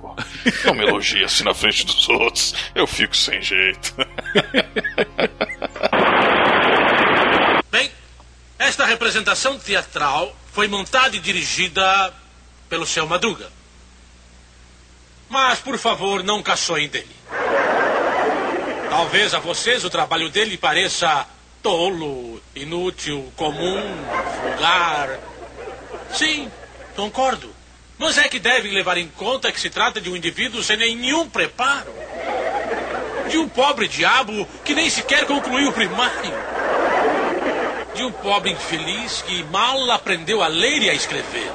Não 0.65 0.75
me 0.75 0.83
elogie 0.85 1.23
assim 1.23 1.43
na 1.43 1.53
frente 1.53 1.85
dos 1.85 2.07
outros. 2.09 2.53
Eu 2.75 2.85
fico 2.85 3.15
sem 3.15 3.41
jeito. 3.41 3.95
Bem, 7.71 7.91
esta 8.57 8.85
representação 8.85 9.57
teatral 9.59 10.35
foi 10.51 10.67
montada 10.67 11.15
e 11.15 11.19
dirigida 11.19 12.13
pelo 12.69 12.85
seu 12.85 13.07
Madruga. 13.07 13.51
Mas, 15.29 15.59
por 15.59 15.77
favor, 15.77 16.23
não 16.23 16.43
caçoem 16.43 16.87
dele. 16.87 17.15
Talvez 18.89 19.33
a 19.33 19.39
vocês 19.39 19.83
o 19.83 19.89
trabalho 19.89 20.29
dele 20.29 20.57
pareça 20.57 21.25
tolo, 21.63 22.41
inútil, 22.55 23.33
comum, 23.35 23.81
vulgar. 24.43 25.19
Sim, 26.13 26.51
concordo. 26.95 27.53
Mas 27.97 28.17
é 28.17 28.27
que 28.27 28.37
devem 28.37 28.73
levar 28.73 28.97
em 28.97 29.07
conta 29.07 29.51
que 29.51 29.59
se 29.59 29.69
trata 29.69 30.01
de 30.01 30.09
um 30.09 30.15
indivíduo 30.15 30.61
sem 30.61 30.77
nenhum 30.77 31.27
preparo. 31.27 31.93
De 33.33 33.39
um 33.39 33.49
pobre 33.49 33.87
diabo 33.87 34.47
que 34.63 34.75
nem 34.75 34.87
sequer 34.91 35.25
concluiu 35.25 35.69
o 35.69 35.73
primário. 35.73 36.31
De 37.95 38.03
um 38.03 38.11
pobre 38.11 38.51
infeliz 38.51 39.23
que 39.23 39.43
mal 39.45 39.89
aprendeu 39.89 40.43
a 40.43 40.47
ler 40.47 40.83
e 40.83 40.89
a 40.91 40.93
escrever. 40.93 41.51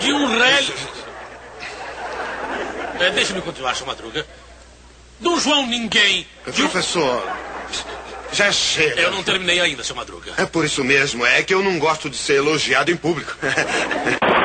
De 0.00 0.12
um 0.12 0.26
rei. 0.36 0.74
É, 2.98 3.10
Deixe-me 3.10 3.40
continuar, 3.40 3.76
seu 3.76 3.86
Madruga. 3.86 4.26
Do 5.20 5.38
João 5.38 5.64
Ninguém. 5.64 6.26
De 6.52 6.60
um... 6.60 6.68
Professor, 6.68 7.24
já 8.32 8.50
chega. 8.50 9.00
Eu 9.00 9.12
não 9.12 9.22
terminei 9.22 9.60
ainda, 9.60 9.84
seu 9.84 9.94
Madruga. 9.94 10.32
É 10.38 10.44
por 10.44 10.64
isso 10.64 10.82
mesmo, 10.82 11.24
é 11.24 11.40
que 11.44 11.54
eu 11.54 11.62
não 11.62 11.78
gosto 11.78 12.10
de 12.10 12.16
ser 12.16 12.38
elogiado 12.38 12.90
em 12.90 12.96
público. 12.96 13.36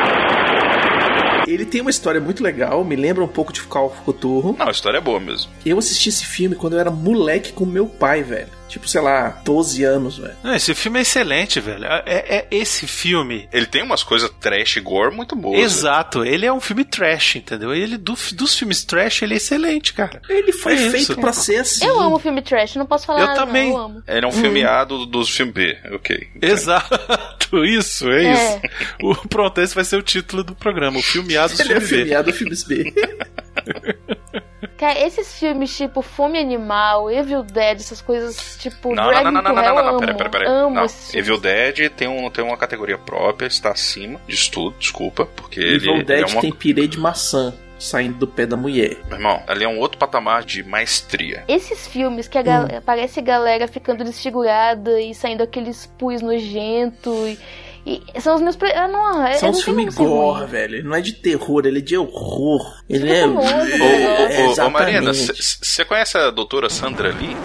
Ele 1.55 1.65
tem 1.65 1.79
uma 1.79 1.89
história 1.89 2.19
muito 2.19 2.43
legal, 2.43 2.83
me 2.83 2.97
lembra 2.97 3.23
um 3.23 3.29
pouco 3.29 3.53
de 3.53 3.63
Call 3.63 3.87
of 3.87 4.01
Cthulhu. 4.01 4.57
Não, 4.59 4.67
a 4.67 4.71
história 4.71 4.97
é 4.97 5.01
boa 5.01 5.21
mesmo. 5.21 5.49
Eu 5.65 5.79
assisti 5.79 6.09
esse 6.09 6.25
filme 6.25 6.53
quando 6.53 6.73
eu 6.73 6.79
era 6.79 6.91
moleque 6.91 7.53
com 7.53 7.65
meu 7.65 7.87
pai, 7.87 8.23
velho. 8.23 8.49
Tipo, 8.67 8.87
sei 8.89 8.99
lá, 8.99 9.29
12 9.45 9.83
anos, 9.83 10.17
velho. 10.17 10.35
Não, 10.43 10.53
esse 10.55 10.73
filme 10.73 10.99
é 10.99 11.01
excelente, 11.03 11.59
velho. 11.61 11.85
É, 11.85 12.03
é 12.37 12.47
esse 12.51 12.85
filme. 12.87 13.47
Ele 13.53 13.65
tem 13.67 13.83
umas 13.83 14.03
coisas 14.03 14.29
trash 14.41 14.77
e 14.77 14.81
gore 14.81 15.15
muito 15.15 15.35
boas. 15.35 15.59
Exato, 15.59 16.25
ele 16.25 16.45
é 16.45 16.51
um 16.51 16.59
filme 16.59 16.83
trash, 16.83 17.35
entendeu? 17.37 17.73
Ele 17.73 17.95
do- 17.97 18.17
dos 18.33 18.57
filmes 18.57 18.83
trash, 18.83 19.21
ele 19.21 19.35
é 19.35 19.37
excelente, 19.37 19.93
cara. 19.93 20.21
Ele 20.27 20.51
foi 20.51 20.73
É 20.73 20.77
feito 20.89 20.97
isso. 20.97 21.15
pra 21.17 21.31
ser 21.31 21.57
assim. 21.57 21.85
Eu 21.85 21.99
amo 22.01 22.19
filme 22.19 22.41
trash, 22.41 22.75
não 22.75 22.85
posso 22.85 23.05
falar 23.05 23.21
Eu 23.21 23.27
nada, 23.27 23.45
também. 23.45 23.69
não. 23.69 23.77
Eu 23.77 23.83
amo. 23.85 24.03
Ele 24.07 24.25
é 24.25 24.27
um 24.27 24.31
filme 24.31 24.63
A 24.65 24.83
do, 24.83 25.05
dos 25.05 25.29
filmes 25.29 25.53
B, 25.53 25.77
ok. 25.93 26.27
Exato, 26.41 27.63
isso, 27.65 28.09
é, 28.11 28.25
É. 28.25 28.33
isso. 28.33 28.61
O, 29.03 29.15
pronto, 29.27 29.61
esse 29.61 29.75
vai 29.75 29.85
ser 29.85 29.97
o 29.97 30.03
título 30.03 30.43
do 30.43 30.55
programa, 30.55 30.97
o 30.99 31.03
filme 31.03 31.37
A 31.37 31.47
dos 31.47 31.59
Ele 31.59 31.71
é 31.71 31.79
filmes 31.79 31.89
B. 31.91 31.97
filmeado 31.97 32.33
filmes 32.33 32.63
B. 32.63 32.93
Cara, 34.77 34.99
esses 34.99 35.39
filmes 35.39 35.75
tipo 35.75 36.01
Fome 36.01 36.37
Animal, 36.37 37.09
Evil 37.09 37.43
Dead, 37.43 37.77
essas 37.79 38.01
coisas 38.01 38.57
tipo 38.59 38.93
Não, 38.93 39.03
não, 39.03 39.09
Dragon 39.09 39.31
não, 39.31 39.41
não, 39.41 39.41
não, 39.41 39.55
não, 39.55 39.63
não, 39.63 39.75
não, 39.83 39.89
amo. 39.91 39.99
pera, 39.99 40.13
pera, 40.15 40.29
pera. 40.29 40.49
Amo 40.49 40.75
Não, 40.75 40.85
Evil 41.13 41.39
Dead 41.39 41.89
tem, 41.91 42.07
um, 42.07 42.29
tem 42.29 42.43
uma 42.43 42.57
categoria 42.57 42.97
própria, 42.97 43.47
está 43.47 43.71
acima 43.71 44.19
disso 44.27 44.51
tudo, 44.51 44.75
desculpa, 44.77 45.25
porque 45.25 45.59
ele, 45.59 45.75
Evil 45.75 45.93
ele 45.95 46.03
Dead 46.03 46.21
é 46.29 46.31
uma... 46.31 46.41
tem 46.41 46.51
pirê 46.51 46.87
de 46.87 46.99
maçã 46.99 47.53
saindo 47.79 48.17
do 48.17 48.27
pé 48.27 48.45
da 48.45 48.55
mulher. 48.57 48.97
Meu 49.07 49.17
irmão, 49.17 49.43
ali 49.47 49.63
é 49.63 49.67
um 49.67 49.79
outro 49.79 49.97
patamar 49.97 50.43
de 50.43 50.63
maestria. 50.63 51.43
Esses 51.47 51.87
filmes 51.87 52.27
que 52.27 52.37
a 52.37 52.41
gal- 52.41 52.67
aparece 52.77 53.19
a 53.19 53.23
galera 53.23 53.67
ficando 53.67 54.03
desfigurada 54.03 54.99
e 54.99 55.13
saindo 55.13 55.43
aqueles 55.43 55.85
pus 55.97 56.21
nojento 56.21 57.11
e, 57.27 57.37
e 57.85 58.01
são 58.19 58.35
os 58.35 58.41
meus 58.41 58.55
pre... 58.55 58.71
ah, 58.73 58.87
não, 58.87 59.25
é- 59.25 59.33
São 59.33 59.49
não 59.51 59.57
uns 59.59 59.63
tem 59.63 59.75
filmes 59.75 59.95
como 59.95 60.09
ser 60.09 60.15
ruim. 60.15 60.23
gore, 60.39 60.45
velho. 60.47 60.75
Ele 60.77 60.83
não 60.87 60.95
é 60.95 61.01
de 61.01 61.13
terror, 61.13 61.65
ele 61.65 61.77
é 61.79 61.81
de 61.81 61.95
horror. 61.97 62.73
Ele 62.89 63.11
é. 63.11 63.21
famoso, 63.21 63.47
é? 63.47 64.45
Ô, 64.47 64.63
ô, 64.63 64.67
ô, 64.67 64.69
Marina, 64.71 65.11
exatamente. 65.11 65.43
você 65.61 65.85
conhece 65.85 66.17
a 66.17 66.31
doutora 66.31 66.69
Sandra 66.69 67.09
Lee? 67.13 67.35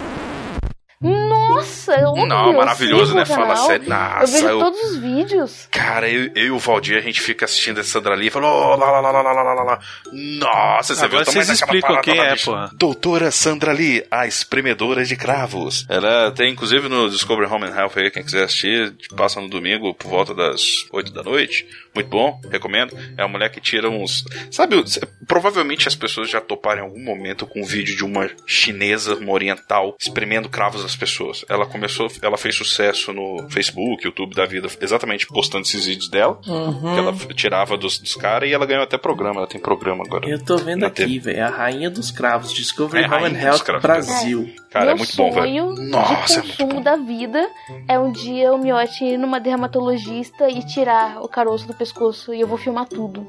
Nossa, 1.01 1.50
nossa, 1.55 1.93
eu 1.95 2.13
Não, 2.27 2.53
maravilhoso, 2.53 3.15
né? 3.15 3.25
Fala 3.25 3.55
sério. 3.55 3.89
Nossa, 3.89 4.37
eu 4.37 4.41
vejo 4.41 4.59
todos 4.59 4.83
os 4.83 4.97
vídeos. 4.97 5.67
Cara, 5.71 6.09
eu, 6.09 6.31
eu 6.35 6.45
e 6.45 6.51
o 6.51 6.59
Valdir, 6.59 6.97
a 6.97 7.01
gente 7.01 7.21
fica 7.21 7.45
assistindo 7.45 7.79
essa 7.79 7.89
Sandra 7.89 8.15
Lee 8.15 8.27
e 8.27 8.31
fala, 8.31 8.47
oh, 8.47 8.75
lá, 8.75 8.91
lá, 8.91 8.99
lá, 8.99 9.11
lá, 9.11 9.31
lá, 9.31 9.53
lá, 9.53 9.63
lá. 9.63 9.79
Nossa, 10.11 10.95
você 10.95 11.05
Agora 11.05 11.23
viu 11.23 11.33
vocês 11.33 11.49
explicam 11.49 12.01
quem 12.01 12.19
é, 12.19 12.35
pô. 12.35 12.53
Doutora 12.73 13.31
Sandra 13.31 13.71
Lee, 13.71 14.05
a 14.09 14.27
espremedora 14.27 15.03
de 15.03 15.15
cravos. 15.15 15.85
Ela 15.89 16.31
tem, 16.31 16.51
inclusive, 16.51 16.87
no 16.87 17.09
Discovery 17.09 17.49
Home 17.51 17.65
and 17.65 17.75
Health 17.75 17.93
aí, 17.97 18.11
quem 18.11 18.23
quiser 18.23 18.43
assistir, 18.43 18.93
passa 19.15 19.39
no 19.41 19.49
domingo 19.49 19.93
por 19.93 20.09
volta 20.09 20.33
das 20.33 20.85
8 20.91 21.11
da 21.11 21.23
noite. 21.23 21.67
Muito 21.93 22.07
bom, 22.07 22.39
recomendo. 22.49 22.97
É 23.17 23.23
uma 23.23 23.33
mulher 23.33 23.49
que 23.49 23.59
tira 23.59 23.89
uns. 23.89 24.23
Sabe, 24.49 24.81
provavelmente 25.27 25.87
as 25.87 25.95
pessoas 25.95 26.29
já 26.29 26.39
toparam 26.39 26.81
em 26.81 26.85
algum 26.85 27.03
momento 27.03 27.45
com 27.45 27.61
um 27.61 27.65
vídeo 27.65 27.95
de 27.95 28.05
uma 28.05 28.29
chinesa, 28.45 29.15
uma 29.15 29.31
oriental, 29.31 29.95
espremendo 29.99 30.47
cravos 30.47 30.85
às 30.85 30.95
pessoas 30.95 31.40
ela 31.49 31.65
começou, 31.65 32.07
ela 32.21 32.37
fez 32.37 32.55
sucesso 32.55 33.11
no 33.13 33.47
Facebook, 33.49 34.05
YouTube 34.05 34.35
da 34.35 34.45
vida, 34.45 34.67
exatamente 34.81 35.27
postando 35.27 35.63
esses 35.63 35.85
vídeos 35.85 36.09
dela, 36.09 36.39
Uhum. 36.47 36.93
que 36.93 36.99
ela 36.99 37.13
tirava 37.35 37.77
dos, 37.77 37.97
dos 37.99 38.15
caras 38.15 38.49
e 38.49 38.53
ela 38.53 38.65
ganhou 38.65 38.83
até 38.83 38.97
programa, 38.97 39.39
ela 39.41 39.47
tem 39.47 39.59
programa 39.59 40.03
agora. 40.05 40.27
Eu 40.29 40.43
tô 40.43 40.57
vendo 40.57 40.85
aqui, 40.85 41.19
velho. 41.19 41.43
A 41.45 41.49
Rainha 41.49 41.89
dos 41.89 42.11
Cravos, 42.11 42.53
Discovery 42.53 43.03
É, 43.03 43.07
Home 43.07 43.15
Rainha 43.15 43.39
and 43.39 43.41
Health 43.43 43.59
Cravos. 43.63 43.81
Brasil. 43.81 44.53
Cara, 44.69 44.85
Meu 44.85 44.93
é 44.93 44.97
muito 44.97 45.15
bom, 45.17 45.31
velho. 45.31 45.73
Nossa, 45.89 46.39
é 46.59 46.81
da 46.81 46.95
vida 46.95 47.45
é 47.87 47.99
um 47.99 48.11
dia 48.11 48.53
o 48.53 48.57
miote 48.57 49.03
ir 49.03 49.17
numa 49.17 49.39
dermatologista 49.39 50.49
e 50.49 50.63
tirar 50.65 51.21
o 51.21 51.27
caroço 51.27 51.67
do 51.67 51.73
pescoço 51.73 52.33
e 52.33 52.39
eu 52.41 52.47
vou 52.47 52.57
filmar 52.57 52.85
tudo. 52.87 53.27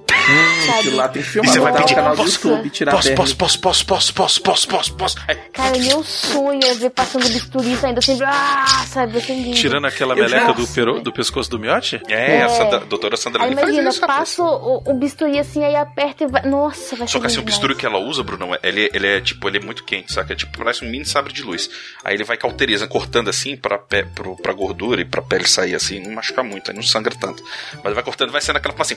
Sabe? 0.66 0.79
Aquilo 0.79 0.96
lá 0.96 1.09
tem 1.09 1.22
que 1.22 1.29
E 1.29 1.33
filmar. 1.33 1.53
você 1.53 1.61
vai 1.61 1.72
pedir, 1.72 1.94
canal 1.94 2.14
do 2.16 2.22
posso, 2.22 2.48
YouTube, 2.48 2.70
tirar 2.70 2.92
posso, 2.92 3.14
posso, 3.14 3.37
posso, 3.37 3.59
posso, 3.59 3.85
posso, 3.87 4.14
posso, 4.14 4.40
posso, 4.42 4.68
posso, 4.68 4.94
posso. 4.94 5.16
Cara, 5.53 5.77
meu 5.79 6.03
sonho 6.05 6.61
é 6.64 6.75
ver 6.75 6.90
passando 6.90 7.29
bisturi 7.29 7.77
saindo 7.77 8.01
sempre. 8.02 8.26
Ah, 8.26 8.84
sabe, 8.86 9.18
assim 9.18 9.42
lindo. 9.42 9.56
Tirando 9.56 9.86
aquela 9.86 10.14
Eu 10.14 10.24
meleca 10.24 10.52
do, 10.52 10.66
peru, 10.68 11.00
do 11.00 11.12
pescoço 11.12 11.50
do 11.50 11.58
miote? 11.58 12.00
É, 12.08 12.42
a 12.42 12.44
É. 12.46 12.48
Sandra, 12.48 12.76
a 12.78 12.84
doutora 12.84 13.16
Sandra 13.16 13.42
Aí 13.44 13.50
Lin 13.50 13.54
faz 13.56 13.68
imagina, 13.68 13.88
isso, 13.90 14.00
rapaz. 14.00 14.18
passa 14.18 14.42
o, 14.42 14.82
o 14.86 14.94
bisturi 14.94 15.38
assim, 15.38 15.64
aí 15.64 15.74
aperta 15.76 16.24
e 16.24 16.26
vai. 16.26 16.42
Nossa, 16.42 16.96
vai 16.96 17.08
Só 17.08 17.18
que 17.20 17.26
assim, 17.26 17.38
o 17.38 17.42
bisturi 17.42 17.74
que 17.74 17.86
ela 17.86 17.98
usa, 17.98 18.22
Bruno, 18.22 18.56
ele, 18.62 18.90
ele 18.92 19.06
é 19.06 19.20
tipo, 19.20 19.48
ele 19.48 19.58
é 19.58 19.60
muito 19.60 19.84
quente, 19.84 20.12
saca? 20.12 20.32
É 20.32 20.36
tipo, 20.36 20.56
parece 20.58 20.84
um 20.84 20.88
mini 20.90 21.04
sabre 21.04 21.32
de 21.32 21.42
luz. 21.42 21.70
Aí 22.04 22.14
ele 22.14 22.24
vai 22.24 22.36
cauterizando, 22.36 22.90
cortando 22.90 23.28
assim 23.30 23.56
pra, 23.56 23.78
pé, 23.78 24.02
pro, 24.04 24.36
pra 24.36 24.52
gordura 24.52 25.00
e 25.00 25.04
pra 25.04 25.22
pele 25.22 25.46
sair 25.48 25.74
assim, 25.74 26.00
não 26.00 26.12
machucar 26.12 26.44
muito, 26.44 26.70
aí 26.70 26.76
não 26.76 26.82
sangra 26.82 27.14
tanto. 27.14 27.42
Mas 27.82 27.94
vai 27.94 28.02
cortando, 28.02 28.30
vai 28.30 28.40
sendo 28.40 28.56
aquela 28.56 28.74
assim. 28.78 28.96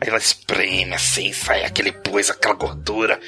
Aí 0.00 0.08
ela 0.08 0.18
espreme 0.18 0.94
assim, 0.94 1.32
sai 1.32 1.64
aquele 1.64 1.92
pus, 1.92 2.30
aquela 2.30 2.54
gordura. 2.54 3.20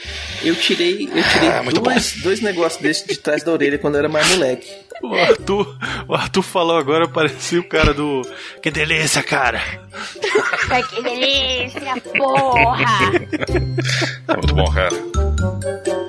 Eu 0.42 0.54
tirei, 0.56 1.04
eu 1.04 1.22
tirei 1.22 1.48
Ah, 1.48 1.62
dois, 1.72 2.12
dois 2.22 2.40
negócios 2.40 2.80
desses 2.82 3.06
de 3.06 3.16
trás 3.16 3.42
da 3.42 3.52
orelha 3.52 3.78
quando 3.82 3.96
eu 3.96 3.98
era 3.98 4.08
mais 4.08 4.26
moleque. 4.30 4.66
O 5.02 5.14
Arthur, 5.14 5.76
o 6.06 6.14
Arthur 6.14 6.42
falou 6.42 6.78
agora, 6.78 7.08
parecia 7.08 7.60
o 7.60 7.68
cara 7.68 7.92
do. 7.92 8.22
Que 8.62 8.70
delícia, 8.70 9.22
cara! 9.22 9.60
Ai, 10.70 10.82
que 10.84 11.02
delícia, 11.02 12.00
porra! 12.16 13.12
É 14.28 14.36
muito 14.36 14.54
bom, 14.54 14.64
cara. 14.72 16.01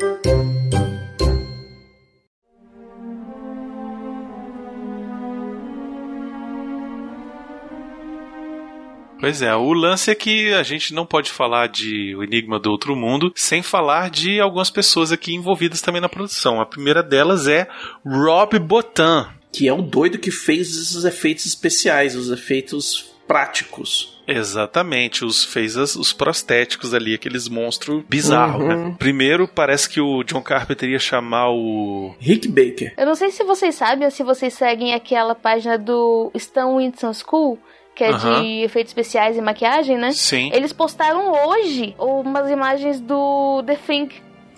Pois 9.23 9.41
é, 9.41 9.55
o 9.55 9.71
lance 9.71 10.12
é 10.12 10.15
que 10.15 10.53
a 10.53 10.63
gente 10.63 10.93
não 10.93 11.05
pode 11.05 11.31
falar 11.31 11.67
de 11.67 12.13
O 12.13 12.21
Enigma 12.25 12.59
do 12.59 12.69
Outro 12.69 12.93
Mundo 12.93 13.31
sem 13.38 13.63
falar 13.63 14.09
de 14.09 14.38
algumas 14.41 14.69
pessoas 14.69 15.13
aqui 15.13 15.33
envolvidas 15.33 15.79
também 15.81 16.01
na 16.01 16.09
produção. 16.09 16.59
A 16.59 16.65
primeira 16.65 17.01
delas 17.01 17.47
é 17.47 17.65
Rob 18.05 18.59
Botan. 18.59 19.29
Que 19.49 19.65
é 19.65 19.71
o 19.71 19.81
doido 19.81 20.17
que 20.17 20.29
fez 20.29 20.75
os 20.93 21.05
efeitos 21.05 21.45
especiais, 21.45 22.17
os 22.17 22.29
efeitos 22.31 23.13
práticos. 23.25 24.21
Exatamente, 24.27 25.23
os 25.23 25.45
fez 25.45 25.77
as- 25.77 25.95
os 25.95 26.12
prostéticos 26.12 26.93
ali, 26.93 27.13
aqueles 27.13 27.47
monstros 27.47 28.03
bizarros, 28.09 28.62
Uhum. 28.62 28.89
né? 28.89 28.95
Primeiro, 28.99 29.47
parece 29.47 29.89
que 29.89 30.01
o 30.01 30.21
John 30.23 30.41
Carpenter 30.41 30.89
ia 30.89 30.99
chamar 30.99 31.49
o. 31.49 32.13
Rick 32.19 32.49
Baker. 32.49 32.93
Eu 32.97 33.05
não 33.05 33.15
sei 33.15 33.31
se 33.31 33.43
vocês 33.45 33.73
sabem 33.75 34.03
ou 34.03 34.12
se 34.12 34.21
vocês 34.23 34.53
seguem 34.53 34.93
aquela 34.93 35.33
página 35.33 35.77
do 35.77 36.29
Stan 36.36 36.75
Winston 36.77 37.13
School, 37.13 37.57
que 37.95 38.03
é 38.03 38.10
Aham. 38.10 38.41
de 38.41 38.63
efeitos 38.63 38.91
especiais 38.91 39.38
e 39.38 39.41
maquiagem, 39.41 39.97
né? 39.97 40.12
Sim. 40.12 40.49
Eles 40.53 40.73
postaram 40.73 41.32
hoje 41.47 41.95
umas 41.99 42.49
imagens 42.49 42.99
do 42.99 43.63
The 43.65 43.75
Thing, 43.75 44.10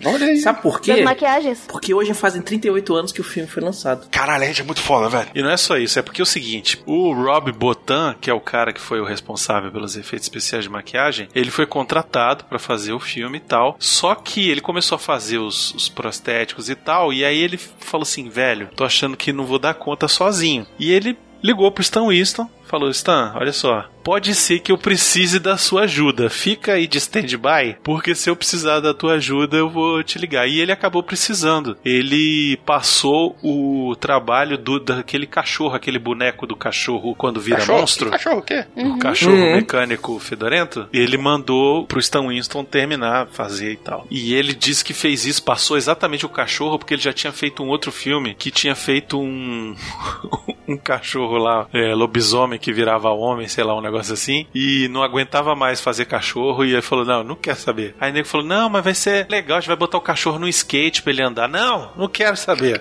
Olha 0.04 0.26
aí. 0.26 0.36
Sabe 0.38 0.60
por 0.60 0.80
quê? 0.80 0.94
das 0.94 1.04
maquiagens. 1.04 1.64
Porque 1.68 1.94
hoje 1.94 2.12
fazem 2.14 2.42
38 2.42 2.94
anos 2.94 3.12
que 3.12 3.20
o 3.20 3.24
filme 3.24 3.48
foi 3.48 3.62
lançado. 3.62 4.06
Caralho, 4.10 4.44
a 4.44 4.46
gente 4.46 4.60
é 4.60 4.64
muito 4.64 4.80
foda, 4.80 5.08
velho. 5.08 5.28
E 5.34 5.42
não 5.42 5.50
é 5.50 5.56
só 5.56 5.76
isso, 5.76 5.98
é 5.98 6.02
porque 6.02 6.20
é 6.20 6.24
o 6.24 6.26
seguinte: 6.26 6.80
o 6.86 7.12
Rob 7.12 7.50
Botan, 7.52 8.14
que 8.20 8.30
é 8.30 8.34
o 8.34 8.40
cara 8.40 8.72
que 8.72 8.80
foi 8.80 9.00
o 9.00 9.04
responsável 9.04 9.70
pelos 9.70 9.96
efeitos 9.96 10.26
especiais 10.26 10.64
de 10.64 10.70
maquiagem, 10.70 11.28
ele 11.34 11.50
foi 11.50 11.66
contratado 11.66 12.44
pra 12.44 12.58
fazer 12.58 12.92
o 12.92 13.00
filme 13.00 13.38
e 13.38 13.40
tal. 13.40 13.76
Só 13.78 14.14
que 14.14 14.50
ele 14.50 14.60
começou 14.60 14.96
a 14.96 14.98
fazer 14.98 15.38
os, 15.38 15.72
os 15.74 15.88
prostéticos 15.88 16.68
e 16.68 16.74
tal, 16.74 17.12
e 17.12 17.24
aí 17.24 17.38
ele 17.38 17.56
falou 17.56 18.02
assim: 18.02 18.28
velho, 18.28 18.68
tô 18.76 18.84
achando 18.84 19.16
que 19.16 19.32
não 19.32 19.44
vou 19.46 19.58
dar 19.58 19.74
conta 19.74 20.08
sozinho. 20.08 20.66
E 20.78 20.92
ele 20.92 21.16
ligou 21.42 21.70
pro 21.70 21.82
Stan 21.82 22.06
Winston. 22.08 22.48
Falou, 22.66 22.90
Stan, 22.90 23.32
olha 23.36 23.52
só, 23.52 23.88
pode 24.06 24.36
ser 24.36 24.60
que 24.60 24.70
eu 24.70 24.78
precise 24.78 25.40
da 25.40 25.56
sua 25.56 25.82
ajuda. 25.82 26.30
Fica 26.30 26.74
aí 26.74 26.86
de 26.86 26.96
stand-by, 26.98 27.76
porque 27.82 28.14
se 28.14 28.30
eu 28.30 28.36
precisar 28.36 28.78
da 28.78 28.94
tua 28.94 29.14
ajuda, 29.14 29.56
eu 29.56 29.68
vou 29.68 30.00
te 30.04 30.16
ligar. 30.16 30.46
E 30.46 30.60
ele 30.60 30.70
acabou 30.70 31.02
precisando. 31.02 31.76
Ele 31.84 32.56
passou 32.64 33.36
o 33.42 33.96
trabalho 33.98 34.56
do, 34.56 34.78
daquele 34.78 35.26
cachorro, 35.26 35.74
aquele 35.74 35.98
boneco 35.98 36.46
do 36.46 36.54
cachorro 36.54 37.16
quando 37.16 37.40
vira 37.40 37.56
Cachorro? 37.58 37.80
monstro. 37.80 38.10
Cachorro 38.10 38.38
o 38.38 38.42
quê? 38.42 38.64
O 38.76 38.98
cachorro 39.00 39.34
Uhum. 39.36 39.56
mecânico 39.56 40.18
fedorento, 40.20 40.86
ele 40.92 41.18
mandou 41.18 41.84
pro 41.84 41.98
Stan 41.98 42.28
Winston 42.28 42.62
terminar, 42.62 43.26
fazer 43.32 43.72
e 43.72 43.76
tal. 43.76 44.06
E 44.08 44.34
ele 44.34 44.54
disse 44.54 44.84
que 44.84 44.94
fez 44.94 45.26
isso, 45.26 45.42
passou 45.42 45.76
exatamente 45.76 46.24
o 46.24 46.28
cachorro, 46.28 46.78
porque 46.78 46.94
ele 46.94 47.02
já 47.02 47.12
tinha 47.12 47.32
feito 47.32 47.60
um 47.60 47.66
outro 47.68 47.90
filme 47.90 48.36
que 48.38 48.52
tinha 48.52 48.76
feito 48.76 49.18
um. 49.18 49.74
um 50.68 50.76
cachorro 50.76 51.38
lá, 51.38 51.66
é, 51.72 51.92
lobisomem 51.92 52.58
que 52.58 52.72
virava 52.72 53.10
homem, 53.10 53.48
sei 53.48 53.64
lá, 53.64 53.76
um 53.76 53.80
negócio 53.80 53.95
assim, 53.98 54.46
e 54.54 54.88
não 54.88 55.02
aguentava 55.02 55.54
mais 55.54 55.80
fazer 55.80 56.04
cachorro, 56.04 56.64
e 56.64 56.72
ele 56.72 56.82
falou: 56.82 57.04
Não, 57.04 57.22
não 57.22 57.34
quer 57.34 57.56
saber. 57.56 57.94
Aí 58.00 58.10
o 58.10 58.14
nego 58.14 58.28
falou: 58.28 58.46
Não, 58.46 58.68
mas 58.68 58.84
vai 58.84 58.94
ser 58.94 59.26
legal, 59.28 59.58
a 59.58 59.60
gente 59.60 59.68
vai 59.68 59.76
botar 59.76 59.98
o 59.98 60.02
cachorro 60.02 60.38
no 60.38 60.48
skate 60.48 61.02
pra 61.02 61.12
ele 61.12 61.22
andar. 61.22 61.48
Não, 61.48 61.90
não 61.96 62.08
quero 62.08 62.36
saber. 62.36 62.80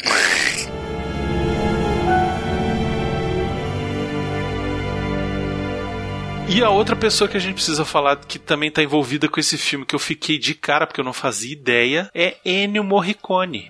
E 6.47 6.63
a 6.63 6.69
outra 6.69 6.95
pessoa 6.95 7.27
que 7.27 7.35
a 7.35 7.39
gente 7.39 7.55
precisa 7.55 7.83
falar 7.83 8.15
que 8.17 8.37
também 8.39 8.69
tá 8.71 8.81
envolvida 8.81 9.27
com 9.27 9.39
esse 9.39 9.57
filme, 9.57 9.85
que 9.85 9.95
eu 9.95 9.99
fiquei 9.99 10.37
de 10.37 10.53
cara 10.53 10.85
porque 10.85 11.01
eu 11.01 11.05
não 11.05 11.11
fazia 11.11 11.51
ideia, 11.51 12.09
é 12.13 12.35
Ennio 12.45 12.83
Morricone. 12.83 13.69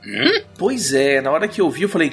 Pois 0.57 0.93
é, 0.93 1.21
na 1.21 1.31
hora 1.31 1.47
que 1.47 1.61
eu 1.61 1.69
vi, 1.69 1.83
eu 1.83 1.89
falei, 1.89 2.11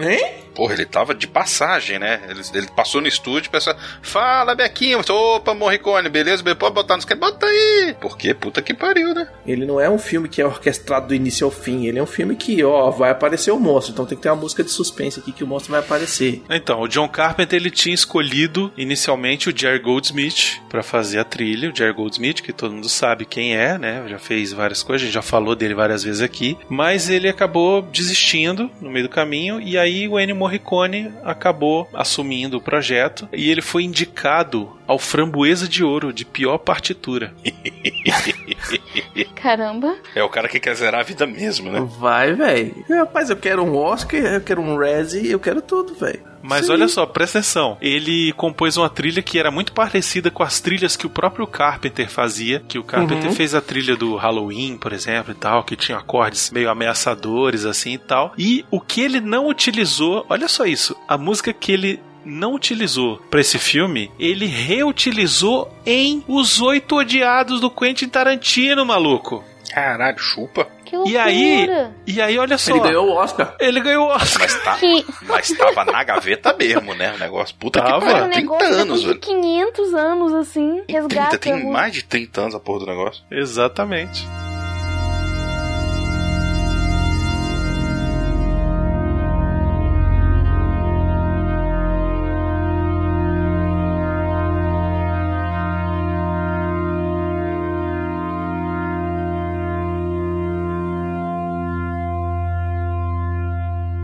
hein? 0.00 0.40
Porra, 0.54 0.74
ele 0.74 0.84
tava 0.84 1.14
de 1.14 1.28
passagem, 1.28 1.98
né? 1.98 2.20
Ele, 2.28 2.40
ele 2.54 2.66
passou 2.74 3.00
no 3.00 3.06
estúdio 3.06 3.48
e 3.48 3.50
pensou: 3.52 3.72
Fala, 4.02 4.54
Bequinho. 4.54 5.00
Opa, 5.08 5.54
Morricone, 5.54 6.08
beleza? 6.08 6.42
Be- 6.42 6.56
Pode 6.56 6.74
botar 6.74 6.96
nos 6.96 7.04
que 7.04 7.14
Bota 7.14 7.46
aí. 7.46 7.94
Porque 8.00 8.34
puta 8.34 8.60
que 8.60 8.74
pariu, 8.74 9.14
né? 9.14 9.28
Ele 9.46 9.64
não 9.64 9.80
é 9.80 9.88
um 9.88 9.98
filme 9.98 10.28
que 10.28 10.42
é 10.42 10.44
orquestrado 10.44 11.06
do 11.06 11.14
início 11.14 11.44
ao 11.44 11.52
fim. 11.52 11.86
Ele 11.86 12.00
é 12.00 12.02
um 12.02 12.06
filme 12.06 12.34
que, 12.34 12.62
ó, 12.64 12.90
vai 12.90 13.10
aparecer 13.10 13.52
o 13.52 13.60
monstro. 13.60 13.92
Então 13.92 14.04
tem 14.04 14.16
que 14.18 14.22
ter 14.22 14.28
uma 14.28 14.36
música 14.36 14.64
de 14.64 14.70
suspense 14.70 15.20
aqui 15.20 15.30
que 15.30 15.44
o 15.44 15.46
monstro 15.46 15.70
vai 15.70 15.80
aparecer. 15.80 16.42
Então, 16.50 16.80
o 16.80 16.88
John 16.88 17.08
Carpenter 17.08 17.56
ele 17.58 17.70
tinha 17.70 17.94
escolhido 17.94 18.72
inicialmente 18.76 19.48
o 19.48 19.56
Jerry 19.56 19.78
Goldsmith 20.00 20.62
para 20.68 20.82
fazer 20.82 21.18
a 21.18 21.24
trilha. 21.24 21.70
O 21.70 21.76
Jerry 21.76 21.92
Goldsmith, 21.92 22.40
que 22.42 22.52
todo 22.52 22.74
mundo 22.74 22.88
sabe 22.88 23.26
quem 23.26 23.54
é, 23.54 23.76
né? 23.76 24.02
Já 24.08 24.18
fez 24.18 24.52
várias 24.52 24.82
coisas, 24.82 25.02
a 25.02 25.06
gente 25.06 25.14
já 25.14 25.22
falou 25.22 25.54
dele 25.54 25.74
várias 25.74 26.02
vezes 26.02 26.22
aqui. 26.22 26.56
Mas 26.68 27.10
ele 27.10 27.28
acabou 27.28 27.82
desistindo 27.82 28.70
no 28.80 28.90
meio 28.90 29.06
do 29.06 29.10
caminho 29.12 29.60
e 29.60 29.76
aí 29.76 30.08
o 30.08 30.18
Ennio 30.18 30.34
Morricone 30.34 31.12
acabou 31.22 31.88
assumindo 31.92 32.56
o 32.56 32.60
projeto 32.60 33.28
e 33.32 33.50
ele 33.50 33.60
foi 33.60 33.84
indicado 33.84 34.79
ao 34.90 34.98
Framboesa 34.98 35.68
de 35.68 35.84
Ouro 35.84 36.12
de 36.12 36.24
pior 36.24 36.58
partitura. 36.58 37.32
Caramba. 39.36 39.96
É 40.16 40.22
o 40.22 40.28
cara 40.28 40.48
que 40.48 40.58
quer 40.58 40.74
zerar 40.74 41.00
a 41.00 41.04
vida 41.04 41.26
mesmo, 41.26 41.70
né? 41.70 41.80
Vai, 42.00 42.32
velho. 42.32 42.74
Rapaz, 42.88 43.30
eu 43.30 43.36
quero 43.36 43.62
um 43.62 43.76
Oscar, 43.76 44.18
eu 44.20 44.40
quero 44.40 44.60
um 44.60 44.76
Razzie, 44.76 45.30
eu 45.30 45.38
quero 45.38 45.62
tudo, 45.62 45.94
velho. 45.94 46.20
Mas 46.42 46.66
Sim. 46.66 46.72
olha 46.72 46.88
só, 46.88 47.06
presta 47.06 47.38
atenção. 47.38 47.76
Ele 47.80 48.32
compôs 48.32 48.76
uma 48.76 48.88
trilha 48.88 49.22
que 49.22 49.38
era 49.38 49.50
muito 49.50 49.72
parecida 49.72 50.30
com 50.30 50.42
as 50.42 50.58
trilhas 50.58 50.96
que 50.96 51.06
o 51.06 51.10
próprio 51.10 51.46
Carpenter 51.46 52.08
fazia. 52.10 52.60
Que 52.66 52.78
o 52.78 52.82
Carpenter 52.82 53.28
Uhum. 53.28 53.34
fez 53.34 53.54
a 53.54 53.60
trilha 53.60 53.94
do 53.94 54.16
Halloween, 54.16 54.76
por 54.76 54.92
exemplo, 54.92 55.30
e 55.32 55.34
tal, 55.34 55.62
que 55.62 55.76
tinha 55.76 55.98
acordes 55.98 56.50
meio 56.50 56.68
ameaçadores, 56.70 57.64
assim 57.64 57.92
e 57.92 57.98
tal. 57.98 58.32
E 58.38 58.64
o 58.70 58.80
que 58.80 59.02
ele 59.02 59.20
não 59.20 59.46
utilizou, 59.48 60.24
olha 60.28 60.48
só 60.48 60.64
isso, 60.64 60.96
a 61.06 61.16
música 61.16 61.52
que 61.52 61.70
ele 61.72 62.00
não 62.24 62.54
utilizou 62.54 63.18
pra 63.30 63.40
esse 63.40 63.58
filme, 63.58 64.10
ele 64.18 64.46
reutilizou 64.46 65.72
em 65.86 66.22
Os 66.28 66.60
Oito 66.60 66.96
Odiados 66.96 67.60
do 67.60 67.70
Quentin 67.70 68.08
Tarantino, 68.08 68.84
maluco. 68.84 69.44
Caralho, 69.72 70.18
chupa. 70.18 70.66
Que 70.84 70.96
loucura. 70.96 71.14
E 71.14 71.16
aí, 71.16 71.68
e 72.04 72.20
aí, 72.20 72.36
olha 72.36 72.58
só. 72.58 72.72
Ele 72.72 72.80
ganhou 72.80 73.06
o 73.06 73.12
Oscar. 73.14 73.54
Ele 73.60 73.80
ganhou 73.80 74.08
o 74.08 74.10
Oscar. 74.10 74.40
Mas, 74.40 74.64
tá, 74.64 74.76
Que- 74.76 75.04
mas 75.28 75.48
tava 75.50 75.84
na 75.84 76.02
gaveta 76.02 76.52
mesmo, 76.58 76.92
né? 76.94 77.12
O 77.14 77.18
negócio. 77.18 77.54
Puta 77.54 77.80
Tava. 77.80 78.00
que 78.00 78.06
pariu. 78.12 78.24
um 78.24 78.30
30 78.30 78.40
negócio 78.40 78.66
anos, 78.74 79.02
velho. 79.04 79.20
500 79.20 79.94
anos, 79.94 80.34
assim, 80.34 80.82
30, 80.88 80.92
resgata. 80.92 81.38
tem 81.38 81.52
o- 81.54 81.72
mais 81.72 81.92
de 81.92 82.02
30 82.02 82.40
anos 82.40 82.54
a 82.56 82.58
porra 82.58 82.80
do 82.80 82.86
negócio. 82.86 83.22
Exatamente. 83.30 84.26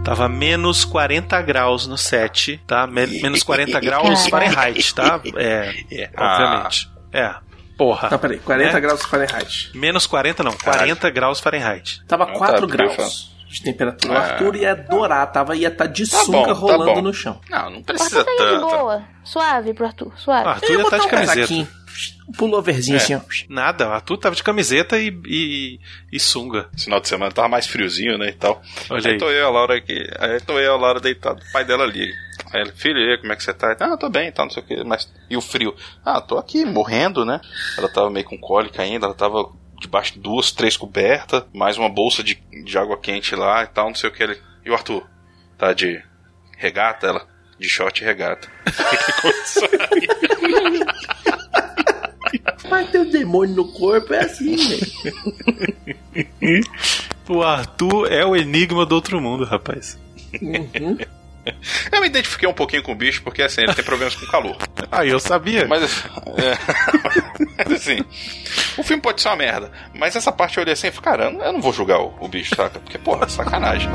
Tava 0.07 0.29
menos 0.29 0.85
40 0.85 1.43
graus 1.43 1.87
no 1.87 1.99
set, 1.99 2.61
tá? 2.67 2.87
Men- 2.87 3.21
menos 3.21 3.43
40 3.43 3.79
graus 3.83 4.27
Fahrenheit, 4.29 4.95
tá? 4.95 5.21
É, 5.37 5.75
é 5.91 6.11
obviamente. 6.17 6.91
É. 7.13 7.35
Porra. 7.77 8.09
Não, 8.11 8.19
peraí, 8.19 8.39
40 8.39 8.73
Né? 8.73 8.81
graus 8.81 9.05
Fahrenheit. 9.05 9.71
Menos 9.75 10.07
40 10.07 10.43
não, 10.45 10.53
40 10.53 11.11
graus 11.11 11.41
Fahrenheit. 11.41 12.01
Tava 12.07 12.25
Ah, 12.25 12.33
4 12.39 12.67
tá, 12.67 12.73
graus 12.73 13.33
de 13.49 13.63
temperatura. 13.63 14.15
O 14.15 14.17
Ah. 14.17 14.21
Arthur 14.21 14.57
ia 14.57 14.73
adorar, 14.73 15.27
tava, 15.33 15.57
ia 15.57 15.69
estar 15.69 15.87
de 15.87 16.09
Tá 16.09 16.19
sunga 16.19 16.39
bom, 16.39 16.47
tá 16.47 16.53
rolando 16.53 16.95
bom. 16.95 17.03
no 17.03 17.13
chão. 17.13 17.41
Não, 17.51 17.71
não 17.71 17.79
O 17.81 17.85
precisa 17.85 18.25
tá 18.25 18.31
aí 18.31 18.37
de 18.37 18.43
tanto. 18.45 18.61
boa. 18.69 19.03
Suave 19.25 19.75
pro 19.75 19.87
Arthur, 19.87 20.13
suave. 20.17 20.49
Arthur 20.49 20.71
ia 20.73 20.83
estar 20.83 20.99
de 20.99 21.09
camiseta. 21.09 21.53
Um 21.53 21.67
pulloverzinho 22.37 22.97
É. 22.97 22.99
assim, 22.99 23.15
ó. 23.15 23.21
Nada, 23.49 23.89
o 23.89 23.93
Arthur 23.93 24.19
tava 24.19 24.37
de 24.37 24.43
camiseta 24.43 24.99
e, 24.99 25.09
e, 25.27 25.81
e 26.13 26.21
sunga. 26.21 26.69
Final 26.77 27.01
de 27.01 27.09
semana 27.09 27.33
tava 27.33 27.49
mais 27.49 27.67
friozinho, 27.67 28.19
né, 28.19 28.29
e 28.29 28.33
tal. 28.33 28.63
Olha 28.91 29.07
aí. 29.07 29.13
aí. 29.13 29.19
tô 29.19 29.31
eu 29.31 29.39
e 29.39 29.43
a 29.43 29.51
Laura 29.51 29.77
aqui. 29.77 30.07
Aí 30.19 30.41
tô 30.41 30.59
eu 30.59 30.65
e 30.65 30.69
a 30.69 30.77
Laura 30.77 31.01
deitado. 31.01 31.41
O 31.43 31.53
pai 31.53 31.65
dela 31.65 31.85
ali. 31.85 32.13
Aí 32.53 32.61
ele, 32.61 32.73
filho, 32.73 32.99
aí, 32.99 33.19
como 33.19 33.33
é 33.33 33.37
que 33.37 33.43
você 33.43 33.53
tá? 33.53 33.77
Ah, 33.81 33.97
tô 33.97 34.09
bem, 34.09 34.31
tá, 34.31 34.45
não 34.45 34.51
sei 34.51 34.63
o 34.63 34.67
que. 34.67 34.85
Mas, 34.85 35.13
e 35.29 35.37
o 35.37 35.41
frio? 35.41 35.75
Ah, 36.05 36.21
tô 36.21 36.39
aqui, 36.39 36.65
morrendo, 36.65 37.25
né? 37.25 37.41
Ela 37.77 37.89
tava 37.89 38.11
meio 38.11 38.25
com 38.25 38.39
cólica 38.39 38.83
ainda, 38.83 39.07
ela 39.07 39.15
tava 39.15 39.51
debaixo 39.81 40.15
de 40.15 40.21
duas, 40.21 40.53
três 40.53 40.77
cobertas, 40.77 41.45
mais 41.53 41.77
uma 41.77 41.89
bolsa 41.89 42.23
de, 42.23 42.37
de 42.65 42.79
água 42.79 42.99
quente 42.99 43.35
lá 43.35 43.63
e 43.63 43.67
tal, 43.67 43.89
não 43.89 43.95
sei 43.95 44.11
o 44.11 44.13
que. 44.13 44.23
Ele, 44.23 44.39
e 44.65 44.71
o 44.71 44.75
Arthur? 44.75 45.07
Tá 45.59 45.73
de 45.73 46.03
regata? 46.57 47.07
Ela, 47.07 47.27
de 47.59 47.69
short 47.69 48.03
e 48.03 48.07
regata. 48.07 48.49
Mas 52.71 52.91
tem 52.91 53.01
o 53.01 53.11
demônio 53.11 53.55
no 53.55 53.69
corpo, 53.73 54.13
é 54.15 54.25
assim, 54.25 54.57
velho. 54.57 54.87
O 57.29 57.43
Arthur 57.43 58.11
é 58.13 58.25
o 58.25 58.37
enigma 58.37 58.87
do 58.87 58.95
outro 58.95 59.21
mundo, 59.21 59.45
rapaz. 59.45 59.99
Uhum. 60.41 60.97
Eu 61.93 62.01
me 62.01 62.07
identifiquei 62.07 62.49
um 62.49 62.53
pouquinho 62.53 62.85
com 62.85 62.93
o 62.93 62.95
bicho, 62.95 63.21
porque 63.23 63.43
assim, 63.43 63.63
ele 63.63 63.75
tem 63.75 63.85
problemas 63.85 64.15
com 64.15 64.27
calor. 64.27 64.57
Ah, 64.93 65.05
eu 65.05 65.19
sabia. 65.19 65.67
Mas, 65.67 66.05
é, 66.37 66.57
mas, 67.59 67.73
assim, 67.83 67.99
o 68.79 68.83
filme 68.85 69.03
pode 69.03 69.21
ser 69.21 69.29
uma 69.29 69.37
merda. 69.37 69.73
Mas 69.93 70.15
essa 70.15 70.31
parte 70.31 70.57
eu 70.57 70.63
olhei 70.63 70.73
assim 70.75 70.87
e 70.87 70.93
falei, 70.93 71.05
cara, 71.19 71.25
eu 71.25 71.33
não- 71.33 71.45
eu 71.45 71.53
não 71.55 71.61
vou 71.61 71.73
julgar 71.73 71.99
o, 72.01 72.15
o 72.21 72.29
bicho, 72.29 72.55
saca? 72.55 72.79
Porque, 72.79 72.99
porra, 72.99 73.29
sacanagem. 73.29 73.91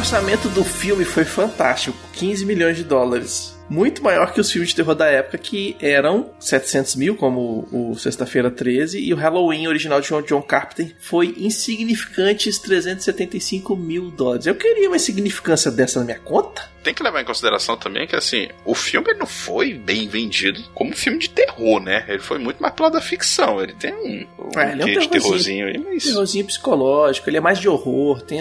Orçamento 0.00 0.48
do 0.48 0.64
filme 0.64 1.04
foi 1.04 1.26
fantástico, 1.26 1.96
15 2.14 2.46
milhões 2.46 2.74
de 2.74 2.82
dólares. 2.82 3.54
Muito 3.68 4.02
maior 4.02 4.32
que 4.32 4.40
os 4.40 4.50
filmes 4.50 4.70
de 4.70 4.76
terror 4.76 4.94
da 4.94 5.06
época, 5.06 5.36
que 5.36 5.76
eram 5.78 6.30
700 6.40 6.96
mil, 6.96 7.14
como 7.14 7.68
o 7.70 7.94
Sexta-feira 7.96 8.50
13, 8.50 8.98
e 8.98 9.12
o 9.12 9.16
Halloween 9.16 9.68
original 9.68 10.00
de 10.00 10.08
John, 10.26 10.42
Carpenter 10.42 10.96
foi 10.98 11.34
insignificantes 11.38 12.58
375 12.58 13.76
mil 13.76 14.10
dólares. 14.10 14.46
Eu 14.46 14.54
queria 14.54 14.88
uma 14.88 14.96
insignificância 14.96 15.70
dessa 15.70 16.00
na 16.00 16.06
minha 16.06 16.18
conta. 16.18 16.68
Tem 16.82 16.94
que 16.94 17.02
levar 17.02 17.20
em 17.20 17.26
consideração 17.26 17.76
também 17.76 18.06
que, 18.08 18.16
assim, 18.16 18.48
o 18.64 18.74
filme 18.74 19.12
não 19.12 19.26
foi 19.26 19.74
bem 19.74 20.08
vendido 20.08 20.62
como 20.74 20.96
filme 20.96 21.18
de 21.18 21.28
terror, 21.28 21.78
né? 21.78 22.06
Ele 22.08 22.20
foi 22.20 22.38
muito 22.38 22.60
mais 22.60 22.74
pro 22.74 22.84
lado 22.84 22.94
da 22.94 23.02
ficção. 23.02 23.62
Ele 23.62 23.74
tem 23.74 23.92
um, 23.92 24.26
um 24.46 24.58
É, 24.58 24.72
ele 24.72 24.82
é 24.82 24.84
um 24.84 24.88
terrorzinho. 24.88 25.10
terrorzinho 25.10 25.66
aí, 25.66 25.78
mas... 25.78 26.04
Terrorzinho 26.04 26.46
psicológico, 26.46 27.28
ele 27.28 27.36
é 27.36 27.40
mais 27.40 27.58
de 27.58 27.68
horror, 27.68 28.22
tem, 28.22 28.40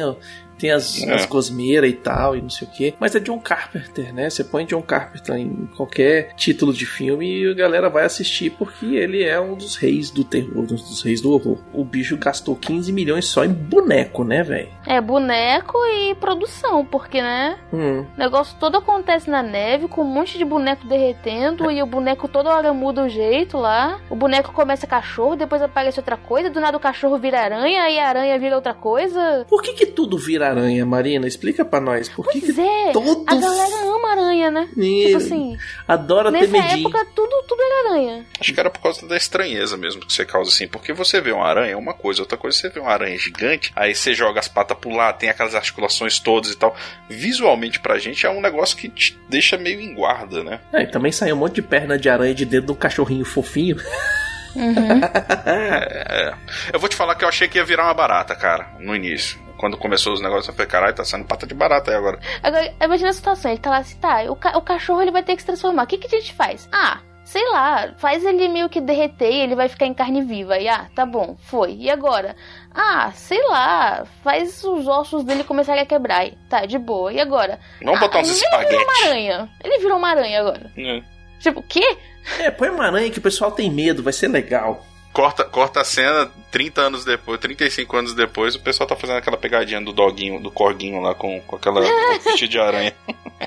tem 0.59 0.71
as, 0.71 1.01
É. 1.01 1.13
as 1.13 1.25
gosmeiras 1.25 1.89
e 1.89 1.93
tal, 1.93 2.35
e 2.35 2.41
não 2.41 2.49
sei 2.49 2.67
o 2.67 2.71
que. 2.71 2.93
Mas 2.99 3.15
é 3.15 3.19
John 3.19 3.39
Carpenter, 3.39 4.13
né? 4.13 4.29
Você 4.29 4.43
põe 4.43 4.65
John 4.65 4.81
Carpenter 4.81 5.35
em 5.35 5.67
qualquer 5.75 6.33
título 6.35 6.73
de 6.73 6.85
filme 6.85 7.41
e 7.43 7.49
a 7.51 7.53
galera 7.53 7.89
vai 7.89 8.03
assistir 8.05 8.51
porque 8.51 8.85
ele 8.95 9.23
é 9.23 9.39
um 9.39 9.55
dos 9.55 9.75
reis 9.75 10.09
do 10.11 10.23
terror, 10.23 10.57
um 10.57 10.65
dos 10.65 11.01
reis 11.01 11.21
do 11.21 11.31
horror. 11.31 11.59
O 11.73 11.83
bicho 11.83 12.17
gastou 12.17 12.55
15 12.55 12.91
milhões 12.91 13.25
só 13.25 13.43
em 13.45 13.49
boneco, 13.53 14.23
né, 14.23 14.43
velho? 14.43 14.69
É 14.85 14.99
boneco 14.99 15.77
e 15.85 16.15
produção, 16.15 16.85
porque, 16.85 17.21
né? 17.21 17.57
Hum. 17.73 18.01
O 18.15 18.19
negócio 18.19 18.57
todo 18.59 18.77
acontece 18.77 19.29
na 19.29 19.41
neve, 19.41 19.87
com 19.87 20.01
um 20.01 20.05
monte 20.05 20.37
de 20.37 20.45
boneco 20.45 20.85
derretendo, 20.87 21.71
e 21.71 21.81
o 21.81 21.85
boneco 21.85 22.27
toda 22.27 22.49
hora 22.49 22.73
muda 22.73 23.03
o 23.03 23.09
jeito 23.09 23.57
lá. 23.57 23.99
O 24.09 24.15
boneco 24.15 24.51
começa 24.51 24.85
cachorro, 24.87 25.35
depois 25.35 25.61
aparece 25.61 25.99
outra 25.99 26.17
coisa, 26.17 26.49
do 26.49 26.59
nada 26.59 26.77
o 26.77 26.79
cachorro 26.79 27.17
vira 27.17 27.39
aranha, 27.39 27.89
e 27.89 27.99
a 27.99 28.07
aranha 28.07 28.37
vira 28.39 28.55
outra 28.55 28.73
coisa. 28.73 29.45
Por 29.49 29.61
que 29.61 29.73
que 29.73 29.85
tudo 29.85 30.17
vira 30.17 30.48
aranha, 30.49 30.85
Marina? 30.85 31.27
Explica 31.27 31.63
pra 31.63 31.79
nós. 31.79 32.09
Por 32.09 32.27
que 32.27 32.41
que 32.41 32.59
é, 32.61 32.91
todo 32.91 33.23
a 33.27 33.35
galera 33.35 33.75
ama 33.83 34.11
aranha, 34.11 34.51
né? 34.51 34.69
Ih, 34.77 35.05
Tipo 35.05 35.17
assim, 35.17 35.57
adora 35.87 36.31
ter 36.31 36.41
nessa 36.41 36.51
medinho? 36.51 36.87
época 36.89 37.05
tudo, 37.15 37.43
tudo 37.47 37.61
era 37.61 37.89
aranha. 37.89 38.25
Acho 38.39 38.53
que 38.53 38.59
era 38.59 38.69
por 38.69 38.81
causa 38.81 39.07
da 39.07 39.15
estranheza 39.17 39.77
mesmo 39.77 40.01
que 40.05 40.11
você 40.13 40.25
causa 40.25 40.49
assim. 40.51 40.67
Porque 40.67 40.93
você 40.93 41.21
vê 41.21 41.31
uma 41.31 41.45
aranha 41.45 41.73
é 41.73 41.75
uma 41.77 41.93
coisa, 41.93 42.21
outra 42.21 42.37
coisa 42.37 42.57
você 42.57 42.69
vê 42.69 42.79
uma 42.79 42.91
aranha 42.91 43.17
gigante, 43.17 43.71
aí 43.75 43.93
você 43.95 44.13
joga 44.13 44.39
as 44.39 44.47
patas 44.47 44.77
pro 44.77 44.89
lado, 44.95 45.17
tem 45.19 45.29
aquelas 45.29 45.55
articulações 45.55 46.19
todas 46.19 46.51
e 46.51 46.57
tal. 46.57 46.75
Visualmente 47.09 47.79
pra 47.79 47.97
gente 47.99 48.25
é 48.25 48.29
um 48.29 48.41
negócio 48.41 48.77
que 48.77 48.89
te 48.89 49.17
deixa 49.29 49.57
meio 49.57 49.79
em 49.81 49.93
guarda, 49.93 50.43
né? 50.43 50.59
É, 50.73 50.83
e 50.83 50.87
também 50.87 51.11
saiu 51.11 51.35
um 51.35 51.39
monte 51.39 51.55
de 51.55 51.61
perna 51.61 51.97
de 51.97 52.09
aranha 52.09 52.33
de 52.33 52.45
dedo 52.45 52.67
de 52.67 52.71
um 52.71 52.75
cachorrinho 52.75 53.25
fofinho. 53.25 53.77
É. 54.55 56.33
Eu 56.73 56.79
vou 56.79 56.89
te 56.89 56.95
falar 56.95 57.15
que 57.15 57.23
eu 57.23 57.29
achei 57.29 57.47
que 57.47 57.57
ia 57.57 57.65
virar 57.65 57.85
uma 57.85 57.93
barata, 57.93 58.35
cara, 58.35 58.69
no 58.79 58.95
início. 58.95 59.39
Quando 59.57 59.77
começou 59.77 60.13
os 60.13 60.21
negócios, 60.21 60.47
eu 60.47 60.53
falei, 60.53 60.67
caralho, 60.71 60.95
tá 60.95 61.03
sendo 61.03 61.25
pata 61.25 61.45
de 61.45 61.53
barata 61.53 61.91
aí 61.91 61.97
agora. 61.97 62.17
Agora, 62.41 62.73
imagina 62.81 63.09
a 63.09 63.13
situação, 63.13 63.51
ele 63.51 63.59
tá 63.59 63.69
lá 63.69 63.77
assim, 63.79 63.97
tá, 63.97 64.23
o, 64.29 64.35
ca- 64.35 64.57
o 64.57 64.61
cachorro 64.61 65.01
ele 65.01 65.11
vai 65.11 65.21
ter 65.21 65.35
que 65.35 65.41
se 65.41 65.45
transformar. 65.47 65.83
O 65.83 65.87
que, 65.87 65.97
que 65.97 66.07
a 66.07 66.19
gente 66.19 66.33
faz? 66.33 66.69
Ah, 66.71 66.99
sei 67.25 67.43
lá, 67.51 67.93
faz 67.97 68.23
ele 68.23 68.47
meio 68.47 68.69
que 68.69 68.79
derreter 68.79 69.29
e 69.29 69.41
ele 69.41 69.55
vai 69.55 69.67
ficar 69.67 69.85
em 69.85 69.93
carne 69.93 70.21
viva. 70.23 70.57
E 70.57 70.69
ah, 70.69 70.87
tá 70.95 71.05
bom, 71.05 71.35
foi. 71.41 71.73
E 71.77 71.89
agora? 71.91 72.37
Ah, 72.73 73.11
sei 73.13 73.41
lá, 73.49 74.05
faz 74.23 74.63
os 74.63 74.87
ossos 74.87 75.25
dele 75.25 75.43
começarem 75.43 75.83
a 75.83 75.85
quebrar. 75.85 76.25
E 76.25 76.37
Tá, 76.49 76.65
de 76.65 76.77
boa. 76.79 77.11
E 77.11 77.19
agora? 77.19 77.59
Vamos 77.83 77.97
Ah, 77.97 78.01
botar 78.05 78.19
uns 78.19 78.29
Ele 78.29 78.39
virou 78.39 78.61
espaguete. 78.61 78.83
uma 78.85 79.07
aranha. 79.09 79.49
Ele 79.61 79.77
virou 79.79 79.97
uma 79.97 80.09
aranha 80.09 80.39
agora. 80.39 80.71
É. 80.77 81.01
Tipo, 81.39 81.61
o 81.61 81.63
quê? 81.63 81.97
É, 82.39 82.51
põe 82.51 82.69
uma 82.69 82.85
aranha 82.85 83.09
que 83.09 83.19
o 83.19 83.21
pessoal 83.21 83.51
tem 83.51 83.71
medo, 83.71 84.03
vai 84.03 84.13
ser 84.13 84.27
legal. 84.27 84.85
Corta, 85.11 85.43
corta 85.43 85.81
a 85.81 85.83
cena 85.83 86.31
30 86.51 86.81
anos 86.81 87.03
depois, 87.05 87.39
35 87.39 87.97
anos 87.97 88.13
depois, 88.13 88.55
o 88.55 88.59
pessoal 88.59 88.87
tá 88.87 88.95
fazendo 88.95 89.17
aquela 89.17 89.37
pegadinha 89.37 89.81
do 89.81 89.91
doguinho, 89.91 90.39
do 90.39 90.51
corguinho 90.51 91.01
lá 91.01 91.15
com, 91.15 91.41
com 91.41 91.55
aquela 91.55 91.81
vestido 92.23 92.51
de 92.51 92.59
aranha. 92.59 92.93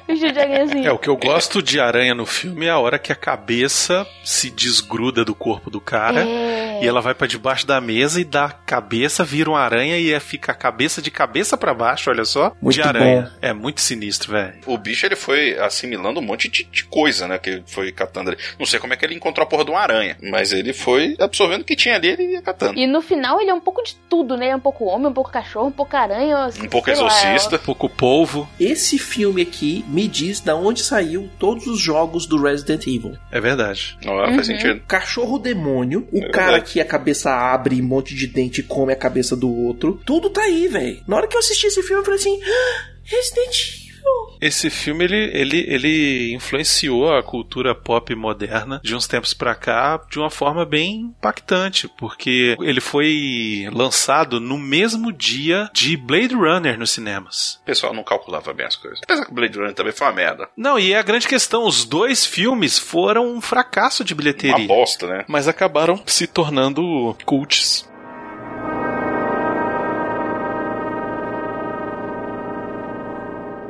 Bicho 0.07 0.33
de 0.33 0.39
aranhazinho. 0.39 0.87
É, 0.87 0.93
o 0.93 0.99
que 0.99 1.09
eu 1.09 1.17
gosto 1.17 1.63
de 1.63 1.79
aranha 1.81 2.15
no 2.15 2.27
filme 2.27 2.67
é 2.67 2.71
a 2.71 2.79
hora 2.79 2.99
que 2.99 3.13
a 3.13 3.17
cabeça 3.17 4.07
se 4.25 4.51
desgruda 4.51 5.25
do 5.25 5.35
corpo 5.35 5.71
do 5.71 5.81
cara 5.81 6.25
É. 6.25 6.81
e 6.83 6.87
ela 6.89 7.01
vai 7.01 7.15
pra 7.15 7.27
debaixo 7.27 7.67
da 7.67 7.81
mesa 7.81 8.21
e 8.21 8.25
da 8.25 8.49
cabeça 8.51 9.25
vira 9.25 9.51
uma 9.51 9.61
aranha 9.61 9.99
e 9.99 10.13
é- 10.13 10.21
fica 10.21 10.53
a 10.53 10.55
cabeça 10.55 11.03
de 11.03 11.11
cabeça 11.11 11.57
pra 11.57 11.75
baixo, 11.75 12.09
olha 12.11 12.25
só, 12.25 12.53
Muito 12.61 12.75
de 12.77 12.83
aranha. 12.83 13.23
bom. 13.23 13.39
É 13.43 13.53
muito 13.53 13.81
sinistro, 13.81 14.33
velho. 14.33 14.55
O 14.67 14.79
bicho 14.79 15.05
ele 15.07 15.17
foi 15.17 15.59
assimilando 15.59 16.21
um 16.21 16.23
monte 16.23 16.49
de, 16.49 16.65
de 16.65 16.85
coisa, 16.85 17.27
né? 17.29 17.39
Que 17.39 17.51
ele 17.51 17.65
foi 17.67 17.93
catando 17.93 18.31
ali. 18.31 18.39
Não 18.59 18.67
sei 18.67 18.79
como 18.81 18.93
é 18.93 18.97
que 18.97 19.05
ele 19.05 19.15
encontrou 19.15 19.45
a 19.45 19.49
porra 19.49 19.65
de 19.65 19.71
uma 19.71 19.81
aranha, 19.81 20.17
mas 20.23 20.53
ele 20.53 20.73
foi 20.73 21.17
absorvendo 21.21 21.63
o 21.63 21.65
que 21.65 21.77
tinha 21.77 21.97
ali 21.97 22.09
ele 22.09 22.33
ia 22.33 22.43
catando. 22.43 22.79
E 22.79 22.87
no 22.87 23.01
final 23.03 23.41
ele 23.41 23.51
é 23.51 23.55
um 23.55 23.61
pouco 23.61 23.83
de 23.83 23.95
tudo, 24.09 24.37
né? 24.37 24.47
Ele 24.47 24.53
é 24.53 24.57
um 24.57 24.61
pouco 24.61 24.85
homem, 24.85 25.07
um 25.09 25.13
pouco 25.13 25.31
cachorro, 25.31 25.67
um 25.69 25.73
pouco 25.73 25.97
aranha. 25.97 26.49
Um 26.63 26.69
pouco 26.69 26.87
sei 26.93 27.03
lá, 27.03 27.07
exorcista. 27.09 27.57
Um 27.57 27.59
pouco 27.59 27.89
polvo. 27.89 28.49
Esse 28.59 28.99
filme 28.99 29.43
aqui 29.43 29.82
me 29.89 30.07
diz 30.09 30.41
da 30.41 30.55
onde 30.57 30.83
saiu 30.83 31.29
todos 31.39 31.67
os 31.67 31.81
jogos 31.81 32.27
do 32.27 32.41
Resident 32.41 32.87
Evil. 32.87 33.17
É 33.31 33.41
verdade. 33.41 33.97
Não 34.05 34.17
faz 34.17 34.37
Uhum. 34.37 34.45
sentido. 34.45 34.81
Cachorro 34.87 35.39
demônio, 35.39 36.07
o 36.13 36.19
É 36.25 36.31
cara 36.31 36.53
verdade. 36.53 36.73
que 36.73 36.81
a 36.81 36.85
cabeça 36.85 37.31
abre 37.31 37.77
e 37.77 37.83
um 37.83 37.87
monte 37.87 38.15
de 38.15 38.27
dente 38.27 38.61
e 38.61 38.65
come 38.65 38.93
a 38.93 38.97
cabeça 38.97 39.35
do 39.37 39.51
outro. 39.53 40.01
Tudo 40.07 40.31
tá 40.31 40.43
aí, 40.43 40.69
velho. 40.69 41.03
Na 41.07 41.17
hora 41.17 41.27
que 41.27 41.37
eu 41.37 41.41
assisti 41.41 41.67
esse 41.67 41.83
filme, 41.83 42.01
eu 42.01 42.05
falei 42.05 42.19
assim: 42.21 42.41
"Ah, 42.43 42.85
Resident 43.05 43.57
Evil. 43.77 43.92
Esse 44.41 44.71
filme 44.71 45.05
ele, 45.05 45.31
ele, 45.33 45.65
ele 45.69 46.35
influenciou 46.35 47.15
a 47.15 47.23
cultura 47.23 47.75
pop 47.75 48.13
moderna 48.15 48.81
de 48.83 48.95
uns 48.95 49.07
tempos 49.07 49.33
pra 49.33 49.55
cá 49.55 50.01
de 50.11 50.19
uma 50.19 50.31
forma 50.31 50.65
bem 50.65 51.01
impactante, 51.01 51.89
porque 51.97 52.57
ele 52.61 52.81
foi 52.81 53.69
lançado 53.73 54.41
no 54.41 54.59
mesmo 54.59 55.13
dia 55.13 55.71
de 55.73 55.97
Blade 55.97 56.35
Runner 56.35 56.79
nos 56.79 56.91
cinemas. 56.91 57.61
O 57.63 57.67
pessoal 57.67 57.95
não 57.95 58.03
calculava 58.03 58.53
bem 58.53 58.67
as 58.67 58.77
coisas. 58.77 59.01
Apesar 59.03 59.25
que 59.25 59.31
o 59.31 59.35
Blade 59.35 59.57
Runner 59.57 59.75
também 59.75 59.93
foi 59.93 60.07
uma 60.07 60.13
merda. 60.13 60.49
Não, 60.57 60.79
e 60.79 60.93
é 60.93 60.99
a 60.99 61.03
grande 61.03 61.29
questão, 61.29 61.65
os 61.65 61.85
dois 61.85 62.27
filmes 62.27 62.79
foram 62.79 63.27
um 63.27 63.41
fracasso 63.41 64.05
de 64.05 64.15
bilheteria. 64.15 64.57
Uma 64.57 64.67
bosta, 64.67 65.07
né? 65.07 65.25
Mas 65.29 65.47
acabaram 65.47 66.03
se 66.07 66.27
tornando 66.27 67.17
cults. 67.25 67.89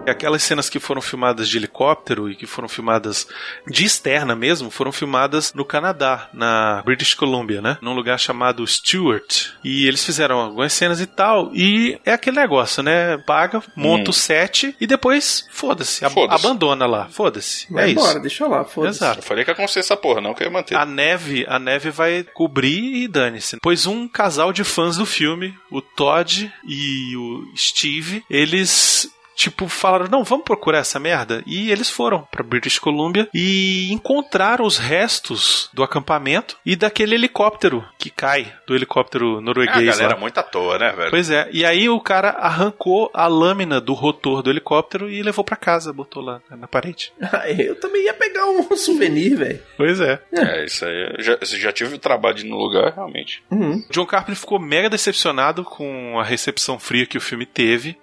Aquelas 0.07 0.43
cenas 0.43 0.69
que 0.69 0.81
foram 0.81 1.01
filmadas 1.01 1.49
de 1.49 1.57
helicóptero 1.57 2.29
e 2.29 2.35
que 2.35 2.45
foram 2.47 2.69
filmadas 2.69 3.27
de 3.69 3.85
externa 3.85 4.35
mesmo, 4.35 4.69
foram 4.71 4.91
filmadas 4.91 5.53
no 5.55 5.65
Canadá, 5.65 6.29
na 6.33 6.83
British 6.85 7.15
Columbia, 7.15 7.63
né? 7.63 7.79
Num 7.81 7.95
lugar 7.95 8.19
chamado 8.19 8.67
Stewart. 8.67 9.51
E 9.63 9.87
eles 9.87 10.05
fizeram 10.05 10.39
algumas 10.41 10.73
cenas 10.73 11.01
e 11.01 11.07
tal. 11.07 11.51
E 11.55 11.99
é 12.05 12.13
aquele 12.13 12.37
negócio, 12.41 12.83
né? 12.83 13.17
Paga, 13.19 13.63
monta 13.77 14.09
Hum. 14.09 14.11
o 14.11 14.13
set 14.13 14.75
e 14.81 14.87
depois, 14.89 15.47
foda-se, 15.51 16.05
ab- 16.05 16.13
Foda-se. 16.15 16.45
abandona 16.47 16.85
lá. 16.87 17.07
Foda-se. 17.09 17.73
Vai 17.73 17.85
é 17.87 17.91
embora, 17.93 18.11
isso. 18.15 18.21
deixa 18.21 18.47
lá, 18.49 18.65
foda-se. 18.65 18.99
Exato. 18.99 19.21
Eu 19.21 19.23
falei 19.23 19.45
que 19.45 19.51
ia 19.51 19.55
acontecer 19.55 19.79
essa 19.81 19.97
porra, 19.97 20.21
não 20.21 20.35
que 20.35 20.43
eu 20.43 20.47
ia 20.49 20.53
manter. 20.53 20.77
A 20.77 20.85
neve, 20.85 21.45
a 21.49 21.59
neve 21.61 21.91
vai 21.91 22.25
cobrir 22.35 23.05
e 23.05 23.09
dane-se. 23.09 23.57
Pois 23.63 23.87
um 23.87 24.09
casal 24.09 24.53
de 24.53 24.65
fãs 24.65 24.97
do 24.97 25.07
filme, 25.07 25.55
o 25.71 25.81
Todd 25.81 26.53
e 26.67 27.17
o 27.17 27.53
Steve, 27.57 28.25
eles 28.29 29.09
tipo 29.43 29.69
falaram: 29.69 30.07
"Não, 30.11 30.25
vamos 30.25 30.45
procurar 30.45 30.79
essa 30.79 30.99
merda". 30.99 31.43
E 31.47 31.71
eles 31.71 31.91
foram 31.91 32.27
pra 32.31 32.43
British 32.43 32.79
Columbia 32.79 33.29
e 33.35 33.93
encontraram 33.93 34.65
os 34.65 34.79
restos 34.79 35.69
do 35.73 35.83
acampamento 35.83 36.57
e 36.65 36.77
daquele 36.77 37.15
helicóptero 37.15 37.85
que 37.99 38.11
cai, 38.11 38.53
do 38.67 38.75
helicóptero 38.75 39.37
Ah, 39.37 39.39
a 39.39 39.41
norueguês 39.41 39.97
galera 39.97 40.15
lá. 40.15 40.21
muito 40.21 40.39
à 40.39 40.43
toa, 40.43 40.79
né, 40.79 40.93
velho? 40.93 41.11
Pois 41.11 41.31
é, 41.31 41.49
e 41.53 41.65
aí 41.65 41.89
o 41.89 42.01
cara 42.01 42.31
arrancou 42.31 43.11
a 43.15 43.27
lâmina 43.27 43.81
do 43.81 43.93
rotor 43.95 44.43
do 44.43 44.51
helicóptero 44.51 45.11
e 45.11 45.23
levou 45.23 45.45
pra 45.45 45.57
casa, 45.57 45.93
botou 45.93 46.23
lá 46.23 46.41
na 46.51 46.67
parede. 46.69 47.13
Eu 47.59 47.79
também 47.79 48.05
ia 48.05 48.15
pegar 48.15 48.47
um 48.47 48.63
souvenir, 48.77 49.37
velho. 49.37 49.61
Pois 49.77 50.01
é. 50.01 50.21
É, 50.33 50.65
isso 50.65 50.85
aí. 50.85 51.15
eu 51.19 51.23
Já, 51.23 51.39
já 51.43 51.73
tive 51.73 51.95
o 51.95 51.99
trabalho 51.99 52.37
de 52.37 52.47
ir 52.47 52.49
no 52.49 52.57
lugar, 52.57 52.93
realmente. 52.95 53.43
Uhum. 53.51 53.83
John 53.91 54.07
Carpenter 54.07 54.37
ficou 54.37 54.59
mega 54.59 54.89
decepcionado 54.91 55.65
com 55.65 56.19
a 56.19 56.25
recepção 56.25 56.79
fria 56.79 57.07
que 57.07 57.19
o 57.19 57.21
filme 57.21 57.47
teve. 57.47 57.97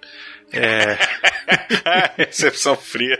É, 0.52 0.98
Recepção 2.16 2.76
fria. 2.76 3.18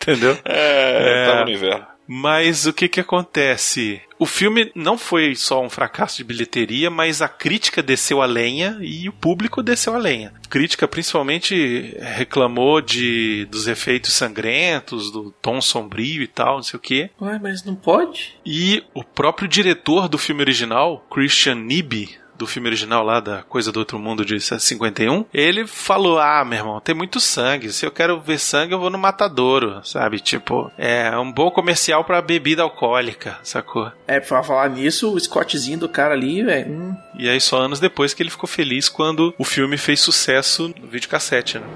entendeu? 0.00 0.38
É, 0.44 1.24
É. 1.24 1.26
tava 1.26 1.44
no 1.44 1.50
inverno. 1.50 1.86
Mas 2.10 2.64
o 2.64 2.72
que 2.72 2.88
que 2.88 3.00
acontece? 3.00 4.00
O 4.18 4.24
filme 4.24 4.72
não 4.74 4.96
foi 4.96 5.34
só 5.34 5.62
um 5.62 5.68
fracasso 5.68 6.16
de 6.16 6.24
bilheteria, 6.24 6.88
mas 6.88 7.20
a 7.20 7.28
crítica 7.28 7.82
desceu 7.82 8.22
a 8.22 8.26
lenha 8.26 8.78
e 8.80 9.06
o 9.10 9.12
público 9.12 9.62
desceu 9.62 9.94
a 9.94 9.98
lenha. 9.98 10.32
A 10.42 10.48
crítica 10.48 10.88
principalmente 10.88 11.94
reclamou 12.00 12.80
de 12.80 13.44
dos 13.50 13.68
efeitos 13.68 14.14
sangrentos, 14.14 15.12
do 15.12 15.30
tom 15.42 15.60
sombrio 15.60 16.22
e 16.22 16.26
tal, 16.26 16.56
não 16.56 16.62
sei 16.62 16.78
o 16.78 16.80
quê. 16.80 17.10
Ué, 17.20 17.38
mas 17.42 17.62
não 17.62 17.74
pode? 17.74 18.38
E 18.44 18.82
o 18.94 19.04
próprio 19.04 19.46
diretor 19.46 20.08
do 20.08 20.16
filme 20.16 20.40
original, 20.40 21.06
Christian 21.12 21.56
Nibi, 21.56 22.16
do 22.38 22.46
filme 22.46 22.68
original 22.68 23.04
lá 23.04 23.20
da 23.20 23.42
Coisa 23.42 23.72
do 23.72 23.80
Outro 23.80 23.98
Mundo 23.98 24.24
de 24.24 24.38
51, 24.40 25.24
ele 25.34 25.66
falou: 25.66 26.18
Ah, 26.18 26.44
meu 26.44 26.58
irmão, 26.58 26.80
tem 26.80 26.94
muito 26.94 27.20
sangue. 27.20 27.72
Se 27.72 27.84
eu 27.84 27.90
quero 27.90 28.20
ver 28.20 28.38
sangue, 28.38 28.72
eu 28.72 28.78
vou 28.78 28.90
no 28.90 28.98
matadouro, 28.98 29.84
sabe? 29.84 30.20
Tipo, 30.20 30.70
é 30.78 31.16
um 31.18 31.30
bom 31.30 31.50
comercial 31.50 32.04
pra 32.04 32.22
bebida 32.22 32.62
alcoólica, 32.62 33.38
sacou? 33.42 33.90
É, 34.06 34.20
pra 34.20 34.42
falar 34.42 34.70
nisso, 34.70 35.12
o 35.12 35.20
Scottzinho 35.20 35.78
do 35.78 35.88
cara 35.88 36.14
ali, 36.14 36.42
velho. 36.42 36.70
hum. 36.70 36.96
E 37.18 37.28
aí, 37.28 37.40
só 37.40 37.58
anos 37.58 37.80
depois 37.80 38.14
que 38.14 38.22
ele 38.22 38.30
ficou 38.30 38.48
feliz 38.48 38.88
quando 38.88 39.34
o 39.36 39.44
filme 39.44 39.76
fez 39.76 40.00
sucesso 40.00 40.72
no 40.80 40.86
videocassete, 40.86 41.58
né? 41.58 41.66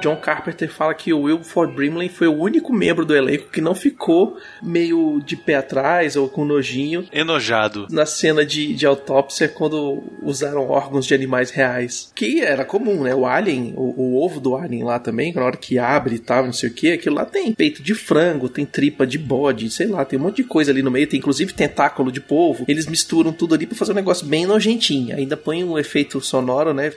John 0.00 0.16
Carpenter 0.16 0.70
fala 0.70 0.94
que 0.94 1.12
o 1.12 1.22
Wilford 1.22 1.74
Brimley 1.74 2.08
foi 2.08 2.28
o 2.28 2.36
único 2.36 2.72
membro 2.72 3.04
do 3.04 3.14
elenco 3.14 3.50
que 3.50 3.60
não 3.60 3.74
ficou 3.74 4.36
meio 4.62 5.20
de 5.24 5.36
pé 5.36 5.56
atrás 5.56 6.16
ou 6.16 6.28
com 6.28 6.44
nojinho 6.44 7.06
Enojado. 7.12 7.86
na 7.90 8.06
cena 8.06 8.44
de, 8.44 8.74
de 8.74 8.86
autópsia 8.86 9.48
quando 9.48 10.02
usaram 10.22 10.68
órgãos 10.68 11.06
de 11.06 11.14
animais 11.14 11.50
reais. 11.50 12.10
Que 12.14 12.40
era 12.40 12.64
comum, 12.64 13.02
né? 13.02 13.14
O 13.14 13.26
alien, 13.26 13.74
o, 13.76 13.94
o 13.96 14.24
ovo 14.24 14.40
do 14.40 14.56
alien 14.56 14.84
lá 14.84 14.98
também, 14.98 15.32
na 15.32 15.44
hora 15.44 15.56
que 15.56 15.78
abre 15.78 16.16
e 16.16 16.18
tal, 16.18 16.44
não 16.44 16.52
sei 16.52 16.70
o 16.70 16.72
que, 16.72 16.92
aquilo 16.92 17.16
lá 17.16 17.24
tem 17.24 17.52
peito 17.52 17.82
de 17.82 17.94
frango, 17.94 18.48
tem 18.48 18.64
tripa 18.64 19.06
de 19.06 19.18
bode, 19.18 19.70
sei 19.70 19.86
lá, 19.86 20.04
tem 20.04 20.18
um 20.18 20.22
monte 20.22 20.36
de 20.36 20.44
coisa 20.44 20.70
ali 20.70 20.82
no 20.82 20.90
meio, 20.90 21.06
tem 21.06 21.18
inclusive 21.18 21.52
tentáculo 21.52 22.12
de 22.12 22.20
polvo. 22.20 22.64
Eles 22.68 22.86
misturam 22.86 23.32
tudo 23.32 23.54
ali 23.54 23.66
pra 23.66 23.76
fazer 23.76 23.92
um 23.92 23.96
negócio 23.96 24.26
bem 24.26 24.46
nojentinho. 24.46 25.16
Ainda 25.16 25.36
põe 25.36 25.64
um 25.64 25.78
efeito 25.78 26.20
sonoro, 26.20 26.72
né? 26.72 26.92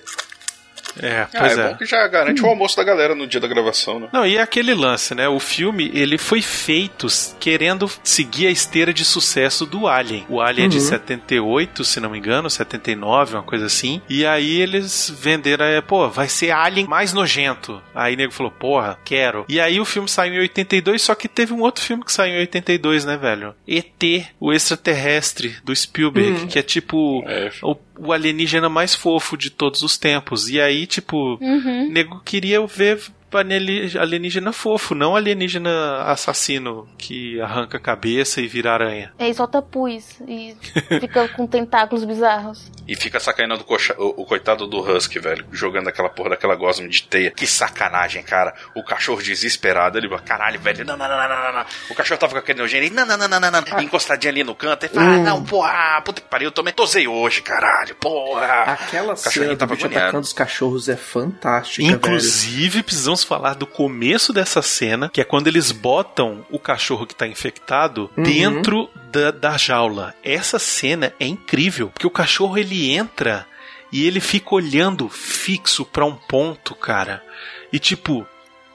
É, 0.99 1.21
Ah, 1.21 1.29
pois 1.39 1.57
é, 1.57 1.61
é. 1.61 1.69
bom 1.69 1.77
que 1.77 1.85
já 1.85 2.07
garante 2.07 2.41
o 2.41 2.47
almoço 2.47 2.75
da 2.77 2.83
galera 2.83 3.15
no 3.15 3.25
dia 3.27 3.39
da 3.39 3.47
gravação, 3.47 3.99
né? 3.99 4.09
Não, 4.11 4.25
e 4.25 4.37
é 4.37 4.41
aquele 4.41 4.73
lance, 4.73 5.13
né? 5.15 5.27
O 5.27 5.39
filme, 5.39 5.91
ele 5.93 6.17
foi 6.17 6.41
feito 6.41 7.07
querendo 7.39 7.89
seguir 8.03 8.47
a 8.47 8.51
esteira 8.51 8.93
de 8.93 9.05
sucesso 9.05 9.65
do 9.65 9.87
Alien. 9.87 10.25
O 10.29 10.41
Alien 10.41 10.65
é 10.67 10.69
de 10.69 10.77
Uhum. 10.77 10.81
78, 10.81 11.83
se 11.83 11.99
não 11.99 12.09
me 12.09 12.17
engano, 12.17 12.49
79, 12.49 13.35
uma 13.35 13.43
coisa 13.43 13.65
assim. 13.67 14.01
E 14.09 14.25
aí 14.25 14.59
eles 14.59 15.13
venderam, 15.19 15.65
é, 15.65 15.81
pô, 15.81 16.09
vai 16.09 16.27
ser 16.27 16.51
Alien 16.51 16.87
mais 16.87 17.13
nojento. 17.13 17.81
Aí 17.95 18.13
o 18.13 18.17
nego 18.17 18.33
falou, 18.33 18.51
porra, 18.51 18.97
quero. 19.05 19.45
E 19.47 19.59
aí 19.59 19.79
o 19.79 19.85
filme 19.85 20.09
saiu 20.09 20.33
em 20.33 20.39
82, 20.39 21.01
só 21.01 21.15
que 21.15 21.27
teve 21.27 21.53
um 21.53 21.61
outro 21.61 21.83
filme 21.83 22.03
que 22.03 22.11
saiu 22.11 22.33
em 22.35 22.39
82, 22.39 23.05
né, 23.05 23.17
velho? 23.17 23.55
ET, 23.67 24.25
o 24.39 24.51
extraterrestre, 24.53 25.55
do 25.63 25.75
Spielberg, 25.75 26.31
Hum. 26.43 26.47
que 26.47 26.59
é 26.59 26.61
tipo 26.63 27.23
o, 27.61 27.77
o 28.03 28.11
alienígena 28.11 28.67
mais 28.69 28.95
fofo 28.95 29.37
de 29.37 29.49
todos 29.49 29.81
os 29.81 29.97
tempos. 29.97 30.49
E 30.49 30.59
aí, 30.59 30.85
tipo, 30.87 31.37
Uhum. 31.41 31.89
nego 31.91 32.19
queria 32.25 32.65
ver 32.65 32.99
alienígena 33.37 34.01
alienígena 34.01 34.53
fofo, 34.53 34.93
não 34.95 35.15
alienígena 35.15 36.03
assassino 36.03 36.87
que 36.97 37.39
arranca 37.41 37.77
a 37.77 37.79
cabeça 37.81 38.41
e 38.41 38.47
vira 38.47 38.71
aranha. 38.73 39.11
É, 39.17 39.29
e 39.29 39.33
solta 39.33 39.61
pus 39.61 40.19
e 40.27 40.55
fica 40.99 41.27
com 41.35 41.47
tentáculos 41.47 42.03
bizarros. 42.03 42.69
E 42.87 42.95
fica 42.95 43.19
sacaneando 43.19 43.61
o, 43.63 43.65
coxa- 43.65 43.95
o- 43.97 44.21
o 44.21 44.25
coitado 44.25 44.67
do 44.67 44.79
Husky, 44.79 45.19
velho, 45.19 45.45
jogando 45.51 45.87
aquela 45.87 46.09
porra 46.09 46.31
daquela 46.31 46.55
gosma 46.55 46.87
de 46.87 47.03
teia. 47.03 47.31
Que 47.31 47.47
sacanagem, 47.47 48.21
cara. 48.23 48.53
O 48.75 48.83
cachorro 48.83 49.21
desesperado, 49.21 49.97
ele, 49.97 50.09
caralho, 50.19 50.59
velho, 50.59 50.83
não, 50.85 50.97
não, 50.97 51.07
não, 51.07 51.17
não, 51.17 51.29
não, 51.29 51.53
não. 51.59 51.65
O 51.89 51.95
cachorro 51.95 52.19
tava 52.19 52.33
com 52.33 52.39
aquele 52.39 52.59
nojento, 52.59 52.83
ele, 52.85 52.93
não, 52.95 53.05
não, 53.05 53.17
não, 53.17 53.27
não, 53.27 53.39
não, 53.39 53.51
não. 53.51 53.81
Encostadinho 53.81 54.31
ali 54.31 54.43
no 54.43 54.55
canto, 54.55 54.85
ele 54.85 54.93
fala, 54.93 55.07
ah, 55.07 55.11
Hum. 55.17 55.23
não, 55.23 55.43
porra, 55.43 56.01
puta 56.03 56.21
que 56.21 56.27
pariu, 56.27 56.47
eu 56.47 56.51
também 56.51 56.73
tosei 56.73 57.07
hoje, 57.07 57.41
caralho, 57.41 57.95
porra. 57.95 58.63
Aquela 58.73 59.15
cena 59.15 59.47
do 59.49 59.57
tava 59.57 59.75
bicho 59.75 59.87
atacando 59.87 60.21
os 60.23 60.33
cachorros 60.33 60.89
é 60.89 60.95
fantástica, 60.97 61.83
velho. 61.85 61.95
Inclusive, 61.95 62.83
precisamos 63.21 63.23
falar 63.23 63.53
do 63.55 63.65
começo 63.67 64.33
dessa 64.33 64.61
cena, 64.61 65.09
que 65.09 65.21
é 65.21 65.23
quando 65.23 65.47
eles 65.47 65.71
botam 65.71 66.45
o 66.49 66.59
cachorro 66.59 67.05
que 67.05 67.15
tá 67.15 67.27
infectado 67.27 68.09
Uhum. 68.17 68.23
dentro 68.23 68.89
da, 69.11 69.31
da 69.31 69.57
jaula. 69.57 70.13
Essa 70.23 70.59
cena 70.59 71.13
é 71.19 71.25
incrível, 71.25 71.89
porque 71.89 72.07
o 72.07 72.11
cachorro 72.11 72.57
ele 72.57 72.91
entra 72.91 73.45
e 73.91 74.05
ele 74.05 74.19
fica 74.19 74.55
olhando 74.55 75.09
fixo 75.09 75.85
pra 75.85 76.05
um 76.05 76.15
ponto, 76.15 76.73
cara. 76.75 77.23
E 77.71 77.79
tipo, 77.79 78.25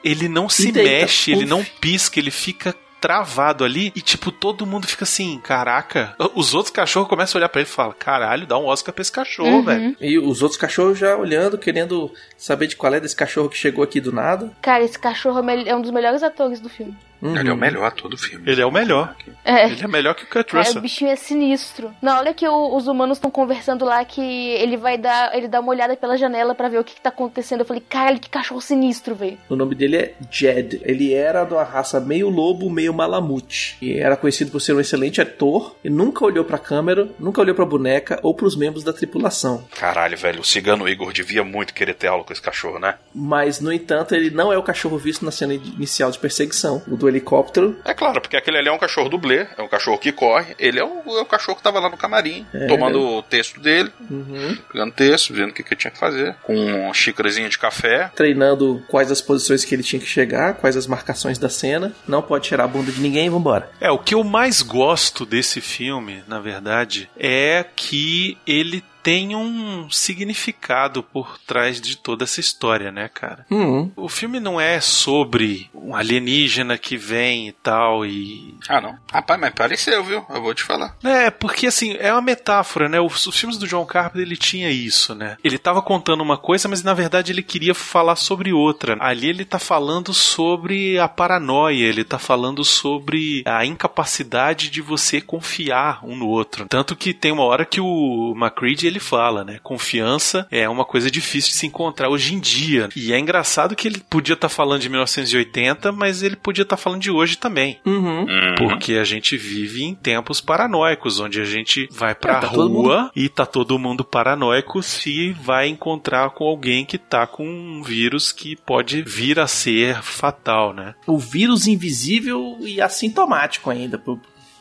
ele 0.04 0.28
não 0.28 0.48
se 0.48 0.70
deita, 0.72 0.88
mexe, 0.88 1.32
ele 1.32 1.46
não 1.46 1.64
pisca, 1.80 2.18
ele 2.18 2.30
fica 2.30 2.74
travado 3.06 3.64
ali 3.64 3.92
e 3.94 4.00
tipo 4.00 4.32
todo 4.32 4.66
mundo 4.66 4.84
fica 4.88 5.04
assim, 5.04 5.38
caraca. 5.38 6.16
Os 6.34 6.54
outros 6.54 6.72
cachorros 6.74 7.08
começam 7.08 7.38
a 7.38 7.40
olhar 7.40 7.48
pra 7.48 7.60
ele 7.60 7.68
e 7.70 7.72
falam: 7.72 7.94
"Caralho, 7.96 8.46
dá 8.48 8.58
um 8.58 8.66
Oscar 8.66 8.92
pra 8.92 9.00
esse 9.02 9.12
cachorro, 9.12 9.58
Uhum. 9.58 9.64
velho". 9.64 9.96
E 10.00 10.18
os 10.18 10.42
outros 10.42 10.60
cachorros 10.60 10.98
já 10.98 11.16
olhando, 11.16 11.56
querendo 11.56 12.12
saber 12.36 12.66
de 12.66 12.74
qual 12.74 12.92
é 12.92 12.98
desse 13.00 13.14
cachorro 13.14 13.48
que 13.48 13.56
chegou 13.56 13.84
aqui 13.84 14.00
do 14.00 14.10
nada. 14.12 14.50
Cara, 14.60 14.82
esse 14.82 14.98
cachorro 14.98 15.38
é 15.48 15.68
é 15.68 15.76
um 15.76 15.80
dos 15.80 15.90
melhores 15.92 16.22
atores 16.24 16.58
do 16.60 16.68
filme. 16.68 16.96
Ele 17.22 17.48
é 17.48 17.52
o 17.52 17.56
melhor 17.56 17.92
todo 17.92 18.14
o 18.14 18.18
filme. 18.18 18.50
Ele 18.50 18.60
é 18.60 18.66
o 18.66 18.70
melhor. 18.70 19.14
É. 19.44 19.66
Ele 19.68 19.82
é 19.82 19.86
melhor 19.88 20.14
que 20.14 20.24
o 20.24 20.26
Kurt 20.26 20.48
Cara, 20.50 20.62
Russell. 20.64 20.78
o 20.78 20.82
bichinho 20.82 21.10
é 21.10 21.16
sinistro. 21.16 21.92
Na 22.02 22.18
hora 22.18 22.34
que 22.34 22.46
o- 22.46 22.76
os 22.76 22.86
humanos 22.86 23.18
estão 23.18 23.30
conversando 23.30 23.84
lá, 23.84 24.04
que 24.04 24.20
ele 24.20 24.76
vai 24.76 24.98
dar. 24.98 25.34
Ele 25.36 25.48
dá 25.48 25.60
uma 25.60 25.70
olhada 25.70 25.96
pela 25.96 26.16
janela 26.16 26.54
pra 26.54 26.68
ver 26.68 26.78
o 26.78 26.84
que, 26.84 26.94
que 26.94 27.00
tá 27.00 27.08
acontecendo. 27.10 27.60
Eu 27.60 27.66
falei, 27.66 27.82
caralho, 27.88 28.18
que 28.20 28.28
cachorro 28.28 28.60
sinistro, 28.60 29.14
velho. 29.14 29.38
O 29.48 29.56
nome 29.56 29.74
dele 29.74 29.96
é 29.96 30.14
Jed. 30.30 30.80
Ele 30.84 31.12
era 31.14 31.44
de 31.44 31.52
uma 31.54 31.64
raça 31.64 32.00
meio 32.00 32.28
lobo, 32.28 32.68
meio 32.70 32.92
malamute. 32.94 33.76
E 33.80 33.98
era 33.98 34.16
conhecido 34.16 34.50
por 34.50 34.60
ser 34.60 34.72
um 34.74 34.80
excelente 34.80 35.20
ator. 35.20 35.76
E 35.84 35.88
nunca 35.90 36.24
olhou 36.24 36.44
pra 36.44 36.58
câmera, 36.58 37.08
nunca 37.18 37.40
olhou 37.40 37.54
pra 37.54 37.64
boneca 37.64 38.18
ou 38.22 38.34
pros 38.34 38.56
membros 38.56 38.84
da 38.84 38.92
tripulação. 38.92 39.64
Caralho, 39.78 40.16
velho, 40.16 40.40
o 40.40 40.44
cigano 40.44 40.88
Igor 40.88 41.12
devia 41.12 41.42
muito 41.44 41.72
querer 41.74 41.94
ter 41.94 42.08
aula 42.08 42.24
com 42.24 42.32
esse 42.32 42.42
cachorro, 42.42 42.78
né? 42.78 42.94
Mas, 43.14 43.60
no 43.60 43.72
entanto, 43.72 44.14
ele 44.14 44.30
não 44.30 44.52
é 44.52 44.58
o 44.58 44.62
cachorro 44.62 44.98
visto 44.98 45.24
na 45.24 45.30
cena 45.30 45.54
inicial 45.54 46.10
de 46.10 46.18
perseguição. 46.18 46.82
O 46.88 46.96
do 47.06 47.08
helicóptero. 47.08 47.76
É 47.84 47.94
claro, 47.94 48.20
porque 48.20 48.36
aquele 48.36 48.58
ali 48.58 48.68
é 48.68 48.72
um 48.72 48.78
cachorro 48.78 49.08
dublê, 49.08 49.46
é 49.56 49.62
um 49.62 49.68
cachorro 49.68 49.98
que 49.98 50.10
corre. 50.12 50.54
Ele 50.58 50.78
é 50.78 50.84
o, 50.84 51.02
é 51.18 51.22
o 51.22 51.26
cachorro 51.26 51.56
que 51.56 51.62
tava 51.62 51.78
lá 51.80 51.88
no 51.88 51.96
camarim, 51.96 52.44
É. 52.52 52.66
tomando 52.66 53.00
o 53.00 53.22
texto 53.22 53.60
dele, 53.60 53.90
Uhum. 54.10 54.56
pegando 54.72 54.92
texto, 54.92 55.32
vendo 55.32 55.50
o 55.50 55.52
que, 55.52 55.62
que 55.62 55.74
ele 55.74 55.80
tinha 55.80 55.90
que 55.90 55.98
fazer, 55.98 56.34
com 56.42 56.54
uma 56.56 56.92
xícarazinha 56.94 57.48
de 57.48 57.58
café. 57.58 58.10
Treinando 58.14 58.82
quais 58.88 59.10
as 59.10 59.20
posições 59.20 59.64
que 59.64 59.74
ele 59.74 59.82
tinha 59.82 60.00
que 60.00 60.06
chegar, 60.06 60.54
quais 60.54 60.76
as 60.76 60.86
marcações 60.86 61.38
da 61.38 61.48
cena. 61.48 61.92
Não 62.06 62.22
pode 62.22 62.48
tirar 62.48 62.64
a 62.64 62.68
bunda 62.68 62.90
de 62.90 63.00
ninguém 63.00 63.26
e 63.26 63.30
vambora. 63.30 63.70
É, 63.80 63.90
o 63.90 63.98
que 63.98 64.14
eu 64.14 64.24
mais 64.24 64.62
gosto 64.62 65.24
desse 65.24 65.60
filme, 65.60 66.22
na 66.26 66.40
verdade, 66.40 67.08
é 67.18 67.64
que 67.74 68.36
ele 68.46 68.82
tem 69.06 69.36
um 69.36 69.88
significado 69.88 71.00
por 71.00 71.38
trás 71.46 71.80
de 71.80 71.96
toda 71.96 72.24
essa 72.24 72.40
história, 72.40 72.90
né, 72.90 73.08
cara? 73.08 73.46
Uhum. 73.48 73.92
O 73.94 74.08
filme 74.08 74.40
não 74.40 74.60
é 74.60 74.80
sobre 74.80 75.70
um 75.72 75.94
alienígena 75.94 76.76
que 76.76 76.96
vem 76.96 77.46
e 77.46 77.52
tal 77.52 78.04
e. 78.04 78.56
Ah, 78.68 78.80
não. 78.80 78.98
Rapaz, 79.12 79.38
mas 79.40 79.54
pareceu, 79.54 80.02
viu? 80.02 80.26
Eu 80.28 80.42
vou 80.42 80.52
te 80.52 80.64
falar. 80.64 80.96
É, 81.04 81.30
porque 81.30 81.68
assim, 81.68 81.94
é 82.00 82.12
uma 82.12 82.20
metáfora, 82.20 82.88
né? 82.88 82.98
Os, 82.98 83.24
os 83.28 83.38
filmes 83.38 83.56
do 83.56 83.68
John 83.68 83.86
Carpenter, 83.86 84.22
ele 84.22 84.36
tinha 84.36 84.72
isso, 84.72 85.14
né? 85.14 85.36
Ele 85.44 85.56
tava 85.56 85.80
contando 85.80 86.20
uma 86.20 86.36
coisa, 86.36 86.66
mas 86.66 86.82
na 86.82 86.92
verdade 86.92 87.30
ele 87.30 87.44
queria 87.44 87.76
falar 87.76 88.16
sobre 88.16 88.52
outra. 88.52 88.96
Ali 88.98 89.28
ele 89.28 89.44
tá 89.44 89.60
falando 89.60 90.12
sobre 90.12 90.98
a 90.98 91.06
paranoia, 91.06 91.86
ele 91.86 92.02
tá 92.02 92.18
falando 92.18 92.64
sobre 92.64 93.44
a 93.46 93.64
incapacidade 93.64 94.68
de 94.68 94.82
você 94.82 95.20
confiar 95.20 96.04
um 96.04 96.16
no 96.16 96.26
outro. 96.26 96.66
Tanto 96.68 96.96
que 96.96 97.14
tem 97.14 97.30
uma 97.30 97.44
hora 97.44 97.64
que 97.64 97.80
o 97.80 98.34
McCready 98.36 98.95
ele 98.95 98.95
fala, 99.00 99.44
né? 99.44 99.58
Confiança 99.62 100.46
é 100.50 100.68
uma 100.68 100.84
coisa 100.84 101.10
difícil 101.10 101.50
de 101.50 101.56
se 101.56 101.66
encontrar 101.66 102.08
hoje 102.08 102.34
em 102.34 102.40
dia. 102.40 102.88
E 102.96 103.12
é 103.12 103.18
engraçado 103.18 103.74
que 103.76 103.86
ele 103.88 104.02
podia 104.10 104.34
estar 104.34 104.48
falando 104.48 104.80
de 104.82 104.88
1980, 104.88 105.92
mas 105.92 106.22
ele 106.22 106.36
podia 106.36 106.62
estar 106.62 106.76
falando 106.76 107.00
de 107.00 107.10
hoje 107.10 107.36
também. 107.36 107.78
Uhum. 107.84 108.26
Porque 108.58 108.94
a 108.94 109.04
gente 109.04 109.36
vive 109.36 109.82
em 109.84 109.94
tempos 109.94 110.40
paranoicos, 110.40 111.20
onde 111.20 111.40
a 111.40 111.44
gente 111.44 111.88
vai 111.90 112.14
pra 112.14 112.38
É, 112.38 112.40
tá 112.40 112.46
rua 112.46 112.68
mundo- 112.68 113.10
e 113.14 113.28
tá 113.28 113.46
todo 113.46 113.78
mundo 113.78 114.04
paranoico 114.04 114.82
se 114.82 115.32
vai 115.32 115.68
encontrar 115.68 116.30
com 116.30 116.44
alguém 116.44 116.84
que 116.84 116.98
tá 116.98 117.26
com 117.26 117.46
um 117.46 117.82
vírus 117.82 118.32
que 118.32 118.56
pode 118.56 119.02
vir 119.02 119.38
a 119.38 119.46
ser 119.46 120.02
fatal, 120.02 120.72
né? 120.72 120.94
O 121.06 121.18
vírus 121.18 121.66
invisível 121.66 122.56
e 122.60 122.80
assintomático 122.80 123.70
ainda, 123.70 123.98
pô, 123.98 124.18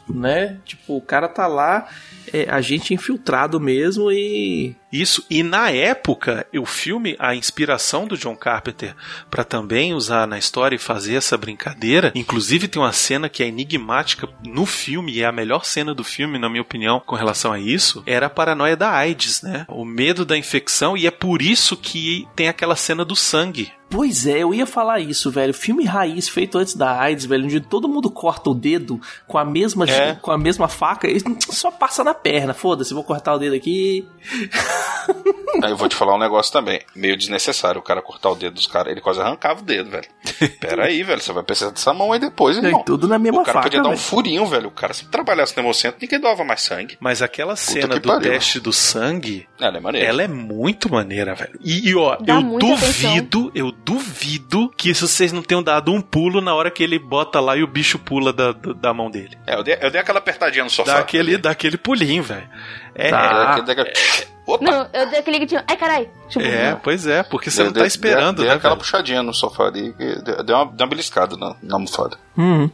né? 0.10 0.58
Tipo, 0.66 0.98
o 0.98 1.02
cara 1.02 1.28
tá 1.28 1.48
lá, 1.48 1.88
é, 2.32 2.50
agente 2.50 2.94
infiltrado 2.94 3.60
mesmo 3.60 4.12
e 4.12 4.76
Isso, 4.92 5.26
e 5.30 5.44
na 5.44 5.70
época, 5.72 6.46
o 6.54 6.66
filme, 6.66 7.16
a 7.20 7.36
inspiração 7.36 8.08
do 8.08 8.18
John 8.18 8.36
Carpenter 8.36 8.96
para 9.30 9.44
também 9.44 9.94
usar 9.94 10.28
na 10.28 10.38
história 10.38 10.76
e 10.76 10.80
fazer 10.80 11.16
essa 11.16 11.38
brincadeira, 11.38 12.12
inclusive 12.16 12.68
tem 12.68 12.82
uma 12.82 12.94
cena 12.94 13.30
que 13.30 13.44
é 13.44 13.48
enigmática 13.48 14.28
no 14.44 14.66
filme, 14.66 15.14
e 15.14 15.22
é 15.22 15.26
a 15.26 15.32
melhor 15.32 15.66
cena 15.66 15.94
do 15.94 16.04
filme, 16.04 16.40
na 16.40 16.50
minha 16.50 16.62
opinião, 16.62 17.02
com 17.06 17.16
relação 17.16 17.52
a 17.52 17.60
isso, 17.60 18.04
era 18.06 18.28
a 18.28 18.30
paranoia 18.30 18.76
da 18.76 18.92
AIDS, 18.92 19.42
né? 19.42 19.66
O 19.70 19.86
medo 19.86 20.26
da 20.26 20.38
infecção, 20.38 20.96
e 20.96 21.08
é 21.08 21.12
por 21.12 21.42
isso 21.42 21.76
que 21.76 22.28
tem 22.36 22.48
aquela 22.48 22.76
cena 22.76 23.04
do 23.04 23.16
sangue. 23.16 23.72
Pois 23.96 24.28
é, 24.28 24.40
eu 24.44 24.54
ia 24.54 24.66
falar 24.66 25.00
isso, 25.00 25.32
velho. 25.32 25.54
Filme 25.54 25.86
raiz 25.86 26.28
feito 26.28 26.58
antes 26.58 26.76
da 26.76 27.00
AIDS, 27.00 27.24
velho, 27.26 27.46
onde 27.46 27.62
todo 27.62 27.88
mundo 27.88 28.12
corta 28.12 28.50
o 28.50 28.54
dedo 28.54 29.00
com 29.26 29.38
a 29.38 29.46
mesma, 29.46 29.86
É. 29.86 30.16
com 30.16 30.32
a 30.32 30.38
mesma 30.38 30.68
faca, 30.68 31.08
e 31.08 31.18
só 31.50 31.72
passa 31.72 32.04
na 32.04 32.14
perna. 32.14 32.54
Foda-se, 32.54 32.94
vou 32.94 33.06
cortar 33.06 33.36
o 33.36 33.40
dedo 33.40 33.56
aqui. 33.56 34.06
Aí 35.64 35.72
eu 35.72 35.78
vou 35.78 35.88
te 35.88 35.96
falar 35.96 36.16
um 36.16 36.20
negócio 36.20 36.52
também. 36.52 36.82
Meio 36.96 37.16
desnecessário 37.18 37.80
o 37.80 37.84
cara 37.84 38.02
cortar 38.02 38.30
o 38.30 38.36
dedo 38.36 38.54
dos 38.56 38.68
caras. 38.68 38.92
Ele 38.92 39.02
quase 39.02 39.22
arrancava 39.22 39.62
o 39.62 39.64
dedo, 39.64 39.90
velho. 39.90 40.08
Pera 40.60 40.86
aí, 40.86 41.02
velho. 41.04 41.22
Você 41.22 41.32
vai 41.34 41.44
precisar 41.44 41.72
dessa 41.72 41.94
mão 41.94 42.12
aí 42.12 42.20
depois, 42.20 42.58
irmão. 42.58 42.84
tudo 42.84 43.08
na 43.08 43.18
mesma 43.18 43.42
o 43.42 43.44
cara 43.46 43.60
faca, 43.60 43.70
podia 43.70 43.82
dar 43.84 43.90
um 43.90 43.98
furinho, 43.98 44.46
velho. 44.46 44.68
O 44.68 44.72
cara, 44.72 44.94
se 44.94 45.06
trabalhasse 45.06 45.56
no 45.56 45.64
Hemocentro, 45.64 45.98
ninguém 46.02 46.20
doava 46.20 46.44
mais 46.44 46.62
sangue. 46.62 46.98
Mas 47.00 47.22
aquela 47.22 47.56
cena 47.56 48.00
do 48.00 48.08
pariu. 48.08 48.32
teste 48.32 48.60
do 48.60 48.72
sangue, 48.74 49.48
Ela 49.60 49.78
é 49.78 49.80
maneira. 49.80 50.08
ela 50.08 50.24
é 50.24 50.28
muito 50.28 50.92
maneira, 50.92 51.34
velho. 51.36 51.58
E, 51.64 51.90
e, 51.90 51.96
ó, 51.96 52.16
Dá 52.18 52.34
eu 52.36 52.42
muita 52.42 52.68
duvido, 52.68 53.52
eu 53.56 53.72
duvido 53.72 54.70
que 54.76 54.90
isso 54.90 55.08
vocês 55.08 55.32
não 55.32 55.42
tenham 55.42 55.64
dado 55.64 55.92
um 55.92 56.02
pulo 56.02 56.42
na 56.42 56.54
hora 56.54 56.70
que 56.72 56.84
ele 56.84 57.00
bota 57.00 57.40
lá 57.40 57.56
e 57.56 57.64
o 57.64 57.68
bicho 57.68 57.98
pula 58.00 58.32
da, 58.34 58.52
da, 58.52 58.74
da 58.74 58.94
mão 58.94 59.10
dele. 59.10 59.38
É, 59.48 59.56
eu 59.56 59.64
dei, 59.64 59.78
eu 59.82 59.90
dei 59.92 60.02
aquela 60.02 60.20
apertadinha 60.20 60.64
no 60.64 60.70
sofá. 60.70 60.94
Dá 60.94 61.00
aquele, 61.00 61.38
dá 61.38 61.52
aquele 61.52 61.78
pulinho, 61.78 62.24
velho. 62.24 62.48
É, 62.94 63.10
Tá. 63.10 63.58
É, 63.60 63.62
dei 63.62 63.74
aquele- 63.74 64.35
Opa! 64.48 64.64
Não, 64.64 64.88
eu 64.94 65.10
dei 65.10 65.20
aquele 65.20 65.40
gritinho. 65.40 65.62
Ai, 65.68 65.76
carai. 65.78 66.10
Tipo, 66.30 66.46
é, 66.46 66.72
não. 66.72 66.80
pois 66.80 67.08
é, 67.08 67.24
porque 67.24 67.50
você 67.50 67.58
Dei- 67.58 67.66
não 67.66 67.74
tá 67.74 67.80
dei- 67.80 67.88
esperando, 67.88 68.36
dei, 68.38 68.46
né? 68.46 68.50
Dei 68.52 68.58
aquela 68.58 68.76
velho? 68.76 68.84
puxadinha 68.84 69.24
no 69.24 69.34
sofá 69.34 69.64
ali. 69.66 69.94
Deu 70.24 70.44
deu 70.44 70.56
uma, 70.56 70.66
deu 70.66 70.86
uma 70.86 70.88
beliscada 70.88 71.36
na, 71.36 71.56
na 71.64 71.76
almofada. 71.76 72.18
Uhum. 72.38 72.70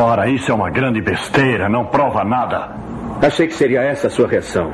Ora, 0.00 0.28
isso 0.30 0.50
é 0.50 0.54
uma 0.54 0.70
grande 0.70 1.00
besteira, 1.02 1.68
não 1.68 1.84
prova 1.86 2.24
nada. 2.24 2.70
Achei 3.20 3.46
que 3.46 3.54
seria 3.54 3.82
essa 3.82 4.06
a 4.06 4.10
sua 4.10 4.26
reação. 4.28 4.72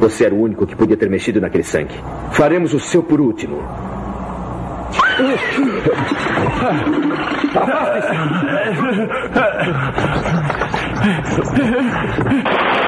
Você 0.00 0.24
era 0.26 0.34
o 0.34 0.40
único 0.40 0.66
que 0.66 0.74
podia 0.76 0.96
ter 0.96 1.08
mexido 1.10 1.40
naquele 1.40 1.64
sangue. 1.64 1.94
Faremos 2.32 2.72
o 2.74 2.78
seu 2.80 3.02
por 3.02 3.20
último. 3.20 3.62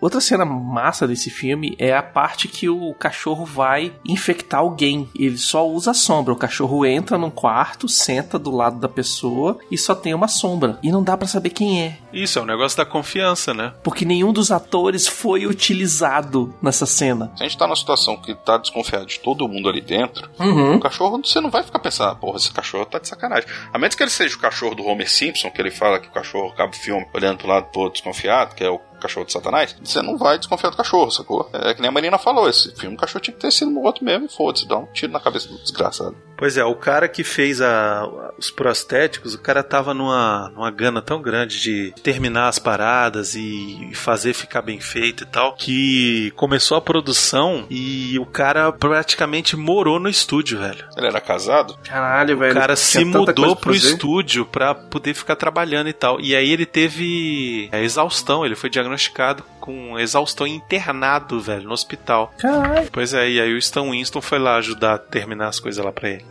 Outra 0.00 0.20
cena 0.20 0.44
massa 0.44 1.06
desse 1.08 1.28
filme 1.30 1.74
é 1.78 1.92
a 1.92 2.02
parte 2.02 2.46
que 2.48 2.68
o 2.68 2.94
cachorro 2.94 3.44
vai 3.44 3.92
infectar 4.06 4.60
alguém. 4.60 5.08
Ele 5.18 5.36
só 5.38 5.66
usa 5.68 5.90
a 5.90 5.94
sombra. 5.94 6.32
O 6.32 6.36
cachorro 6.36 6.86
entra 6.86 7.18
num 7.18 7.30
quarto, 7.30 7.88
senta 7.88 8.38
do 8.38 8.50
lado 8.50 8.78
da 8.78 8.88
pessoa 8.88 9.58
e 9.70 9.76
só 9.76 9.94
tem 9.94 10.14
uma 10.14 10.28
sombra. 10.28 10.78
E 10.82 10.92
não 10.92 11.02
dá 11.02 11.16
pra 11.16 11.26
saber 11.26 11.50
quem 11.50 11.82
é. 11.82 11.98
Isso, 12.12 12.38
é 12.38 12.42
um 12.42 12.46
negócio 12.46 12.78
da 12.78 12.86
confiança, 12.86 13.52
né? 13.52 13.72
Porque 13.82 14.04
nenhum 14.04 14.32
dos 14.32 14.52
atores 14.52 15.06
foi 15.08 15.46
utilizado 15.46 16.54
nessa 16.62 16.86
cena. 16.86 17.32
Se 17.36 17.42
a 17.42 17.46
gente 17.48 17.58
tá 17.58 17.66
numa 17.66 17.76
situação 17.76 18.16
que 18.16 18.34
tá 18.34 18.56
desconfiado 18.56 19.06
de 19.06 19.18
todo 19.20 19.48
mundo 19.48 19.68
ali 19.68 19.80
dentro, 19.80 20.28
Uhum. 20.38 20.76
o 20.76 20.80
cachorro, 20.80 21.20
você 21.24 21.40
não 21.40 21.50
vai 21.50 21.62
ficar 21.62 21.78
pensando, 21.78 22.10
"Ah, 22.10 22.14
porra, 22.14 22.36
esse 22.36 22.52
cachorro 22.52 22.84
tá 22.86 22.98
de 22.98 23.08
sacanagem. 23.08 23.48
A 23.72 23.78
menos 23.78 23.94
que 23.94 24.02
ele 24.02 24.10
seja 24.10 24.36
o 24.36 24.40
cachorro 24.40 24.74
do 24.74 24.84
Homer 24.84 25.10
Simpson, 25.10 25.50
que 25.50 25.60
ele 25.60 25.70
fala 25.70 25.98
que 25.98 26.08
o 26.08 26.12
cachorro 26.12 26.48
acaba 26.52 26.70
o 26.70 26.76
filme 26.76 27.06
olhando 27.14 27.38
pro 27.38 27.48
lado 27.48 27.66
pro 27.72 27.80
outro 27.82 27.94
desconfiado, 27.94 28.54
que 28.54 28.62
é 28.64 28.70
o 28.70 28.80
cachorro 28.98 29.26
de 29.26 29.32
Satanás, 29.32 29.76
você 29.82 30.02
não 30.02 30.16
vai 30.16 30.38
desconfiar 30.38 30.70
do 30.70 30.76
cachorro, 30.76 31.10
sacou? 31.10 31.48
É 31.52 31.74
que 31.74 31.80
nem 31.80 31.88
a 31.88 31.92
Marina 31.92 32.18
falou, 32.18 32.48
esse 32.48 32.74
filme 32.74 32.96
o 32.96 32.98
cachorro 32.98 33.20
tinha 33.20 33.34
que 33.34 33.40
ter 33.40 33.50
sido 33.50 33.70
morto 33.70 34.04
mesmo 34.04 34.28
foda-se, 34.28 34.66
dá 34.66 34.76
um 34.76 34.86
tiro 34.86 35.12
na 35.12 35.20
cabeça 35.20 35.48
do 35.48 35.58
desgraçado. 35.58 36.16
Pois 36.38 36.56
é, 36.56 36.64
o 36.64 36.74
cara 36.76 37.08
que 37.08 37.24
fez 37.24 37.60
a- 37.60 38.08
os 38.38 38.50
prostéticos, 38.50 39.34
o 39.34 39.38
cara 39.40 39.62
tava 39.64 39.92
numa, 39.92 40.50
numa 40.54 40.70
gana 40.70 41.02
tão 41.02 41.20
grande 41.20 41.60
de 41.60 41.92
terminar 42.02 42.46
as 42.48 42.58
paradas 42.60 43.34
e 43.34 43.90
fazer 43.94 44.32
ficar 44.32 44.62
bem 44.62 44.78
feito 44.80 45.24
e 45.24 45.26
tal, 45.26 45.54
que 45.56 46.30
começou 46.36 46.76
a 46.76 46.80
produção 46.80 47.66
e 47.68 48.16
o 48.20 48.24
cara 48.24 48.70
praticamente 48.72 49.56
morou 49.56 49.98
no 49.98 50.08
estúdio, 50.08 50.60
velho. 50.60 50.84
Ele 50.96 51.06
era 51.08 51.20
casado? 51.20 51.76
Caralho, 51.84 52.38
velho. 52.38 52.52
O 52.52 52.54
cara 52.54 52.76
se 52.76 53.04
mudou 53.04 53.56
pro 53.56 53.74
fazer. 53.74 53.88
estúdio 53.94 54.46
pra 54.46 54.74
poder 54.74 55.14
ficar 55.14 55.34
trabalhando 55.34 55.88
e 55.88 55.92
tal. 55.92 56.20
E 56.20 56.36
aí 56.36 56.50
ele 56.50 56.64
teve 56.66 57.68
é, 57.72 57.82
exaustão, 57.82 58.46
ele 58.46 58.54
foi 58.54 58.70
diagnosticado 58.70 59.42
com 59.60 59.98
exaustão 59.98 60.46
e 60.46 60.50
internado, 60.50 61.40
velho, 61.40 61.64
no 61.64 61.72
hospital. 61.72 62.32
Caralho. 62.38 62.88
Pois 62.92 63.12
é, 63.12 63.28
e 63.28 63.40
aí 63.40 63.52
o 63.52 63.58
Stan 63.58 63.90
Winston 63.90 64.20
foi 64.20 64.38
lá 64.38 64.56
ajudar 64.56 64.94
a 64.94 64.98
terminar 64.98 65.48
as 65.48 65.58
coisas 65.60 65.84
lá 65.84 65.92
pra 65.92 66.08
ele. 66.08 66.24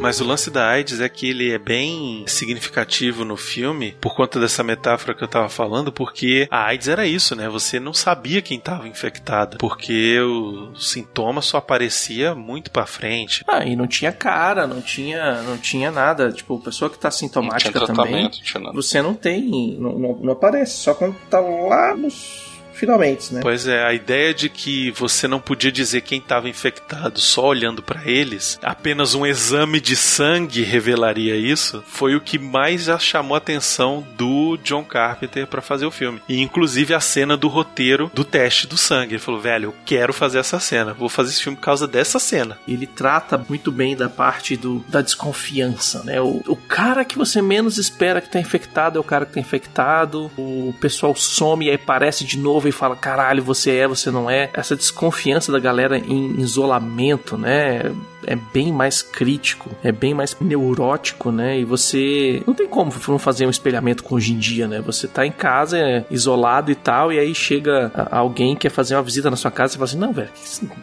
Mas 0.00 0.18
o 0.18 0.24
lance 0.24 0.50
da 0.50 0.66
AIDS 0.66 0.98
é 1.00 1.08
que 1.10 1.28
ele 1.28 1.52
é 1.52 1.58
bem 1.58 2.24
significativo 2.26 3.22
no 3.22 3.36
filme 3.36 3.94
por 4.00 4.16
conta 4.16 4.40
dessa 4.40 4.64
metáfora 4.64 5.14
que 5.14 5.22
eu 5.22 5.28
tava 5.28 5.50
falando, 5.50 5.92
porque 5.92 6.48
a 6.50 6.64
AIDS 6.68 6.88
era 6.88 7.06
isso, 7.06 7.36
né? 7.36 7.50
Você 7.50 7.78
não 7.78 7.92
sabia 7.92 8.40
quem 8.40 8.58
tava 8.58 8.88
infectado, 8.88 9.58
porque 9.58 10.18
o 10.20 10.74
sintoma 10.74 11.42
só 11.42 11.58
aparecia 11.58 12.34
muito 12.34 12.70
pra 12.70 12.86
frente. 12.86 13.44
Ah, 13.46 13.62
e 13.62 13.76
não 13.76 13.86
tinha 13.86 14.10
cara, 14.10 14.66
não 14.66 14.80
tinha, 14.80 15.42
não 15.42 15.58
tinha 15.58 15.90
nada. 15.90 16.32
Tipo, 16.32 16.58
pessoa 16.60 16.90
que 16.90 16.98
tá 16.98 17.10
sintomática 17.10 17.70
Não 17.78 17.84
tinha 17.84 17.94
também, 17.94 18.12
tratamento, 18.12 18.36
não 18.38 18.44
tinha 18.44 18.62
nada. 18.62 18.74
você 18.74 19.02
não 19.02 19.14
tem, 19.14 19.76
não, 19.78 19.98
não, 19.98 20.16
não 20.16 20.32
aparece, 20.32 20.78
só 20.78 20.94
quando 20.94 21.14
tá 21.28 21.40
lá 21.40 21.94
nos 21.94 22.49
finalmente, 22.80 23.34
né? 23.34 23.40
Pois 23.42 23.66
é, 23.66 23.84
a 23.84 23.92
ideia 23.92 24.32
de 24.32 24.48
que 24.48 24.90
você 24.92 25.28
não 25.28 25.38
podia 25.38 25.70
dizer 25.70 26.00
quem 26.00 26.18
estava 26.18 26.48
infectado 26.48 27.20
só 27.20 27.46
olhando 27.46 27.82
pra 27.82 28.06
eles, 28.06 28.58
apenas 28.62 29.14
um 29.14 29.26
exame 29.26 29.80
de 29.80 29.94
sangue 29.94 30.62
revelaria 30.62 31.36
isso, 31.36 31.84
foi 31.86 32.16
o 32.16 32.20
que 32.20 32.38
mais 32.38 32.84
já 32.84 32.98
chamou 32.98 33.34
a 33.34 33.38
atenção 33.38 34.06
do 34.16 34.56
John 34.64 34.82
Carpenter 34.82 35.46
pra 35.46 35.60
fazer 35.60 35.84
o 35.84 35.90
filme. 35.90 36.22
E 36.26 36.40
inclusive 36.40 36.94
a 36.94 37.00
cena 37.00 37.36
do 37.36 37.48
roteiro 37.48 38.10
do 38.14 38.24
teste 38.24 38.66
do 38.66 38.78
sangue. 38.78 39.14
Ele 39.14 39.22
falou: 39.22 39.40
velho, 39.40 39.66
eu 39.66 39.74
quero 39.84 40.14
fazer 40.14 40.38
essa 40.38 40.58
cena, 40.58 40.94
vou 40.94 41.08
fazer 41.08 41.30
esse 41.30 41.42
filme 41.42 41.56
por 41.56 41.64
causa 41.64 41.86
dessa 41.86 42.18
cena. 42.18 42.58
Ele 42.66 42.86
trata 42.86 43.36
muito 43.48 43.70
bem 43.70 43.94
da 43.94 44.08
parte 44.08 44.56
do, 44.56 44.84
da 44.88 45.02
desconfiança, 45.02 46.02
né? 46.02 46.20
O, 46.20 46.42
o 46.46 46.56
cara 46.56 47.04
que 47.04 47.18
você 47.18 47.42
menos 47.42 47.76
espera 47.76 48.22
que 48.22 48.30
tá 48.30 48.40
infectado 48.40 48.96
é 48.96 49.00
o 49.00 49.04
cara 49.04 49.26
que 49.26 49.34
tá 49.34 49.40
infectado. 49.40 50.30
O 50.38 50.74
pessoal 50.80 51.14
some 51.14 51.66
e 51.66 51.68
aí 51.68 51.74
aparece 51.74 52.24
de 52.24 52.38
novo 52.38 52.69
e 52.70 52.72
fala: 52.72 52.96
caralho, 52.96 53.42
você 53.42 53.76
é, 53.76 53.86
você 53.86 54.10
não 54.10 54.30
é. 54.30 54.50
Essa 54.52 54.76
desconfiança 54.76 55.52
da 55.52 55.58
galera 55.58 55.98
em 55.98 56.40
isolamento, 56.40 57.36
né? 57.36 57.92
É 58.26 58.36
bem 58.36 58.72
mais 58.72 59.02
crítico, 59.02 59.70
é 59.82 59.90
bem 59.90 60.14
mais 60.14 60.36
neurótico, 60.40 61.32
né? 61.32 61.58
E 61.58 61.64
você 61.64 62.42
não 62.46 62.54
tem 62.54 62.66
como 62.66 62.92
não 63.08 63.18
fazer 63.18 63.46
um 63.46 63.50
espelhamento 63.50 64.04
com 64.04 64.14
hoje 64.14 64.32
em 64.32 64.38
dia, 64.38 64.68
né? 64.68 64.80
Você 64.80 65.08
tá 65.08 65.26
em 65.26 65.32
casa, 65.32 65.78
é, 65.78 66.04
isolado 66.10 66.70
e 66.70 66.74
tal, 66.74 67.12
e 67.12 67.18
aí 67.18 67.34
chega 67.34 67.90
alguém 68.10 68.54
que 68.54 68.62
quer 68.62 68.70
fazer 68.70 68.94
uma 68.94 69.02
visita 69.02 69.30
na 69.30 69.36
sua 69.36 69.50
casa 69.50 69.74
e 69.74 69.78
fala 69.78 69.84
assim: 69.84 69.98
não, 69.98 70.12
velho, 70.12 70.30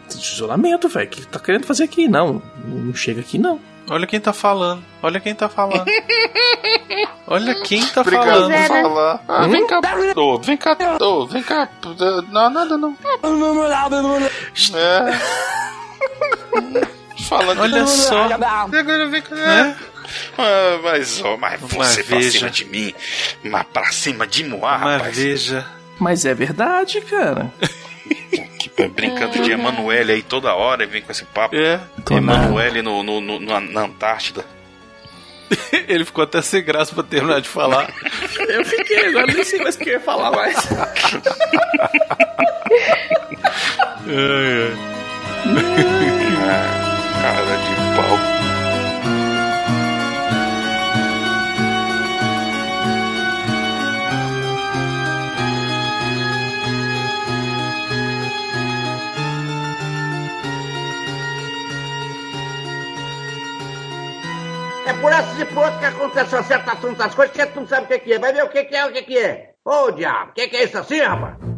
isolamento, 0.10 0.90
velho, 0.90 1.08
o 1.08 1.10
que 1.10 1.28
tá 1.28 1.40
querendo 1.40 1.66
fazer 1.66 1.84
aqui? 1.84 2.08
Não, 2.08 2.42
não 2.66 2.94
chega 2.94 3.22
aqui 3.22 3.38
não. 3.38 3.60
Olha 3.90 4.06
quem 4.06 4.20
tá 4.20 4.34
falando, 4.34 4.84
olha 5.02 5.20
quem 5.20 5.34
tá 5.34 5.48
falando. 5.48 5.86
Olha 7.30 7.62
quem 7.62 7.86
tá 7.88 8.02
Obrigado 8.02 8.26
falando. 8.26 8.52
é, 8.54 8.70
né? 8.70 8.78
falar. 8.82 9.24
Ah, 9.28 9.48
vem 9.48 9.68
cá, 9.68 9.82
vem 9.82 10.58
cá, 10.58 10.78
vem 11.30 11.44
cá. 11.44 11.70
Não, 12.32 12.50
nada 12.50 12.78
não. 12.78 12.96
É. 14.74 16.88
Falando 17.28 17.62
Olha 17.62 17.86
só. 17.88 18.24
Agora 18.26 19.08
vem 19.08 19.22
cá. 19.22 19.36
É. 19.36 19.76
Ah, 20.38 20.80
mas, 20.84 21.22
ó, 21.24 21.36
mas 21.38 21.60
você 21.62 22.04
pra 22.04 22.18
veja. 22.18 22.40
cima 22.40 22.50
de 22.50 22.66
mim, 22.66 22.94
mas 23.44 23.64
pra 23.74 23.92
cima 23.92 24.26
de 24.26 24.44
Moá, 24.46 24.78
Mas 24.78 24.94
rapaz. 24.98 25.18
veja. 25.18 25.66
Mas 26.00 26.26
é 26.26 26.34
verdade, 26.34 27.02
cara. 27.02 27.52
Que 28.58 28.88
brincando 28.88 29.42
de 29.44 29.52
Emanuele 29.52 30.12
aí 30.14 30.22
toda 30.24 30.54
hora 30.54 30.84
e 30.84 30.88
vem 30.88 31.02
com 31.02 31.12
esse 31.12 31.26
papo. 31.26 31.56
É. 31.56 31.80
Emanuele 32.10 32.82
no, 32.82 33.04
no, 33.04 33.20
no- 33.20 33.40
na, 33.40 33.60
na 33.60 33.82
Antártida. 33.82 34.46
Ele 35.88 36.06
ficou 36.06 36.24
até 36.24 36.42
sem 36.42 36.64
graça 36.64 36.94
pra 36.94 37.04
terminar 37.04 37.42
de 37.42 37.50
falar. 37.50 37.90
Eu 38.48 38.64
fiquei, 38.66 39.08
agora 39.08 39.28
nem 39.28 39.44
sei 39.44 39.60
mais 39.62 39.76
o 39.76 39.80
que 39.80 39.90
eu 39.90 39.94
ia 39.94 40.00
falar 40.00 40.32
mais. 40.32 40.56
Ai, 44.08 44.78
Ah, 46.50 46.77
cara 47.28 47.58
de 47.58 47.76
pau. 47.96 48.18
É 64.86 64.94
por 64.94 65.12
essas 65.12 65.40
e 65.40 65.46
por 65.46 65.66
outras 65.66 65.80
que 65.80 65.86
acontecem 65.86 66.44
certas 66.44 66.80
tantas 66.80 67.14
coisas 67.14 67.36
que 67.36 67.46
tu 67.48 67.60
não 67.60 67.68
sabe 67.68 67.94
o 67.94 68.00
que, 68.00 68.14
é. 68.14 68.20
Vai 68.20 68.32
ver 68.32 68.44
o 68.46 68.50
que, 68.50 68.60
é, 68.60 68.86
o 68.86 68.94
que, 68.94 69.18
é. 69.18 69.52
Ô, 69.66 69.92
diabo, 69.92 70.32
o 70.32 70.34
que 70.34 70.42
é 70.44 70.64
isso 70.64 70.78
assim, 70.78 71.02
rapaz? 71.02 71.57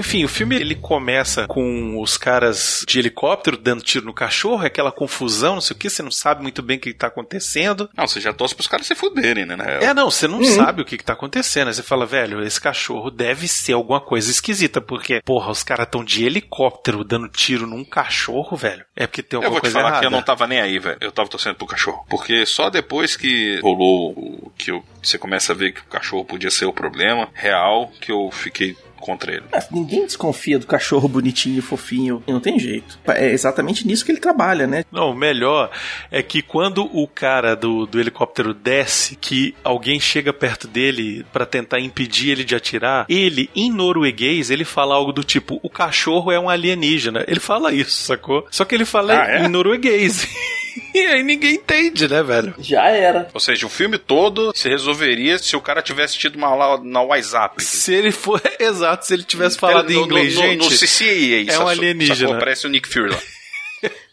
Enfim, 0.00 0.24
o 0.24 0.28
filme 0.28 0.56
ele 0.56 0.74
começa 0.74 1.46
com 1.46 2.00
os 2.00 2.16
caras 2.16 2.84
de 2.88 2.98
helicóptero 2.98 3.56
dando 3.56 3.82
tiro 3.82 4.06
no 4.06 4.12
cachorro, 4.14 4.64
é 4.64 4.66
aquela 4.66 4.90
confusão, 4.90 5.54
não 5.54 5.60
sei 5.60 5.76
o 5.76 5.78
que, 5.78 5.90
você 5.90 6.02
não 6.02 6.10
sabe 6.10 6.42
muito 6.42 6.62
bem 6.62 6.76
o 6.78 6.80
que 6.80 6.92
tá 6.94 7.06
acontecendo. 7.08 7.88
Não, 7.96 8.06
você 8.06 8.20
já 8.20 8.32
torce 8.32 8.54
pros 8.54 8.66
caras 8.66 8.86
se 8.86 8.94
fuderem, 8.94 9.44
né? 9.46 9.56
na 9.56 9.64
real. 9.64 9.82
É, 9.82 9.94
não, 9.94 10.10
você 10.10 10.26
não 10.26 10.38
Uhum. 10.38 10.44
sabe 10.44 10.82
o 10.82 10.84
que, 10.84 10.96
que 10.96 11.04
tá 11.04 11.12
acontecendo. 11.12 11.68
Aí 11.68 11.74
você 11.74 11.82
fala, 11.82 12.06
velho, 12.06 12.42
esse 12.42 12.60
cachorro 12.60 13.10
deve 13.10 13.46
ser 13.46 13.74
alguma 13.74 14.00
coisa 14.00 14.30
esquisita, 14.30 14.80
porque, 14.80 15.20
porra, 15.24 15.50
os 15.50 15.62
caras 15.62 15.86
tão 15.90 16.02
de 16.02 16.24
helicóptero 16.24 17.04
dando 17.04 17.28
tiro 17.28 17.66
num 17.66 17.84
cachorro, 17.84 18.56
velho. 18.56 18.84
É 18.96 19.06
porque 19.06 19.22
tem 19.22 19.36
Eu 19.36 19.42
alguma 19.44 19.52
vou 19.52 19.60
te 19.60 19.62
coisa 19.62 19.74
falar 19.78 19.88
errada. 19.88 20.00
que 20.00 20.06
eu 20.06 20.10
não 20.10 20.22
tava 20.22 20.46
nem 20.46 20.60
aí, 20.60 20.78
velho. 20.78 20.98
Eu 21.00 21.12
tava 21.12 21.28
torcendo 21.28 21.56
pro 21.56 21.66
cachorro. 21.66 22.04
Porque 22.08 22.46
só 22.46 22.70
depois 22.70 23.16
que 23.16 23.60
rolou 23.60 24.12
o 24.12 24.52
que 24.56 24.70
eu- 24.70 24.82
você 25.02 25.18
começa 25.18 25.52
a 25.52 25.56
ver 25.56 25.72
que 25.72 25.80
o 25.80 25.84
cachorro 25.84 26.24
podia 26.24 26.50
ser 26.50 26.64
o 26.66 26.72
problema 26.72 27.28
real, 27.34 27.90
que 28.00 28.10
eu 28.12 28.30
fiquei 28.32 28.76
contra 29.00 29.32
ele. 29.32 29.44
Ah, 29.52 29.62
Ninguém 29.70 30.04
desconfia 30.04 30.58
do 30.58 30.66
cachorro 30.66 31.08
bonitinho 31.08 31.58
e 31.58 31.62
fofinho. 31.62 32.22
Não 32.28 32.38
tem 32.40 32.58
jeito. 32.58 32.98
É 33.08 33.30
exatamente 33.32 33.86
nisso 33.86 34.04
que 34.04 34.12
ele 34.12 34.20
trabalha, 34.20 34.66
né? 34.66 34.84
Não, 34.92 35.10
o 35.10 35.14
melhor 35.16 35.70
é 36.10 36.22
que 36.22 36.42
quando 36.42 36.84
o 36.96 37.06
cara 37.08 37.56
do, 37.56 37.86
do 37.86 37.98
helicóptero 37.98 38.52
desce, 38.54 39.16
que 39.16 39.54
alguém 39.64 39.98
chega 39.98 40.32
perto 40.32 40.68
dele 40.68 41.24
pra 41.32 41.46
tentar 41.46 41.80
impedir 41.80 42.30
ele 42.30 42.44
de 42.44 42.54
atirar, 42.54 43.06
ele, 43.08 43.48
em 43.56 43.72
norueguês, 43.72 44.50
ele 44.50 44.64
fala 44.64 44.94
algo 44.94 45.12
do 45.12 45.24
tipo: 45.24 45.58
o 45.62 45.70
cachorro 45.70 46.30
é 46.30 46.38
um 46.38 46.48
alienígena. 46.50 47.24
Ele 47.26 47.40
fala 47.40 47.72
isso, 47.72 47.90
sacou? 48.02 48.46
Só 48.50 48.64
que 48.64 48.74
ele 48.74 48.84
fala 48.84 49.22
Ah, 49.22 49.30
é? 49.30 49.44
em 49.44 49.48
norueguês. 49.48 50.26
e 50.94 50.98
aí 51.00 51.22
ninguém 51.22 51.54
entende, 51.54 52.08
né, 52.08 52.22
velho? 52.22 52.54
Já 52.58 52.88
era. 52.88 53.28
Ou 53.32 53.40
seja, 53.40 53.66
o 53.66 53.70
filme 53.70 53.98
todo 53.98 54.52
se 54.54 54.68
resolveria 54.68 55.38
se 55.38 55.54
o 55.56 55.60
cara 55.60 55.82
tivesse 55.82 56.18
tido 56.18 56.36
uma 56.36 56.48
aula 56.48 56.80
na 56.82 57.02
WhatsApp. 57.02 57.62
Se 57.62 57.92
ele 57.94 58.12
for. 58.12 58.40
Exato, 58.58 59.06
se 59.06 59.14
ele 59.14 59.24
tivesse 59.24 59.58
falado 59.58 59.90
em 59.90 59.94
No- 59.94 60.02
inglês, 60.04 60.34
no, 60.34 60.42
no, 60.42 60.48
gente. 60.48 60.64
No 60.64 60.70
CCA, 60.70 61.52
é 61.54 61.58
um 61.58 61.68
alienígena. 61.68 62.38
Parece 62.38 62.66
o 62.66 62.70
Nick 62.70 62.88
Fury 62.88 63.10
lá. 63.10 63.20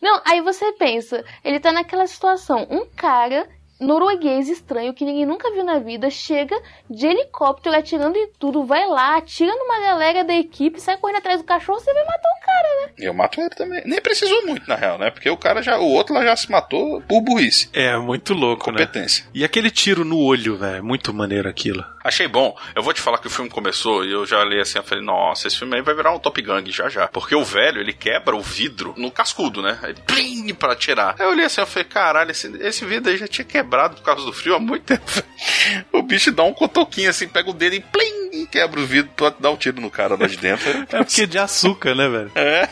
Não, 0.01 0.21
aí 0.25 0.41
você 0.41 0.71
pensa, 0.73 1.25
ele 1.43 1.59
tá 1.59 1.71
naquela 1.73 2.07
situação, 2.07 2.65
um 2.69 2.85
cara 2.95 3.45
norueguês 3.79 4.49
estranho 4.49 4.93
que 4.93 5.05
ninguém 5.05 5.25
nunca 5.25 5.51
viu 5.51 5.63
na 5.63 5.79
vida, 5.79 6.09
chega 6.09 6.59
de 6.89 7.05
helicóptero 7.05 7.75
atirando 7.75 8.17
em 8.17 8.29
tudo, 8.39 8.65
vai 8.65 8.87
lá, 8.87 9.17
atira 9.17 9.53
numa 9.55 9.79
galera 9.79 10.23
da 10.23 10.33
equipe, 10.33 10.81
sai 10.81 10.97
correndo 10.97 11.17
atrás 11.17 11.41
do 11.41 11.45
cachorro, 11.45 11.79
você 11.79 11.93
vai 11.93 12.05
matar 12.05 12.29
o 12.29 12.45
cara, 12.45 12.81
né? 12.81 12.91
Eu 12.97 13.13
mato 13.13 13.39
ele 13.39 13.49
também. 13.49 13.81
Nem 13.85 14.01
precisou 14.01 14.45
muito, 14.45 14.67
na 14.67 14.75
real, 14.75 14.97
né? 14.97 15.11
Porque 15.11 15.29
o 15.29 15.37
cara 15.37 15.61
já. 15.61 15.77
O 15.77 15.91
outro 15.91 16.15
lá 16.15 16.23
já 16.23 16.35
se 16.35 16.51
matou 16.51 17.01
por 17.01 17.21
burrice. 17.21 17.69
É, 17.73 17.95
muito 17.97 18.33
louco, 18.33 18.71
né? 18.71 18.79
Competência. 18.79 19.25
E 19.33 19.43
aquele 19.43 19.69
tiro 19.69 20.03
no 20.03 20.17
olho, 20.19 20.57
velho, 20.57 20.83
muito 20.83 21.13
maneiro 21.13 21.47
aquilo. 21.47 21.85
Achei 22.03 22.27
bom. 22.27 22.57
Eu 22.75 22.81
vou 22.81 22.93
te 22.93 23.01
falar 23.01 23.19
que 23.19 23.27
o 23.27 23.29
filme 23.29 23.49
começou 23.49 24.03
e 24.05 24.11
eu 24.11 24.25
já 24.25 24.43
li 24.43 24.59
assim, 24.59 24.77
eu 24.77 24.83
falei, 24.83 25.03
nossa, 25.03 25.47
esse 25.47 25.57
filme 25.57 25.75
aí 25.75 25.81
vai 25.81 25.93
virar 25.93 26.13
um 26.13 26.19
Top 26.19 26.41
Gang 26.41 26.69
já 26.71 26.89
já. 26.89 27.07
Porque 27.07 27.35
o 27.35 27.43
velho, 27.43 27.81
ele 27.81 27.93
quebra 27.93 28.35
o 28.35 28.41
vidro 28.41 28.93
no 28.97 29.11
cascudo, 29.11 29.61
né? 29.61 29.77
Ele 29.83 29.99
plim 30.05 30.53
pra 30.53 30.73
atirar. 30.73 31.15
Aí 31.19 31.25
eu 31.25 31.31
olhei 31.31 31.45
assim, 31.45 31.61
eu 31.61 31.67
falei, 31.67 31.87
caralho, 31.87 32.31
esse, 32.31 32.47
esse 32.61 32.85
vidro 32.85 33.11
aí 33.11 33.17
já 33.17 33.27
tinha 33.27 33.45
quebrado 33.45 33.66
por 33.95 34.03
causa 34.03 34.25
do 34.25 34.33
frio 34.33 34.55
há 34.55 34.59
muito 34.59 34.83
tempo. 34.83 35.03
O 35.91 36.01
bicho 36.01 36.31
dá 36.31 36.43
um 36.43 36.53
cotoquinho 36.53 37.09
assim, 37.09 37.27
pega 37.27 37.49
o 37.49 37.53
dedo 37.53 37.75
e 37.75 37.79
plim 37.79 38.41
e 38.41 38.47
quebra 38.47 38.79
o 38.79 38.85
vidro 38.85 39.11
pra 39.15 39.29
dar 39.39 39.51
um 39.51 39.57
tiro 39.57 39.81
no 39.81 39.89
cara 39.91 40.15
lá 40.19 40.27
de 40.27 40.37
dentro. 40.37 40.67
É 40.91 41.03
porque 41.03 41.21
é 41.23 41.25
de 41.25 41.37
açúcar, 41.37 41.93
né, 41.95 42.07
velho? 42.07 42.31
É. 42.35 42.69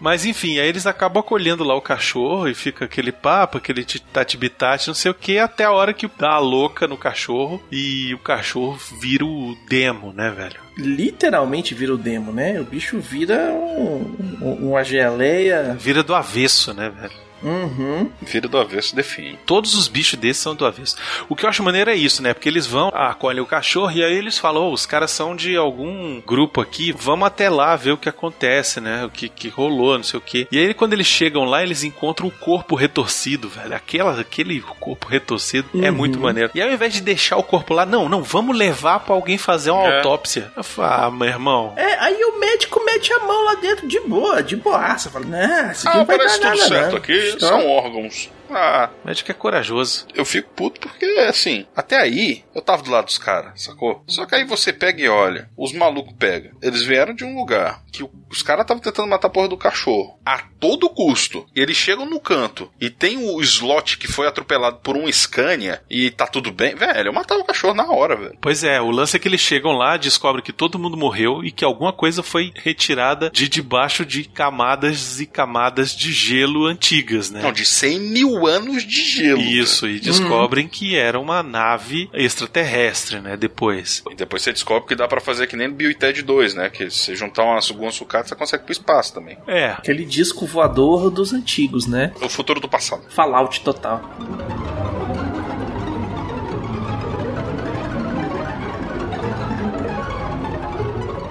Mas 0.00 0.24
enfim, 0.24 0.58
aí 0.58 0.66
eles 0.68 0.86
acabam 0.86 1.20
acolhendo 1.20 1.62
lá 1.62 1.74
o 1.74 1.80
cachorro 1.80 2.48
e 2.48 2.54
fica 2.54 2.86
aquele 2.86 3.12
papo, 3.12 3.58
aquele 3.58 3.84
tati-bitate, 3.84 4.88
não 4.88 4.94
sei 4.94 5.10
o 5.10 5.14
que, 5.14 5.38
até 5.38 5.64
a 5.64 5.72
hora 5.72 5.92
que 5.92 6.08
dá 6.18 6.30
a 6.32 6.38
louca 6.38 6.86
no 6.88 6.96
cachorro 6.96 7.62
e 7.70 8.12
o 8.14 8.18
cachorro 8.18 8.78
vira 9.00 9.24
o 9.24 9.54
demo, 9.68 10.12
né, 10.12 10.30
velho? 10.30 10.56
Literalmente 10.76 11.74
vira 11.74 11.94
o 11.94 11.98
demo, 11.98 12.32
né? 12.32 12.58
O 12.60 12.64
bicho 12.64 12.98
vira 12.98 13.52
um, 13.52 14.16
um- 14.40 14.70
uma 14.70 14.82
geleia. 14.82 15.76
Vira 15.78 16.02
do 16.02 16.14
avesso, 16.14 16.72
né, 16.72 16.90
velho? 16.90 17.23
Uhum. 17.44 18.10
Vira 18.22 18.48
do 18.48 18.58
avesso, 18.58 18.96
define. 18.96 19.38
Todos 19.46 19.74
os 19.74 19.86
bichos 19.88 20.18
desses 20.18 20.42
são 20.42 20.54
do 20.54 20.64
avesso. 20.66 20.96
O 21.28 21.36
que 21.36 21.44
eu 21.44 21.48
acho 21.50 21.62
maneiro 21.62 21.90
é 21.90 21.94
isso, 21.96 22.22
né? 22.22 22.32
Porque 22.34 22.48
eles 22.48 22.66
vão, 22.66 22.88
acolhem 22.94 23.40
o 23.42 23.46
cachorro 23.46 23.90
e 23.92 24.02
aí 24.02 24.14
eles 24.16 24.38
falam: 24.38 24.64
"Ô, 24.64 24.72
os 24.72 24.86
caras 24.86 25.10
são 25.10 25.36
de 25.36 25.56
algum 25.56 26.20
grupo 26.20 26.60
aqui, 26.60 26.92
vamos 26.92 27.26
até 27.26 27.48
lá 27.50 27.76
ver 27.76 27.92
o 27.92 27.96
que 27.98 28.08
acontece, 28.08 28.80
né? 28.80 29.04
O 29.04 29.10
que, 29.10 29.28
que 29.28 29.48
rolou, 29.48 29.96
não 29.96 30.04
sei 30.04 30.18
o 30.18 30.22
que. 30.22 30.48
E 30.50 30.58
aí, 30.58 30.74
quando 30.74 30.92
eles 30.94 31.06
chegam 31.06 31.44
lá, 31.44 31.62
eles 31.62 31.82
encontram 31.84 32.26
o 32.26 32.30
corpo 32.30 32.74
retorcido, 32.74 33.48
velho. 33.48 33.74
Aquela, 33.74 34.20
aquele 34.20 34.60
corpo 34.80 35.06
retorcido 35.08 35.68
é 35.82 35.90
Uhum. 35.90 35.96
muito 35.96 36.18
maneiro. 36.18 36.50
E 36.54 36.62
ao 36.62 36.70
invés 36.70 36.92
de 36.94 37.00
deixar 37.00 37.36
o 37.36 37.42
corpo 37.42 37.74
lá, 37.74 37.84
não, 37.84 38.08
não, 38.08 38.22
vamos 38.22 38.56
levar 38.56 39.00
pra 39.00 39.14
alguém 39.14 39.36
fazer 39.38 39.70
uma 39.70 39.86
É. 39.88 39.96
autópsia. 39.98 40.50
Eu 40.56 40.64
falo, 40.64 41.04
ah, 41.06 41.10
meu 41.10 41.28
irmão. 41.28 41.74
É, 41.76 41.94
aí 42.00 42.24
o 42.24 42.38
médico 42.38 42.82
mete 42.84 43.12
a 43.12 43.18
mão 43.20 43.44
lá 43.44 43.54
dentro 43.56 43.86
de 43.86 44.00
boa, 44.00 44.42
de 44.42 44.56
boaça. 44.56 45.10
Fala, 45.10 45.24
isso 45.72 45.88
aqui 45.88 45.96
Ah, 45.96 45.98
não 46.00 46.06
vai 46.06 46.16
parece 46.16 46.40
dar 46.40 46.50
tudo 46.52 46.58
nada, 46.60 46.68
certo 46.74 46.90
não. 46.92 46.98
aqui, 46.98 47.33
São 47.40 47.68
órgãos. 47.68 48.30
Ah, 48.50 48.90
O 49.02 49.08
médico 49.08 49.30
é 49.30 49.34
corajoso. 49.34 50.06
eu 50.14 50.24
fico 50.24 50.50
puto 50.54 50.80
porque, 50.80 51.04
assim, 51.28 51.66
até 51.74 51.96
aí 51.96 52.44
eu 52.54 52.60
tava 52.60 52.82
do 52.82 52.90
lado 52.90 53.06
dos 53.06 53.16
caras, 53.18 53.62
sacou? 53.62 54.04
Só 54.06 54.26
que 54.26 54.34
aí 54.34 54.44
você 54.44 54.72
pega 54.72 55.02
e 55.02 55.08
olha, 55.08 55.48
os 55.56 55.72
malucos 55.72 56.14
pegam. 56.18 56.52
Eles 56.62 56.82
vieram 56.82 57.14
de 57.14 57.24
um 57.24 57.34
lugar 57.36 57.82
que 57.90 58.06
os 58.30 58.42
caras 58.42 58.62
estavam 58.62 58.82
tentando 58.82 59.08
matar 59.08 59.28
a 59.28 59.30
porra 59.30 59.48
do 59.48 59.56
cachorro 59.56 60.18
a 60.26 60.38
todo 60.60 60.90
custo. 60.90 61.46
E 61.56 61.60
eles 61.60 61.76
chegam 61.76 62.04
no 62.04 62.20
canto 62.20 62.70
e 62.80 62.90
tem 62.90 63.16
o 63.16 63.40
slot 63.40 63.96
que 63.98 64.06
foi 64.06 64.26
atropelado 64.26 64.76
por 64.82 64.94
um 64.96 65.10
Scania 65.10 65.82
e 65.88 66.10
tá 66.10 66.26
tudo 66.26 66.52
bem. 66.52 66.74
Velho, 66.74 67.08
eu 67.08 67.12
matava 67.12 67.40
o 67.40 67.44
cachorro 67.46 67.74
na 67.74 67.90
hora, 67.90 68.14
velho. 68.14 68.38
Pois 68.40 68.62
é, 68.62 68.80
o 68.80 68.90
lance 68.90 69.16
é 69.16 69.18
que 69.18 69.26
eles 69.26 69.40
chegam 69.40 69.72
lá, 69.72 69.96
descobrem 69.96 70.44
que 70.44 70.52
todo 70.52 70.78
mundo 70.78 70.96
morreu 70.98 71.42
e 71.42 71.50
que 71.50 71.64
alguma 71.64 71.92
coisa 71.94 72.22
foi 72.22 72.52
retirada 72.54 73.30
de 73.30 73.48
debaixo 73.48 74.04
de 74.04 74.24
camadas 74.24 75.18
e 75.20 75.26
camadas 75.26 75.96
de 75.96 76.12
gelo 76.12 76.66
antigas, 76.66 77.23
né? 77.30 77.42
Não, 77.42 77.52
de 77.52 77.64
100 77.64 78.00
mil 78.00 78.46
anos 78.46 78.82
de 78.82 79.02
gelo. 79.02 79.40
Isso, 79.40 79.88
e 79.88 80.00
descobrem 80.00 80.68
que 80.68 80.96
era 80.96 81.18
uma 81.18 81.42
nave 81.42 82.08
extraterrestre, 82.12 83.20
né? 83.20 83.36
Depois. 83.36 84.02
E 84.10 84.14
depois 84.14 84.42
você 84.42 84.52
descobre 84.52 84.88
que 84.88 84.94
dá 84.94 85.06
pra 85.08 85.20
fazer 85.20 85.46
que 85.46 85.56
nem 85.56 85.68
no 85.68 85.74
Bill 85.74 85.90
e 85.90 85.94
Ted 85.94 86.22
2, 86.22 86.54
né? 86.54 86.70
Que 86.70 86.90
se 86.90 86.98
você 86.98 87.14
juntar 87.16 87.44
umas 87.44 87.70
algumas 87.70 87.94
sucatas, 87.94 88.28
você 88.28 88.34
consegue 88.34 88.64
pro 88.64 88.72
espaço 88.72 89.14
também. 89.14 89.36
É. 89.46 89.70
Aquele 89.70 90.04
disco 90.04 90.46
voador 90.46 91.10
dos 91.10 91.32
antigos, 91.32 91.86
né? 91.86 92.12
O 92.20 92.28
futuro 92.28 92.60
do 92.60 92.68
passado. 92.68 93.02
Fallout 93.10 93.60
total. 93.60 94.02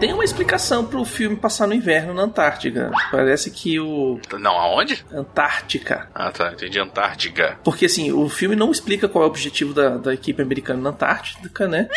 Tem 0.03 0.11
uma 0.11 0.25
explicação 0.25 0.85
pro 0.85 1.05
filme 1.05 1.37
passar 1.37 1.65
no 1.65 1.73
inverno 1.73 2.13
na 2.13 2.23
Antártica. 2.23 2.91
Parece 3.09 3.49
que 3.49 3.79
o. 3.79 4.19
Não, 4.37 4.51
aonde? 4.51 5.01
Antártica. 5.09 6.09
Ah, 6.13 6.29
tá. 6.29 6.51
Entendi. 6.51 6.77
Antártica. 6.77 7.57
Porque 7.63 7.85
assim, 7.85 8.11
o 8.11 8.27
filme 8.27 8.53
não 8.53 8.69
explica 8.69 9.07
qual 9.07 9.23
é 9.23 9.27
o 9.27 9.29
objetivo 9.29 9.73
da, 9.73 9.95
da 9.95 10.13
equipe 10.13 10.41
americana 10.41 10.81
na 10.81 10.89
Antártica, 10.89 11.69
né? 11.69 11.87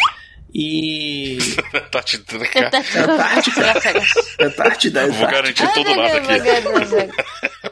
E. 0.54 1.38
Antártida. 1.74 2.24
Antártica. 2.36 4.02
Antártida. 4.40 5.06
Vou 5.08 5.26
garantir 5.28 5.72
todo 5.74 5.94
lado 5.94 6.16
aqui. 6.16 7.10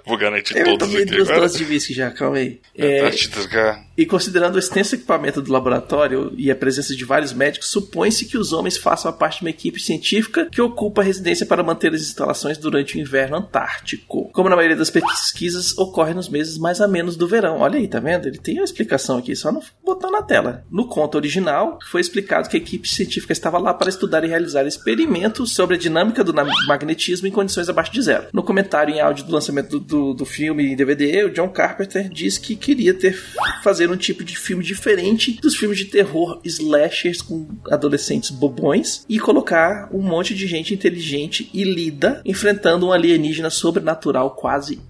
Vou 0.07 0.19
garantir 0.19 0.57
Eu 0.59 0.65
todos 0.65 0.89
tomei 0.89 1.03
aqui 1.05 1.17
duas 1.17 1.29
agora. 1.29 1.41
doses 1.47 1.59
de 1.59 1.65
whisky 1.65 1.95
já, 1.95 2.11
calma 2.11 2.37
aí. 2.37 2.61
É, 2.77 3.01
Antártida. 3.01 3.79
e 3.97 4.05
considerando 4.05 4.57
o 4.57 4.59
extenso 4.59 4.95
equipamento 4.97 5.41
do 5.41 5.51
laboratório 5.51 6.33
e 6.37 6.51
a 6.51 6.57
presença 6.57 6.95
de 6.95 7.05
vários 7.07 7.33
médicos, 7.33 7.69
supõe-se 7.71 8.27
que 8.27 8.37
os 8.37 8.53
homens 8.53 8.77
façam 8.77 9.11
a 9.11 9.15
parte 9.15 9.39
de 9.39 9.45
uma 9.45 9.51
equipe 9.51 9.81
científica 9.81 10.47
que 10.51 10.61
ocupa 10.61 11.01
a 11.01 11.05
residência 11.05 11.47
para 11.47 11.63
manter 11.63 11.95
as 11.95 12.03
instalações 12.03 12.59
durante 12.59 12.97
o 12.97 13.01
inverno 13.01 13.37
antártico. 13.37 14.31
Como 14.33 14.49
na 14.51 14.57
maioria 14.57 14.77
das 14.77 14.91
pesquisas, 14.91 15.77
ocorre 15.79 16.13
nos 16.13 16.29
meses 16.29 16.59
mais 16.59 16.81
a 16.83 16.89
menos 16.89 17.17
do 17.17 17.27
verão. 17.27 17.61
Olha 17.61 17.79
aí, 17.79 17.89
tá 17.89 17.99
vendo? 18.01 18.27
Ele 18.29 18.39
tem 18.39 18.57
uma 18.57 18.65
explicação 18.65 19.17
aqui, 19.19 19.35
só 19.35 19.51
não 19.51 19.63
botou 19.83 20.11
na 20.11 20.23
tela. 20.23 20.65
No 20.71 20.87
conto 20.87 21.15
original, 21.17 21.79
foi 21.91 22.03
explicado 22.03 22.49
que 22.49 22.57
a 22.57 22.61
equipe 22.65 22.89
científica 22.89 23.33
estava 23.33 23.59
lá 23.59 23.73
para 23.73 23.89
estudar 23.89 24.25
e 24.25 24.29
realizar 24.29 24.67
experimentos 24.67 25.53
sobre 25.53 25.77
a 25.77 25.79
dinâmica 25.79 26.25
do 26.25 26.35
magnetismo 26.67 27.29
em 27.29 27.31
condições 27.31 27.69
abaixo 27.69 27.93
de 27.93 28.03
zero. 28.03 28.27
No 28.33 28.43
comentário 28.43 28.95
em 28.95 29.01
áudio 29.01 29.25
do 29.25 29.33
lançamento 29.33 29.79
do, 29.79 29.81
do, 29.81 30.15
do 30.15 30.25
filme 30.25 30.67
em 30.67 30.77
DVD, 30.77 31.25
o 31.25 31.31
John 31.31 31.49
Carpenter 31.49 32.09
diz 32.09 32.39
que 32.39 32.57
queria 32.57 32.95
ter 32.95 33.15
fazer 33.63 33.91
um 33.91 33.97
tipo 33.97 34.25
de 34.25 34.37
filme 34.37 34.65
diferente 34.65 35.39
dos 35.41 35.57
filmes 35.57 35.79
de 35.79 35.87
terror 35.87 36.41
slashers 36.45 37.23
com 37.23 37.49
adolescentes 37.71 38.31
bobões 38.31 39.05
e 39.09 39.19
colocar 39.19 39.89
um 39.93 40.03
monte 40.03 40.35
de 40.35 40.47
gente 40.47 40.75
inteligente 40.75 41.51
e 41.53 41.65
lida 41.65 42.21
enfrentando 42.25 42.87
um 42.87 42.93
alienígena 42.93 43.51
sobrenatural 43.51 44.31
quase 44.31 44.81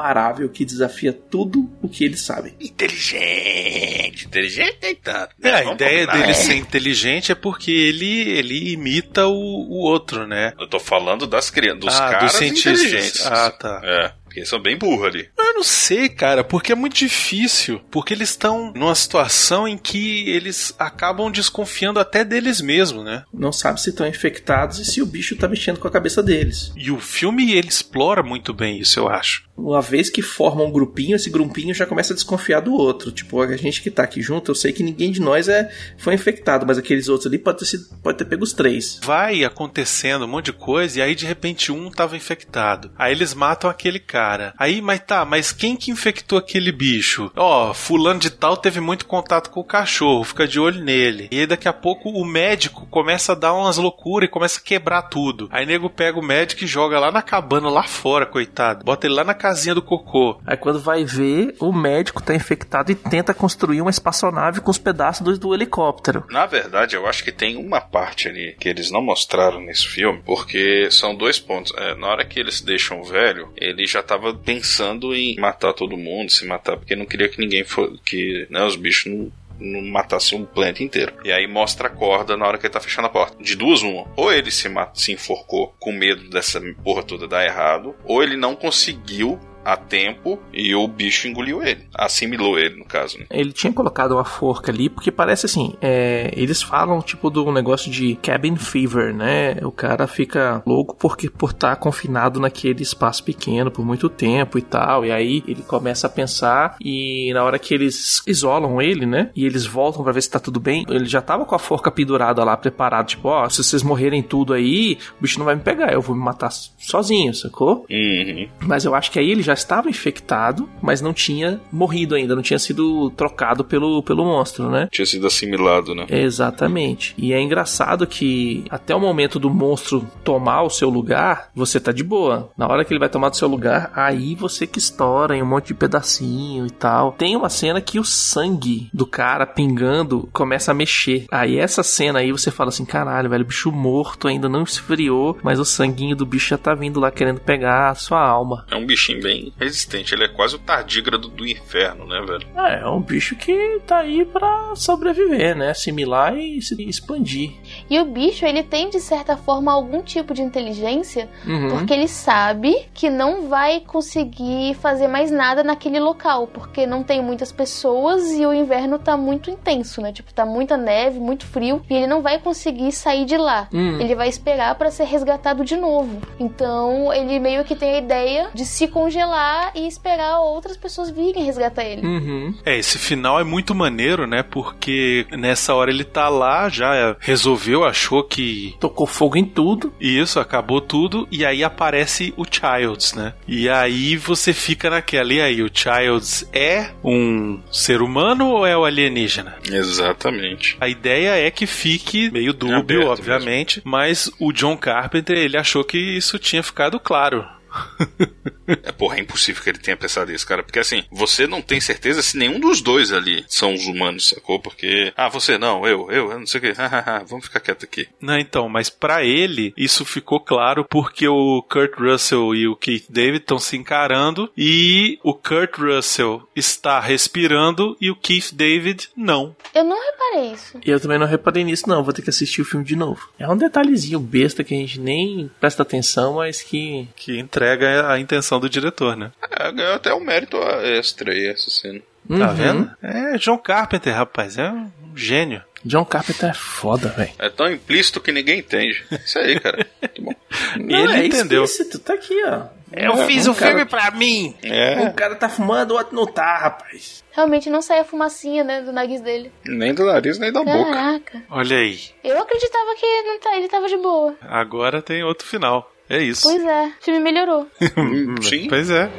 imparável 0.00 0.48
que 0.50 0.64
desafia 0.64 1.12
tudo 1.12 1.70
o 1.82 1.88
que 1.88 2.04
eles 2.04 2.20
sabem. 2.20 2.54
Inteligente. 2.60 4.26
Inteligente 4.26 4.76
nem 4.82 4.94
tanto. 4.94 5.34
É, 5.42 5.50
a 5.50 5.58
Vamos 5.62 5.74
ideia 5.74 6.06
combinar. 6.06 6.12
dele 6.20 6.30
É. 6.32 6.34
ser 6.34 6.54
inteligente 6.54 7.32
é 7.32 7.34
porque 7.34 7.70
ele, 7.70 8.28
ele 8.30 8.72
imita 8.72 9.26
o, 9.26 9.32
o 9.32 9.76
outro, 9.78 10.26
né? 10.26 10.52
Eu 10.58 10.66
tô 10.68 10.78
falando 10.78 11.26
das 11.26 11.48
crianças, 11.50 11.80
dos 11.80 11.94
Ah, 11.94 12.00
dos 12.04 12.10
caras 12.12 12.32
cientistas. 12.32 12.80
inteligentes. 12.82 13.26
Ah, 13.26 13.50
tá. 13.50 13.80
É, 13.82 14.12
eles 14.40 14.48
são 14.48 14.60
bem 14.60 14.76
burros 14.76 15.06
ali. 15.06 15.28
Eu 15.38 15.54
não 15.54 15.62
sei, 15.62 16.08
cara, 16.08 16.44
porque 16.44 16.72
é 16.72 16.74
muito 16.74 16.96
difícil. 16.96 17.80
Porque 17.90 18.14
eles 18.14 18.30
estão 18.30 18.72
numa 18.74 18.94
situação 18.94 19.66
em 19.66 19.78
que 19.78 20.28
eles 20.28 20.74
acabam 20.78 21.30
desconfiando 21.30 21.98
até 21.98 22.24
deles 22.24 22.60
mesmos, 22.60 23.04
né? 23.04 23.24
Não 23.32 23.52
sabe 23.52 23.80
se 23.80 23.90
estão 23.90 24.06
infectados 24.06 24.78
e 24.78 24.84
se 24.84 25.02
o 25.02 25.06
bicho 25.06 25.36
tá 25.36 25.48
mexendo 25.48 25.78
com 25.78 25.88
a 25.88 25.90
cabeça 25.90 26.22
deles. 26.22 26.72
E 26.76 26.90
o 26.90 27.00
filme 27.00 27.52
ele 27.52 27.68
explora 27.68 28.22
muito 28.22 28.52
bem 28.52 28.78
isso, 28.78 28.98
eu 28.98 29.08
acho. 29.08 29.46
Uma 29.56 29.80
vez 29.80 30.10
que 30.10 30.20
forma 30.20 30.62
um 30.62 30.70
grupinho, 30.70 31.16
esse 31.16 31.30
grupinho 31.30 31.74
já 31.74 31.86
começa 31.86 32.12
a 32.12 32.16
desconfiar 32.16 32.60
do 32.60 32.74
outro. 32.74 33.10
Tipo, 33.10 33.40
a 33.40 33.56
gente 33.56 33.80
que 33.80 33.90
tá 33.90 34.02
aqui 34.02 34.20
junto, 34.20 34.50
eu 34.50 34.54
sei 34.54 34.72
que 34.72 34.82
ninguém 34.82 35.10
de 35.10 35.20
nós 35.20 35.48
é, 35.48 35.72
foi 35.96 36.14
infectado, 36.14 36.66
mas 36.66 36.76
aqueles 36.76 37.08
outros 37.08 37.26
ali 37.26 37.38
pode 37.38 37.60
ter, 37.60 37.64
sido, 37.64 37.84
pode 38.02 38.18
ter 38.18 38.26
pego 38.26 38.44
os 38.44 38.52
três. 38.52 39.00
Vai 39.02 39.44
acontecendo 39.44 40.26
um 40.26 40.28
monte 40.28 40.46
de 40.46 40.52
coisa 40.52 40.98
e 40.98 41.02
aí 41.02 41.14
de 41.14 41.24
repente 41.24 41.72
um 41.72 41.90
tava 41.90 42.16
infectado. 42.16 42.90
Aí 42.98 43.12
eles 43.12 43.32
matam 43.32 43.70
aquele 43.70 43.98
cara. 43.98 44.25
Aí, 44.58 44.80
mas 44.80 45.00
tá, 45.00 45.24
mas 45.24 45.52
quem 45.52 45.76
que 45.76 45.90
infectou 45.90 46.38
aquele 46.38 46.72
bicho? 46.72 47.30
Ó, 47.36 47.72
fulano 47.72 48.20
de 48.20 48.30
tal 48.30 48.56
teve 48.56 48.80
muito 48.80 49.06
contato 49.06 49.50
com 49.50 49.60
o 49.60 49.64
cachorro, 49.64 50.24
fica 50.24 50.46
de 50.46 50.58
olho 50.58 50.82
nele. 50.82 51.28
E 51.30 51.40
aí 51.40 51.46
daqui 51.46 51.68
a 51.68 51.72
pouco 51.72 52.10
o 52.10 52.24
médico 52.24 52.86
começa 52.90 53.32
a 53.32 53.34
dar 53.34 53.54
umas 53.54 53.76
loucuras 53.76 54.28
e 54.28 54.32
começa 54.32 54.58
a 54.58 54.62
quebrar 54.62 55.02
tudo. 55.02 55.48
Aí 55.52 55.66
nego 55.66 55.90
pega 55.90 56.18
o 56.18 56.24
médico 56.24 56.64
e 56.64 56.66
joga 56.66 56.98
lá 56.98 57.10
na 57.10 57.22
cabana, 57.22 57.68
lá 57.68 57.82
fora, 57.84 58.26
coitado. 58.26 58.84
Bota 58.84 59.06
ele 59.06 59.14
lá 59.14 59.24
na 59.24 59.34
casinha 59.34 59.74
do 59.74 59.82
cocô. 59.82 60.40
Aí 60.46 60.56
quando 60.56 60.80
vai 60.80 61.04
ver, 61.04 61.54
o 61.60 61.72
médico 61.72 62.22
tá 62.22 62.34
infectado 62.34 62.90
e 62.90 62.94
tenta 62.94 63.34
construir 63.34 63.80
uma 63.80 63.90
espaçonave 63.90 64.60
com 64.60 64.70
os 64.70 64.78
pedaços 64.78 65.22
do, 65.22 65.38
do 65.38 65.54
helicóptero. 65.54 66.24
Na 66.30 66.46
verdade, 66.46 66.96
eu 66.96 67.06
acho 67.06 67.22
que 67.22 67.32
tem 67.32 67.56
uma 67.56 67.80
parte 67.80 68.28
ali 68.28 68.56
que 68.58 68.68
eles 68.68 68.90
não 68.90 69.02
mostraram 69.02 69.60
nesse 69.60 69.86
filme, 69.86 70.22
porque 70.24 70.88
são 70.90 71.14
dois 71.14 71.38
pontos. 71.38 71.72
É, 71.76 71.94
na 71.94 72.08
hora 72.08 72.24
que 72.24 72.38
eles 72.38 72.60
deixam 72.60 73.00
o 73.00 73.04
velho, 73.04 73.52
ele 73.56 73.86
já 73.86 74.02
tava 74.06 74.34
pensando 74.34 75.14
em 75.14 75.36
matar 75.36 75.72
todo 75.72 75.96
mundo, 75.96 76.30
se 76.30 76.46
matar, 76.46 76.76
porque 76.76 76.96
não 76.96 77.06
queria 77.06 77.28
que 77.28 77.40
ninguém 77.40 77.64
fosse. 77.64 77.98
que 78.04 78.46
né, 78.50 78.64
os 78.64 78.76
bichos 78.76 79.12
não 79.12 79.32
não 79.58 79.82
matasse 79.82 80.34
um 80.34 80.44
planeta 80.44 80.82
inteiro. 80.82 81.14
E 81.24 81.32
aí 81.32 81.46
mostra 81.46 81.88
a 81.88 81.90
corda 81.90 82.36
na 82.36 82.46
hora 82.46 82.58
que 82.58 82.66
ele 82.66 82.72
tá 82.72 82.80
fechando 82.80 83.06
a 83.06 83.10
porta. 83.10 83.42
De 83.42 83.56
duas, 83.56 83.82
uma. 83.82 84.06
Ou 84.16 84.32
ele 84.32 84.50
se, 84.50 84.68
se 84.94 85.12
enforcou 85.12 85.74
com 85.78 85.92
medo 85.92 86.28
dessa 86.28 86.60
porra 86.84 87.02
toda 87.02 87.26
dar 87.26 87.44
errado, 87.44 87.94
ou 88.04 88.22
ele 88.22 88.36
não 88.36 88.54
conseguiu 88.54 89.40
a 89.66 89.76
tempo 89.76 90.38
e 90.52 90.72
o 90.76 90.86
bicho 90.86 91.26
engoliu 91.26 91.60
ele. 91.60 91.84
Assimilou 91.92 92.56
ele, 92.56 92.76
no 92.76 92.84
caso, 92.84 93.18
né? 93.18 93.26
Ele 93.28 93.52
tinha 93.52 93.72
colocado 93.72 94.12
uma 94.12 94.24
forca 94.24 94.70
ali, 94.70 94.88
porque 94.88 95.10
parece 95.10 95.46
assim, 95.46 95.74
é, 95.82 96.30
eles 96.36 96.62
falam 96.62 97.02
tipo 97.02 97.28
do 97.28 97.50
negócio 97.50 97.90
de 97.90 98.14
cabin 98.22 98.54
fever, 98.54 99.12
né? 99.12 99.56
O 99.62 99.72
cara 99.72 100.06
fica 100.06 100.62
louco 100.64 100.94
porque 100.96 101.28
por 101.28 101.50
estar 101.50 101.74
confinado 101.76 102.38
naquele 102.38 102.82
espaço 102.82 103.24
pequeno 103.24 103.68
por 103.68 103.84
muito 103.84 104.08
tempo 104.08 104.56
e 104.56 104.62
tal. 104.62 105.04
E 105.04 105.10
aí 105.10 105.42
ele 105.48 105.62
começa 105.62 106.06
a 106.06 106.10
pensar 106.10 106.76
e 106.80 107.32
na 107.34 107.42
hora 107.42 107.58
que 107.58 107.74
eles 107.74 108.22
isolam 108.24 108.80
ele, 108.80 109.04
né? 109.04 109.30
E 109.34 109.44
eles 109.44 109.66
voltam 109.66 110.04
pra 110.04 110.12
ver 110.12 110.22
se 110.22 110.30
tá 110.30 110.38
tudo 110.38 110.60
bem, 110.60 110.86
ele 110.88 111.06
já 111.06 111.20
tava 111.20 111.44
com 111.44 111.56
a 111.56 111.58
forca 111.58 111.90
pendurada 111.90 112.44
lá, 112.44 112.56
preparado, 112.56 113.08
tipo, 113.08 113.28
ó, 113.28 113.48
se 113.48 113.64
vocês 113.64 113.82
morrerem 113.82 114.22
tudo 114.22 114.52
aí, 114.52 114.96
o 115.18 115.22
bicho 115.22 115.40
não 115.40 115.46
vai 115.46 115.56
me 115.56 115.62
pegar, 115.62 115.92
eu 115.92 116.00
vou 116.00 116.14
me 116.14 116.22
matar 116.22 116.52
sozinho, 116.78 117.34
sacou? 117.34 117.84
Uhum. 117.90 118.48
Mas 118.60 118.84
eu 118.84 118.94
acho 118.94 119.10
que 119.10 119.18
aí 119.18 119.28
ele 119.28 119.42
já 119.42 119.55
estava 119.56 119.88
infectado, 119.88 120.68
mas 120.80 121.00
não 121.00 121.12
tinha 121.12 121.60
morrido 121.72 122.14
ainda, 122.14 122.34
não 122.34 122.42
tinha 122.42 122.58
sido 122.58 123.10
trocado 123.10 123.64
pelo, 123.64 124.02
pelo 124.02 124.24
monstro, 124.24 124.70
né? 124.70 124.88
Tinha 124.90 125.06
sido 125.06 125.26
assimilado, 125.26 125.94
né? 125.94 126.06
Exatamente. 126.08 127.14
E 127.18 127.32
é 127.32 127.40
engraçado 127.40 128.06
que 128.06 128.64
até 128.70 128.94
o 128.94 129.00
momento 129.00 129.38
do 129.38 129.50
monstro 129.50 130.06
tomar 130.22 130.62
o 130.62 130.70
seu 130.70 130.88
lugar, 130.88 131.50
você 131.54 131.80
tá 131.80 131.92
de 131.92 132.04
boa. 132.04 132.50
Na 132.56 132.68
hora 132.68 132.84
que 132.84 132.92
ele 132.92 133.00
vai 133.00 133.08
tomar 133.08 133.28
do 133.28 133.36
seu 133.36 133.48
lugar, 133.48 133.90
aí 133.94 134.34
você 134.34 134.66
que 134.66 134.78
estoura 134.78 135.36
em 135.36 135.42
um 135.42 135.46
monte 135.46 135.68
de 135.68 135.74
pedacinho 135.74 136.66
e 136.66 136.70
tal. 136.70 137.12
Tem 137.12 137.36
uma 137.36 137.48
cena 137.48 137.80
que 137.80 137.98
o 137.98 138.04
sangue 138.04 138.88
do 138.92 139.06
cara 139.06 139.46
pingando 139.46 140.28
começa 140.32 140.70
a 140.70 140.74
mexer. 140.74 141.26
Aí 141.30 141.58
essa 141.58 141.82
cena 141.82 142.20
aí 142.20 142.30
você 142.30 142.50
fala 142.50 142.68
assim: 142.68 142.84
caralho, 142.84 143.30
velho, 143.30 143.42
o 143.42 143.46
bicho 143.46 143.72
morto 143.72 144.28
ainda 144.28 144.48
não 144.48 144.62
esfriou, 144.62 145.38
mas 145.42 145.58
o 145.58 145.64
sanguinho 145.64 146.16
do 146.16 146.26
bicho 146.26 146.50
já 146.50 146.58
tá 146.58 146.74
vindo 146.74 147.00
lá 147.00 147.10
querendo 147.10 147.40
pegar 147.40 147.90
a 147.90 147.94
sua 147.94 148.20
alma. 148.20 148.64
É 148.70 148.76
um 148.76 148.86
bichinho 148.86 149.22
bem 149.22 149.45
resistente. 149.58 150.14
Ele 150.14 150.24
é 150.24 150.28
quase 150.28 150.56
o 150.56 150.58
tardígrado 150.58 151.28
do 151.28 151.46
inferno, 151.46 152.06
né, 152.06 152.20
velho? 152.26 152.46
É, 152.56 152.80
é 152.80 152.86
um 152.88 153.00
bicho 153.00 153.36
que 153.36 153.80
tá 153.86 153.98
aí 153.98 154.24
pra 154.24 154.72
sobreviver, 154.74 155.56
né? 155.56 155.70
Assimilar 155.70 156.36
e 156.36 156.60
se 156.62 156.74
expandir. 156.88 157.52
E 157.90 157.98
o 157.98 158.04
bicho, 158.04 158.44
ele 158.44 158.62
tem 158.62 158.88
de 158.90 159.00
certa 159.00 159.36
forma 159.36 159.72
algum 159.72 160.02
tipo 160.02 160.32
de 160.34 160.42
inteligência, 160.42 161.28
Uhum. 161.46 161.68
porque 161.70 161.92
ele 161.92 162.08
sabe 162.08 162.86
que 162.94 163.08
não 163.10 163.48
vai 163.48 163.80
conseguir 163.80 164.74
fazer 164.74 165.08
mais 165.08 165.30
nada 165.30 165.62
naquele 165.62 165.98
local, 166.00 166.46
porque 166.46 166.86
não 166.86 167.02
tem 167.02 167.22
muitas 167.22 167.50
pessoas 167.52 168.32
e 168.32 168.46
o 168.46 168.52
inverno 168.54 168.98
tá 168.98 169.16
muito 169.16 169.50
intenso, 169.50 170.00
né? 170.00 170.12
Tipo, 170.12 170.32
tá 170.32 170.44
muita 170.46 170.76
neve, 170.76 171.18
muito 171.18 171.44
frio, 171.46 171.82
e 171.88 171.94
ele 171.94 172.06
não 172.06 172.22
vai 172.22 172.38
conseguir 172.38 172.92
sair 172.92 173.24
de 173.24 173.36
lá. 173.36 173.68
Hum. 173.72 173.98
Ele 174.00 174.14
vai 174.14 174.28
esperar 174.28 174.74
pra 174.76 174.90
ser 174.90 175.04
resgatado 175.04 175.64
de 175.64 175.76
novo. 175.76 176.20
Então, 176.38 177.12
ele 177.12 177.38
meio 177.38 177.64
que 177.64 177.74
tem 177.74 177.94
a 177.94 177.98
ideia 177.98 178.48
de 178.54 178.64
se 178.64 178.88
congelar 178.88 179.35
e 179.74 179.86
esperar 179.86 180.40
outras 180.40 180.76
pessoas 180.76 181.10
virem 181.10 181.44
resgatar 181.44 181.84
ele. 181.84 182.06
Uhum. 182.06 182.54
É, 182.64 182.76
esse 182.78 182.98
final 182.98 183.38
é 183.40 183.44
muito 183.44 183.74
maneiro, 183.74 184.26
né? 184.26 184.42
Porque 184.42 185.26
nessa 185.32 185.74
hora 185.74 185.90
ele 185.90 186.04
tá 186.04 186.28
lá, 186.28 186.68
já 186.68 187.16
resolveu, 187.20 187.84
achou 187.84 188.22
que. 188.22 188.74
Tocou 188.80 189.06
fogo 189.06 189.36
em 189.36 189.44
tudo. 189.44 189.92
Isso, 190.00 190.40
acabou 190.40 190.80
tudo. 190.80 191.26
E 191.30 191.44
aí 191.44 191.62
aparece 191.62 192.32
o 192.36 192.44
Childs, 192.44 193.14
né? 193.14 193.34
E 193.46 193.68
aí 193.68 194.16
você 194.16 194.52
fica 194.52 194.90
naquela. 194.90 195.32
E 195.32 195.40
aí, 195.40 195.62
o 195.62 195.70
Childs 195.72 196.48
é 196.52 196.90
um 197.02 197.60
ser 197.70 198.02
humano 198.02 198.48
ou 198.48 198.66
é 198.66 198.76
o 198.76 198.84
alienígena? 198.84 199.56
Exatamente. 199.70 200.76
A 200.80 200.88
ideia 200.88 201.36
é 201.36 201.50
que 201.50 201.66
fique 201.66 202.30
meio 202.30 202.52
dúbio, 202.52 202.76
Aberto 202.76 203.08
obviamente. 203.08 203.82
Mas 203.84 204.30
o 204.38 204.52
John 204.52 204.76
Carpenter, 204.76 205.36
ele 205.36 205.56
achou 205.56 205.84
que 205.84 205.98
isso 205.98 206.38
tinha 206.38 206.62
ficado 206.62 206.98
claro. 207.00 207.46
É, 208.66 208.92
porra, 208.92 209.16
é 209.16 209.20
impossível 209.20 209.62
que 209.62 209.70
ele 209.70 209.78
tenha 209.78 209.96
pensado 209.96 210.32
isso, 210.32 210.46
cara. 210.46 210.62
Porque 210.62 210.78
assim, 210.78 211.04
você 211.10 211.46
não 211.46 211.62
tem 211.62 211.80
certeza 211.80 212.22
se 212.22 212.36
nenhum 212.36 212.58
dos 212.58 212.80
dois 212.80 213.12
ali 213.12 213.44
são 213.48 213.72
os 213.72 213.86
humanos, 213.86 214.30
sacou? 214.30 214.58
Porque, 214.58 215.12
ah, 215.16 215.28
você 215.28 215.56
não, 215.56 215.86
eu, 215.86 216.10
eu, 216.10 216.32
eu 216.32 216.38
não 216.38 216.46
sei 216.46 216.58
o 216.58 216.62
que. 216.62 216.72
Vamos 217.28 217.46
ficar 217.46 217.60
quieto 217.60 217.84
aqui. 217.84 218.08
Não, 218.20 218.36
então, 218.36 218.68
mas 218.68 218.90
pra 218.90 219.24
ele 219.24 219.72
isso 219.76 220.04
ficou 220.04 220.40
claro 220.40 220.84
porque 220.84 221.28
o 221.28 221.62
Kurt 221.62 221.94
Russell 221.98 222.54
e 222.54 222.66
o 222.66 222.76
Keith 222.76 223.06
David 223.08 223.38
estão 223.38 223.58
se 223.58 223.76
encarando 223.76 224.50
e 224.56 225.18
o 225.22 225.34
Kurt 225.34 225.78
Russell 225.78 226.48
está 226.54 226.98
respirando 227.00 227.96
e 228.00 228.10
o 228.10 228.16
Keith 228.16 228.52
David 228.52 229.08
não. 229.16 229.54
Eu 229.74 229.84
não 229.84 229.96
reparei 229.96 230.52
isso. 230.52 230.78
Eu 230.84 231.00
também 231.00 231.18
não 231.18 231.26
reparei 231.26 231.64
nisso, 231.64 231.88
não. 231.88 232.02
Vou 232.02 232.12
ter 232.12 232.22
que 232.22 232.30
assistir 232.30 232.62
o 232.62 232.64
filme 232.64 232.84
de 232.84 232.96
novo. 232.96 233.28
É 233.38 233.48
um 233.48 233.56
detalhezinho 233.56 234.18
besta 234.18 234.64
que 234.64 234.74
a 234.74 234.78
gente 234.78 235.00
nem 235.00 235.50
presta 235.60 235.82
atenção, 235.82 236.34
mas 236.34 236.62
que. 236.62 237.08
Que 237.14 237.38
entrega 237.38 237.65
a 237.72 238.18
intenção 238.18 238.58
do 238.60 238.68
diretor, 238.68 239.16
né? 239.16 239.30
É, 239.58 239.72
ganhou 239.72 239.94
até 239.94 240.12
um 240.14 240.20
mérito 240.20 240.56
extra 240.82 241.32
aí 241.32 241.46
essa 241.48 241.70
cena. 241.70 242.00
Tá 242.28 242.34
Uhum. 242.50 242.54
vendo? 242.54 242.90
É 243.02 243.38
John 243.38 243.58
Carpenter, 243.58 244.14
rapaz, 244.14 244.58
é 244.58 244.68
um 244.70 244.90
gênio. 245.14 245.62
John 245.84 246.04
Carpenter 246.04 246.50
é 246.50 246.54
foda, 246.54 247.08
velho. 247.10 247.30
É 247.38 247.48
tão 247.48 247.70
implícito 247.70 248.20
que 248.20 248.32
ninguém 248.32 248.58
entende. 248.58 249.04
Isso 249.24 249.38
aí, 249.38 249.60
cara. 249.60 249.86
Muito 250.02 250.22
bom. 250.22 250.32
Não, 250.80 250.98
Ele 251.04 251.12
é 251.12 251.26
entendeu. 251.26 251.62
explícito, 251.62 252.00
tá 252.00 252.14
aqui, 252.14 252.34
ó. 252.44 252.62
Eu 252.92 253.12
Um- 253.12 253.26
fiz 253.26 253.46
um 253.46 253.52
o 253.52 253.54
filme 253.54 253.84
cara- 253.84 254.08
pra 254.08 254.10
mim. 254.16 254.56
É. 254.62 254.96
Um 255.00 255.12
cara 255.12 255.36
tá 255.36 255.48
fumando, 255.48 255.92
o 255.92 255.94
outro 255.96 256.16
não 256.16 256.26
tá, 256.26 256.56
rapaz. 256.58 257.22
Realmente 257.30 257.70
não 257.70 257.80
sai 257.82 258.00
a 258.00 258.04
fumacinha, 258.04 258.64
né, 258.64 258.80
do 258.80 258.92
nariz 258.92 259.20
dele. 259.20 259.52
Nem 259.64 259.94
do 259.94 260.04
nariz, 260.06 260.38
nem 260.38 260.52
da 260.52 260.64
boca. 260.64 260.90
Caraca. 260.92 261.42
Olha 261.50 261.76
aí. 261.76 262.00
Eu 262.24 262.40
acreditava 262.40 262.94
que 262.96 263.22
não 263.22 263.38
tá, 263.38 263.56
ele 263.56 263.68
tava 263.68 263.86
de 263.88 263.96
boa. 263.98 264.34
Agora 264.40 265.00
tem 265.02 265.22
outro 265.22 265.46
final. 265.46 265.92
É 266.08 266.22
isso. 266.22 266.42
Pois 266.48 266.62
é, 266.62 266.86
o 266.86 267.04
filme 267.04 267.20
melhorou. 267.20 267.68
Sim. 268.42 268.68
Pois 268.68 268.90
é. 268.90 269.10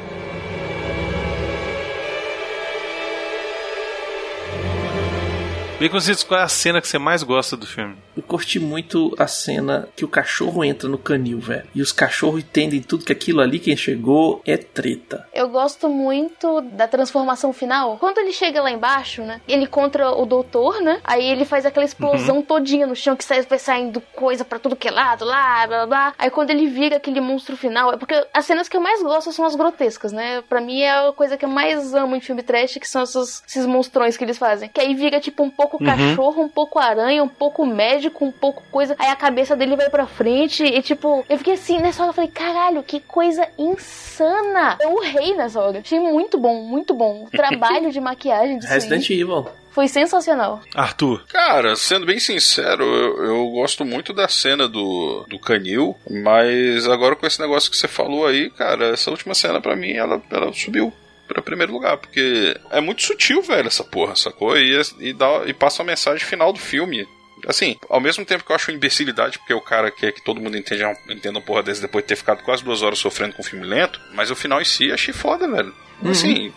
Baconzitos, 5.80 6.24
qual 6.24 6.40
é 6.40 6.42
a 6.42 6.48
cena 6.48 6.80
que 6.80 6.88
você 6.88 6.98
mais 6.98 7.22
gosta 7.22 7.56
do 7.56 7.66
filme? 7.66 7.96
Eu 8.18 8.22
curti 8.24 8.58
muito 8.58 9.14
a 9.18 9.26
cena 9.26 9.88
que 9.94 10.04
o 10.04 10.08
cachorro 10.08 10.64
entra 10.64 10.88
no 10.88 10.98
canil, 10.98 11.38
velho. 11.38 11.68
E 11.74 11.80
os 11.80 11.92
cachorros 11.92 12.40
entendem 12.40 12.82
tudo 12.82 13.04
que 13.04 13.12
aquilo 13.12 13.40
ali, 13.40 13.58
quem 13.58 13.76
chegou, 13.76 14.42
é 14.44 14.56
treta. 14.56 15.26
Eu 15.32 15.48
gosto 15.48 15.88
muito 15.88 16.60
da 16.60 16.88
transformação 16.88 17.52
final. 17.52 17.96
Quando 17.98 18.18
ele 18.18 18.32
chega 18.32 18.60
lá 18.60 18.70
embaixo, 18.70 19.22
né? 19.22 19.40
Ele 19.46 19.64
encontra 19.64 20.10
o 20.10 20.26
doutor, 20.26 20.80
né? 20.80 21.00
Aí 21.04 21.24
ele 21.24 21.44
faz 21.44 21.64
aquela 21.64 21.84
explosão 21.86 22.42
todinha 22.42 22.86
no 22.86 22.96
chão 22.96 23.14
que 23.14 23.24
sai, 23.24 23.42
vai 23.42 23.58
saindo 23.58 24.00
coisa 24.14 24.44
pra 24.44 24.58
tudo 24.58 24.74
que 24.76 24.88
é 24.88 24.90
lado, 24.90 25.24
lá, 25.24 25.66
blá 25.66 25.76
blá 25.78 25.86
blá. 25.86 26.14
Aí 26.18 26.30
quando 26.30 26.50
ele 26.50 26.66
vira 26.66 26.96
aquele 26.96 27.20
monstro 27.20 27.56
final, 27.56 27.92
é 27.92 27.96
porque 27.96 28.14
as 28.34 28.44
cenas 28.44 28.68
que 28.68 28.76
eu 28.76 28.80
mais 28.80 29.00
gosto 29.02 29.30
são 29.32 29.44
as 29.44 29.54
grotescas, 29.54 30.10
né? 30.12 30.42
Pra 30.48 30.60
mim 30.60 30.80
é 30.80 30.90
a 31.08 31.12
coisa 31.12 31.36
que 31.36 31.44
eu 31.44 31.48
mais 31.48 31.94
amo 31.94 32.16
em 32.16 32.20
filme 32.20 32.42
trash, 32.42 32.78
que 32.80 32.88
são 32.88 33.02
esses, 33.04 33.42
esses 33.46 33.64
monstrões 33.64 34.16
que 34.16 34.24
eles 34.24 34.38
fazem. 34.38 34.68
Que 34.68 34.80
aí 34.80 34.92
vira 34.94 35.20
tipo 35.20 35.42
um 35.44 35.50
pouco 35.50 35.78
Uhum. 35.80 35.86
cachorro, 35.86 36.42
um 36.42 36.48
pouco 36.48 36.78
aranha, 36.80 37.22
um 37.22 37.28
pouco 37.28 37.64
médico, 37.64 38.07
um 38.24 38.32
pouco 38.32 38.62
coisa. 38.70 38.94
Aí 38.98 39.08
a 39.08 39.16
cabeça 39.16 39.56
dele 39.56 39.76
vai 39.76 39.88
pra 39.90 40.06
frente 40.06 40.62
e 40.64 40.82
tipo, 40.82 41.24
eu 41.28 41.38
fiquei 41.38 41.54
assim, 41.54 41.78
nessa 41.78 42.02
hora 42.02 42.10
eu 42.10 42.14
falei, 42.14 42.30
caralho, 42.30 42.82
que 42.82 43.00
coisa 43.00 43.46
insana. 43.58 44.76
Eu 44.80 44.92
urrei 44.94 45.34
nessa 45.34 45.60
hora. 45.60 45.80
Achei 45.80 46.00
muito 46.00 46.38
bom, 46.38 46.62
muito 46.62 46.94
bom. 46.94 47.24
O 47.24 47.30
trabalho 47.30 47.90
de 47.90 48.00
maquiagem 48.00 48.58
disso 48.58 48.72
Resident 48.72 49.10
aí 49.10 49.20
Evil. 49.20 49.46
foi 49.70 49.88
sensacional. 49.88 50.60
Arthur. 50.74 51.24
Cara, 51.28 51.76
sendo 51.76 52.06
bem 52.06 52.18
sincero, 52.18 52.84
eu, 52.84 53.24
eu 53.24 53.50
gosto 53.50 53.84
muito 53.84 54.12
da 54.12 54.28
cena 54.28 54.68
do, 54.68 55.24
do 55.28 55.38
canil, 55.38 55.96
mas 56.10 56.86
agora 56.88 57.16
com 57.16 57.26
esse 57.26 57.40
negócio 57.40 57.70
que 57.70 57.76
você 57.76 57.88
falou 57.88 58.26
aí, 58.26 58.50
cara, 58.50 58.88
essa 58.92 59.10
última 59.10 59.34
cena 59.34 59.60
pra 59.60 59.76
mim, 59.76 59.92
ela, 59.92 60.20
ela 60.30 60.52
subiu 60.52 60.92
pra 61.26 61.42
primeiro 61.42 61.72
lugar, 61.72 61.98
porque 61.98 62.56
é 62.70 62.80
muito 62.80 63.02
sutil, 63.02 63.42
velho, 63.42 63.68
essa 63.68 63.84
porra, 63.84 64.16
sacou? 64.16 64.56
E, 64.56 64.80
e, 64.98 65.12
dá, 65.12 65.42
e 65.46 65.52
passa 65.52 65.82
a 65.82 65.86
mensagem 65.86 66.24
final 66.24 66.52
do 66.52 66.58
filme. 66.58 67.06
Assim, 67.48 67.76
ao 67.88 67.98
mesmo 68.00 68.24
tempo 68.26 68.44
que 68.44 68.52
eu 68.52 68.56
acho 68.56 68.70
uma 68.70 68.76
imbecilidade, 68.76 69.38
porque 69.38 69.54
o 69.54 69.60
cara 69.60 69.90
quer 69.90 70.12
que 70.12 70.22
todo 70.22 70.38
mundo 70.40 70.56
entenda, 70.56 70.94
entenda 71.08 71.38
uma 71.38 71.44
porra 71.44 71.62
desse 71.62 71.80
depois 71.80 72.04
de 72.04 72.08
ter 72.08 72.16
ficado 72.16 72.42
quase 72.42 72.62
duas 72.62 72.82
horas 72.82 72.98
sofrendo 72.98 73.32
com 73.34 73.40
o 73.42 73.44
filme 73.44 73.64
lento, 73.66 73.98
mas 74.12 74.30
o 74.30 74.36
final 74.36 74.60
em 74.60 74.64
si 74.66 74.92
achei 74.92 75.14
foda, 75.14 75.48
velho. 75.48 75.74
Assim, 76.04 76.52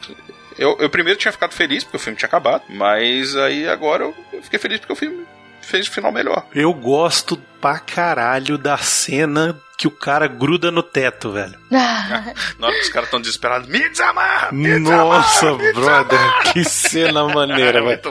eu, 0.58 0.76
eu 0.80 0.90
primeiro 0.90 1.18
tinha 1.18 1.32
ficado 1.32 1.54
feliz 1.54 1.84
porque 1.86 1.96
o 1.98 2.00
filme 2.00 2.18
tinha 2.18 2.28
acabado, 2.28 2.64
mas 2.70 3.36
aí 3.38 3.68
agora 3.70 4.04
eu, 4.04 4.16
eu 4.34 4.44
fiquei 4.44 4.60
feliz 4.60 4.80
porque 4.82 4.94
o 4.94 4.96
filme 4.98 5.26
fez 5.62 5.88
o 5.88 5.92
final 5.92 6.12
melhor. 6.12 6.46
Eu 6.54 6.74
gosto 6.74 7.38
pra 7.62 7.80
caralho 7.80 8.58
da 8.58 8.78
cena 8.78 9.58
que 9.78 9.88
o 9.88 9.92
cara 9.92 10.28
gruda 10.28 10.70
no 10.70 10.84
teto, 10.84 11.32
velho. 11.32 11.58
Na 11.72 12.68
hora 12.68 12.76
que 12.76 12.82
os 12.84 12.90
caras 12.90 13.08
estão 13.08 13.22
desesperados, 13.22 13.68
me 13.70 13.88
desamarra! 13.90 14.52
Me 14.52 14.78
desamarra, 14.80 15.18
Nossa, 15.18 15.54
brother, 15.74 16.20
que 16.52 16.64
cena 16.66 17.24
maneira, 17.34 17.80
É 17.80 17.82
velho. 17.82 18.02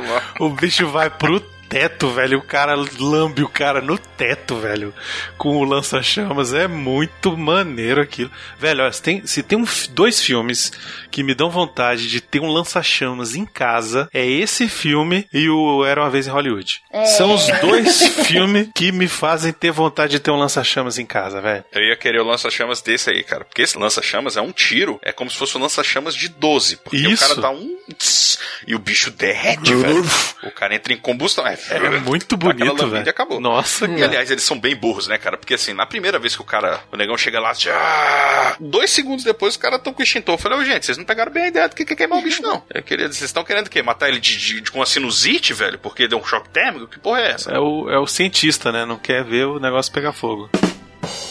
O 0.41 0.49
bicho 0.49 0.89
vai 0.89 1.11
pro 1.11 1.39
teto, 1.71 2.11
velho. 2.11 2.39
O 2.39 2.43
cara 2.43 2.75
lambe 2.99 3.45
o 3.45 3.49
cara 3.49 3.81
no 3.81 3.97
teto, 3.97 4.57
velho. 4.57 4.93
Com 5.39 5.57
o 5.57 5.65
lança-chamas. 5.65 6.53
É 6.53 6.67
muito 6.67 7.37
maneiro 7.39 8.01
aquilo. 8.01 8.31
Velho, 8.59 8.83
olha, 8.83 8.93
se 8.93 9.01
tem, 9.01 9.25
se 9.25 9.43
tem 9.43 9.57
um 9.57 9.65
dois 9.91 10.21
filmes 10.21 10.73
que 11.11 11.23
me 11.23 11.33
dão 11.33 11.49
vontade 11.49 12.09
de 12.09 12.21
ter 12.21 12.41
um 12.41 12.49
lança-chamas 12.49 13.37
em 13.37 13.47
casa, 13.47 14.09
é 14.13 14.27
esse 14.27 14.69
filme 14.69 15.27
e 15.33 15.49
o 15.49 15.85
Era 15.85 16.03
uma 16.03 16.11
Vez 16.11 16.27
em 16.27 16.31
Hollywood. 16.31 16.83
É. 16.93 17.05
São 17.07 17.33
os 17.33 17.47
dois 17.61 18.03
filmes 18.27 18.69
que 18.75 18.91
me 18.91 19.07
fazem 19.07 19.53
ter 19.53 19.71
vontade 19.71 20.13
de 20.13 20.21
ter 20.21 20.33
um 20.33 20.39
lança-chamas 20.39 20.99
em 20.99 21.07
casa, 21.07 21.41
velho. 21.41 21.65
Eu 21.73 21.83
ia 21.83 21.97
querer 21.97 22.21
o 22.21 22.25
lança-chamas 22.25 22.83
desse 22.83 23.11
aí, 23.11 23.23
cara. 23.23 23.45
Porque 23.45 23.63
esse 23.63 23.79
lança-chamas 23.79 24.37
é 24.37 24.41
um 24.41 24.51
tiro. 24.51 24.99
É 25.03 25.13
como 25.13 25.31
se 25.31 25.37
fosse 25.37 25.57
um 25.57 25.61
lança-chamas 25.61 26.17
de 26.17 26.29
12. 26.29 26.79
Porque 26.79 26.97
Isso. 26.97 27.25
o 27.25 27.29
cara 27.29 27.41
dá 27.41 27.51
um. 27.51 27.77
tss, 27.97 28.39
e 28.67 28.75
o 28.75 28.79
bicho 28.79 29.13
derrete, 29.13 29.73
velho. 29.73 30.05
O 30.43 30.51
cara 30.51 30.75
entra 30.75 30.93
em 30.93 30.97
combustão. 30.97 31.47
É, 31.47 31.60
É 31.69 31.91
muito 32.01 32.37
bonito, 32.37 32.89
velho. 32.89 33.07
E 33.07 33.11
acabou. 33.11 33.41
Nossa, 33.41 33.87
E 33.87 34.03
aliás, 34.03 34.31
eles 34.31 34.43
são 34.45 34.59
bem 34.59 34.75
burros, 34.77 35.07
né, 35.09 35.19
cara? 35.19 35.37
Porque 35.37 35.55
assim, 35.55 35.73
na 35.75 35.87
primeira 35.87 36.19
vez 36.19 36.35
que 36.35 36.43
o 36.43 36.45
cara, 36.45 36.81
o 36.93 36.97
negão 36.97 37.17
chega 37.19 37.41
lá, 37.41 37.53
já, 37.55 38.57
dois 38.61 38.91
segundos 38.91 39.25
depois, 39.25 39.55
os 39.55 39.61
caras 39.61 39.79
estão 39.79 39.93
com 39.93 40.01
o 40.01 40.03
extintor. 40.03 40.35
Eu 40.35 40.39
falei, 40.39 40.59
ô 40.59 40.65
gente, 40.65 40.87
vocês 40.87 40.99
não 40.99 41.05
pegaram 41.05 41.33
bem 41.33 41.45
a 41.45 41.49
ideia 41.49 41.69
do 41.69 41.75
que 41.77 41.85
que 41.85 41.93
é 41.93 41.97
queimar 41.97 42.19
o 42.19 42.23
bicho, 42.23 42.43
não. 42.43 42.63
Eu 42.73 42.83
queria, 42.83 43.07
vocês 43.07 43.23
estão 43.23 43.45
querendo 43.45 43.67
o 43.67 43.71
quê? 43.71 43.83
Matar 43.83 44.09
ele 44.09 44.21
de, 44.21 44.37
de- 44.37 44.61
de- 44.61 44.71
com 44.71 44.79
uma 44.79 44.87
sinusite, 44.87 45.53
velho? 45.53 45.79
Porque 45.79 46.09
deu 46.09 46.19
um 46.19 46.25
choque 46.25 46.49
térmico? 46.51 46.87
Que 46.87 46.99
porra 46.99 47.21
é 47.21 47.31
essa? 47.33 47.51
É 47.53 47.59
o, 47.59 47.89
é 47.91 47.99
o 47.99 48.07
cientista, 48.07 48.73
né? 48.73 48.85
Não 48.85 48.97
quer 48.97 49.25
ver 49.25 49.47
o 49.47 49.59
negócio 49.61 49.93
pegar 49.93 50.13
fogo. 50.13 50.51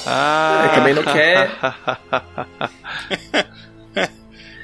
Ah, 0.06 0.70
É, 0.72 0.76
também 0.76 0.94
não 0.94 1.04
quer- 1.04 1.50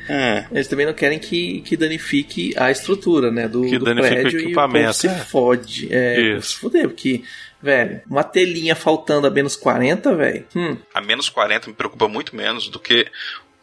Hum. 0.09 0.45
Eles 0.51 0.67
também 0.67 0.85
não 0.85 0.93
querem 0.93 1.19
que, 1.19 1.61
que 1.61 1.75
danifique 1.77 2.53
a 2.57 2.69
estrutura, 2.71 3.31
né? 3.31 3.47
Do, 3.47 3.61
Que 3.63 3.77
do 3.77 3.85
danifique 3.85 4.13
o 4.13 4.21
prédio 4.21 4.39
e 4.39 4.43
o 4.43 4.45
equipamento, 4.47 4.85
povo 4.85 4.93
se 4.93 5.07
é. 5.07 5.15
fode. 5.15 5.87
É, 5.93 6.21
Isso. 6.37 6.49
se 6.51 6.55
fuder, 6.57 6.87
porque, 6.87 7.23
velho, 7.61 8.01
uma 8.09 8.23
telinha 8.23 8.75
faltando 8.75 9.27
a 9.27 9.29
menos 9.29 9.55
40, 9.55 10.15
velho. 10.15 10.45
Hum. 10.55 10.77
A 10.93 11.01
menos 11.01 11.29
40 11.29 11.67
me 11.69 11.73
preocupa 11.73 12.07
muito 12.07 12.35
menos 12.35 12.67
do 12.69 12.79
que 12.79 13.05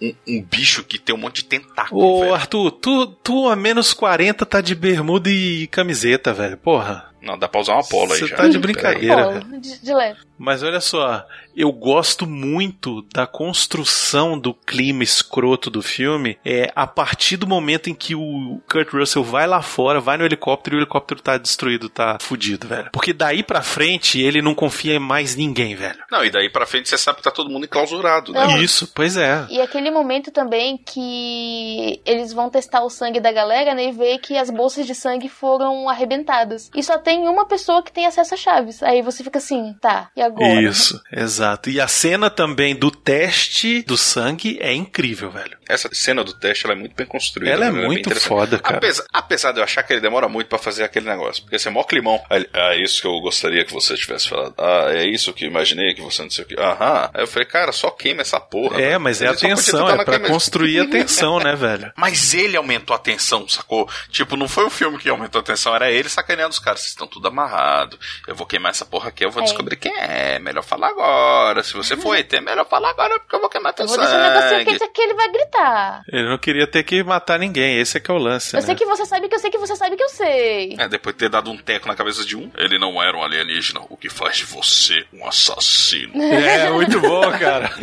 um, 0.01 0.13
um 0.27 0.43
bicho 0.43 0.83
que 0.83 0.99
tem 0.99 1.15
um 1.15 1.19
monte 1.19 1.37
de 1.37 1.45
tentáculo, 1.45 2.01
Ô, 2.03 2.21
velho. 2.23 2.35
Arthur, 2.35 2.71
tu, 2.73 3.07
tu 3.07 3.49
a 3.49 3.55
menos 3.55 3.93
40 3.95 4.45
tá 4.45 4.61
de 4.61 4.75
bermuda 4.75 5.31
e 5.31 5.67
camiseta, 5.69 6.33
velho. 6.33 6.57
Porra. 6.57 7.11
Não, 7.23 7.39
dá 7.39 7.47
pra 7.47 7.61
usar 7.61 7.75
uma 7.75 7.85
polo 7.85 8.13
aí 8.13 8.19
Você 8.19 8.27
já. 8.27 8.37
tá 8.37 8.49
de 8.49 8.59
brincadeira, 8.59 9.31
velho. 9.31 9.61
de, 9.61 9.81
de 9.81 9.95
leve. 9.95 10.19
Mas 10.43 10.61
olha 10.65 10.81
só, 10.81 11.25
eu 11.57 11.71
gosto 11.71 12.27
muito 12.27 13.03
da 13.15 13.29
construção 13.29 14.37
do 14.37 14.53
clima 14.53 15.05
escroto 15.05 15.71
do 15.71 15.81
filme. 15.81 16.37
É 16.45 16.69
a 16.75 16.85
partir 16.85 17.37
do 17.37 17.47
momento 17.47 17.89
em 17.89 17.95
que 17.95 18.17
o 18.17 18.61
Kurt 18.69 18.93
Russell 18.93 19.23
vai 19.23 19.47
lá 19.47 19.63
fora, 19.63 20.01
vai 20.01 20.17
no 20.17 20.25
helicóptero 20.25 20.75
e 20.75 20.79
o 20.79 20.81
helicóptero 20.81 21.23
tá 21.23 21.39
destruído, 21.39 21.89
tá 21.89 22.19
fudido, 22.21 22.67
velho. 22.67 22.91
Porque 22.93 23.13
daí 23.13 23.45
pra 23.45 23.63
frente 23.63 24.21
ele 24.21 24.43
não 24.43 24.53
confia 24.53 24.97
em 24.97 24.99
mais 24.99 25.37
ninguém, 25.37 25.77
velho. 25.77 26.03
Não, 26.11 26.25
e 26.25 26.31
daí 26.31 26.51
pra 26.51 26.67
frente 26.67 26.89
você 26.89 26.99
sabe 26.99 27.19
que 27.19 27.23
tá 27.23 27.31
todo 27.31 27.49
mundo 27.49 27.67
enclausurado, 27.67 28.33
né? 28.33 28.45
Não. 28.45 28.61
Isso, 28.61 28.91
pois 28.93 29.17
é. 29.17 29.47
E 29.49 29.61
aquele 29.61 29.93
momento 29.93 30.33
também 30.33 30.77
que 30.77 32.03
eles 32.05 32.33
vão 32.33 32.51
testar 32.51 32.83
o 32.83 32.91
sangue 32.91 33.21
da 33.21 33.31
galera, 33.31 33.77
né? 33.77 33.91
E 33.91 33.93
ver 33.93 34.19
que 34.19 34.37
as 34.37 34.51
bolsas 34.51 34.87
de 34.87 34.95
sangue 34.97 35.29
foram 35.29 35.89
arrebentadas. 35.89 36.69
E 36.75 36.83
só 36.83 36.99
tem 36.99 37.29
uma 37.29 37.47
pessoa 37.47 37.81
que 37.81 37.93
tem 37.93 38.07
acesso 38.07 38.35
às 38.35 38.41
chaves. 38.41 38.83
Aí 38.83 39.03
você 39.03 39.23
fica 39.23 39.39
assim, 39.39 39.77
tá, 39.81 40.11
e 40.17 40.21
agora? 40.21 40.32
Isso, 40.41 41.01
exato. 41.13 41.71
E 41.71 41.81
a 41.81 41.89
cena 41.89 42.31
também 42.31 42.75
do 42.75 42.91
teste 42.91 43.83
do 43.83 43.97
sangue 43.97 44.59
é 44.61 44.73
incrível, 44.73 45.31
velho. 45.31 45.57
Essa 45.69 45.89
cena 45.93 46.23
do 46.23 46.33
teste 46.33 46.67
ela 46.67 46.75
é 46.75 46.79
muito 46.79 46.95
bem 46.95 47.07
construída. 47.07 47.53
Ela 47.53 47.67
é 47.67 47.71
né? 47.71 47.79
bem 47.79 47.87
muito 47.87 48.01
interessante. 48.01 48.29
foda, 48.29 48.59
cara. 48.59 48.77
Apesar, 48.77 49.05
apesar 49.13 49.53
de 49.53 49.59
eu 49.61 49.65
achar 49.65 49.83
que 49.83 49.93
ele 49.93 50.01
demora 50.01 50.29
muito 50.29 50.49
pra 50.49 50.59
fazer 50.59 50.85
aquele 50.85 51.09
negócio. 51.09 51.43
Porque 51.43 51.57
esse 51.57 51.69
é 51.69 51.71
mó 51.71 51.83
climão. 51.85 52.23
Ah, 52.29 52.75
é 52.75 52.83
isso 52.83 53.01
que 53.01 53.07
eu 53.07 53.19
gostaria 53.21 53.65
que 53.65 53.73
você 53.73 53.95
tivesse 53.95 54.29
falado. 54.29 54.55
Ah, 54.59 54.91
é 54.93 55.07
isso 55.07 55.33
que 55.33 55.45
eu 55.45 55.49
imaginei 55.49 55.95
que 55.95 56.03
você 56.03 56.23
não 56.23 56.31
sei 56.31 56.45
o 56.45 56.47
que. 56.47 56.59
Aham. 56.61 57.11
Aí 57.15 57.23
eu 57.23 57.27
falei, 57.27 57.47
cara, 57.49 57.73
só 57.73 57.91
queima 57.91 58.21
essa 58.23 58.39
porra. 58.41 58.77
É, 58.81 58.89
velho. 58.91 59.01
mas 59.01 59.23
é 59.23 59.29
atenção, 59.29 59.87
tentar 59.87 60.03
é 60.03 60.05
pra 60.05 60.21
construir 60.21 60.81
a 60.81 60.87
tensão, 60.89 61.39
né, 61.39 61.55
velho? 61.57 61.93
Mas 61.97 62.35
ele 62.35 62.57
aumentou 62.57 62.95
a 62.95 62.99
tensão, 62.99 63.49
sacou? 63.49 63.89
Tipo, 64.11 64.37
não 64.37 64.49
foi 64.49 64.65
o 64.65 64.71
filme 64.71 64.99
que 64.99 65.09
aumentou 65.09 65.41
a 65.41 65.45
tensão, 65.45 65.75
era 65.75 65.91
ele 65.91 66.09
sacaneando 66.09 66.51
os 66.51 66.59
caras. 66.59 66.81
Vocês 66.81 66.91
estão 66.91 67.07
tudo 67.07 67.29
amarrado. 67.29 67.99
Eu 68.27 68.35
vou 68.35 68.47
queimar 68.47 68.71
essa 68.71 68.85
porra 68.85 69.09
aqui, 69.09 69.25
eu 69.25 69.31
vou 69.31 69.43
É. 69.43 69.47
descobrir 69.47 69.77
quem 69.77 69.93
é. 69.97 70.22
Melhor 70.41 70.63
falar 70.63 70.89
agora. 70.89 71.63
Se 71.63 71.73
você 71.75 71.97
for 71.97 72.17
ET, 72.17 72.33
é 72.33 72.41
melhor 72.41 72.67
falar 72.69 72.91
agora 72.91 73.19
porque 73.21 73.35
eu 73.37 73.41
vou 73.41 73.49
queimar 73.49 73.73
teu 73.73 73.85
Eu 73.85 73.89
vou 73.89 73.99
deixar 73.99 74.17
um 74.19 74.23
negocinho 74.23 74.51
sangue. 74.51 74.65
quente 74.65 74.85
aqui, 74.85 75.01
ele 75.03 75.15
vai 75.15 75.31
gritar. 75.33 76.03
Ele 76.13 76.29
não 76.29 76.39
queria 76.39 76.67
ter 76.67 76.83
que 76.83 77.03
matar 77.03 77.39
ninguém, 77.39 77.79
esse 77.79 77.97
é 77.97 78.01
que 78.01 78.11
é 78.11 78.15
o 78.15 78.19
lance, 78.19 78.55
Eu 78.55 78.61
né? 78.61 78.67
sei 78.67 78.75
que 78.75 78.85
você 78.85 79.05
sabe 79.07 79.29
que 79.29 79.35
eu 79.35 79.39
sei 79.39 79.51
que 79.51 79.59
você 79.59 79.77
sabe 79.77 79.97
que 79.97 80.03
eu 80.03 80.09
sei. 80.09 80.77
É, 80.79 80.89
depois 80.89 81.15
de 81.15 81.21
ter 81.21 81.29
dado 81.29 81.51
um 81.51 81.57
teco 81.57 81.89
na 81.89 81.95
cabeça 81.95 82.25
de 82.25 82.37
um, 82.37 82.51
ele 82.57 82.79
não 82.79 83.03
era 83.03 83.17
um 83.17 83.23
alienígena, 83.23 83.81
o 83.89 83.97
que 83.97 84.09
faz 84.09 84.37
de 84.39 84.45
você 84.45 85.05
um 85.13 85.27
assassino. 85.27 86.13
É, 86.53 86.71
muito 86.71 87.01
bom, 87.01 87.23
cara. 87.39 87.71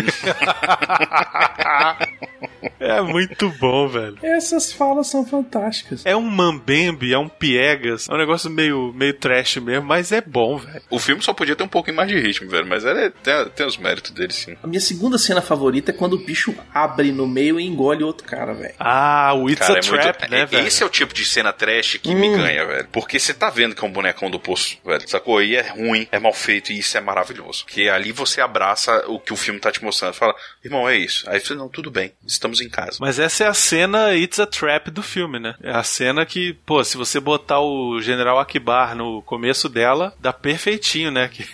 É 2.79 3.01
muito 3.01 3.49
bom, 3.59 3.87
velho. 3.87 4.17
Essas 4.23 4.71
falas 4.71 5.07
são 5.07 5.25
fantásticas. 5.25 6.05
É 6.05 6.15
um 6.15 6.21
mambembe, 6.21 7.13
é 7.13 7.17
um 7.17 7.27
piegas, 7.29 8.07
é 8.09 8.13
um 8.13 8.17
negócio 8.17 8.49
meio, 8.49 8.93
meio 8.93 9.13
trash 9.13 9.57
mesmo, 9.57 9.85
mas 9.85 10.11
é 10.11 10.21
bom, 10.21 10.57
velho. 10.57 10.81
O 10.89 10.97
filme 10.99 11.21
só 11.21 11.33
podia 11.33 11.55
ter 11.55 11.63
um 11.63 11.67
pouquinho 11.67 11.97
mais 11.97 12.09
de 12.09 12.18
ritmo, 12.19 12.49
velho, 12.49 12.65
mas 12.67 12.83
ele 12.85 13.09
tem, 13.09 13.45
tem 13.55 13.65
os 13.65 13.77
méritos 13.77 14.11
dele, 14.11 14.33
sim. 14.33 14.55
A 14.61 14.67
minha 14.67 14.79
segunda 14.79 15.17
cena 15.17 15.41
favorita 15.41 15.91
é 15.91 15.93
quando 15.93 16.13
o 16.13 16.17
bicho 16.25 16.55
abre 16.73 17.11
no 17.11 17.27
meio 17.27 17.59
e 17.59 17.65
engole 17.65 18.03
outro 18.03 18.25
cara, 18.27 18.53
velho. 18.53 18.73
Ah, 18.79 19.33
o 19.35 19.49
It's 19.49 19.65
Cara, 19.67 19.79
a 19.79 19.83
é 19.83 19.89
muito- 19.89 20.01
Trap, 20.01 20.29
né, 20.29 20.39
é- 20.41 20.45
velho? 20.45 20.67
Esse 20.67 20.83
é 20.83 20.85
o 20.85 20.89
tipo 20.89 21.13
de 21.13 21.25
cena 21.25 21.51
trash 21.53 21.97
que 22.01 22.13
me 22.15 22.29
ganha, 22.29 22.65
velho. 22.65 22.87
Porque 22.91 23.19
você 23.19 23.33
tá 23.33 23.49
vendo 23.49 23.75
que 23.75 23.83
é 23.83 23.87
um 23.87 23.91
bonecão 23.91 24.29
do 24.29 24.39
poço, 24.39 24.77
velho. 24.85 25.07
Sacou? 25.09 25.41
E 25.41 25.55
é 25.55 25.61
ruim, 25.69 26.07
é 26.11 26.19
mal 26.19 26.33
feito, 26.33 26.71
e 26.71 26.79
isso 26.79 26.97
é 26.97 27.01
maravilhoso. 27.01 27.65
Que 27.65 27.89
ali 27.89 28.11
você 28.11 28.41
abraça 28.41 29.05
o 29.07 29.19
que 29.19 29.33
o 29.33 29.37
filme 29.37 29.59
tá 29.59 29.71
te 29.71 29.83
mostrando. 29.83 30.13
Fala, 30.13 30.35
irmão, 30.63 30.87
é 30.87 30.97
isso. 30.97 31.29
Aí 31.29 31.39
você, 31.39 31.53
não, 31.55 31.69
tudo 31.69 31.89
bem, 31.91 32.11
estamos 32.25 32.61
em 32.61 32.69
casa. 32.69 32.97
Mas 32.99 33.19
essa 33.19 33.43
é 33.43 33.47
a 33.47 33.53
cena 33.53 34.15
It's 34.15 34.39
a 34.39 34.45
Trap 34.45 34.89
do 34.91 35.01
filme, 35.03 35.39
né? 35.39 35.55
É 35.61 35.71
a 35.71 35.83
cena 35.83 36.25
que, 36.25 36.53
pô, 36.65 36.83
se 36.83 36.97
você 36.97 37.19
botar 37.19 37.59
o 37.59 38.01
General 38.01 38.39
Akbar 38.39 38.95
no 38.95 39.21
começo 39.21 39.67
dela, 39.69 40.13
dá 40.19 40.31
perfeitinho, 40.33 41.11
né? 41.11 41.27
Que, 41.31 41.45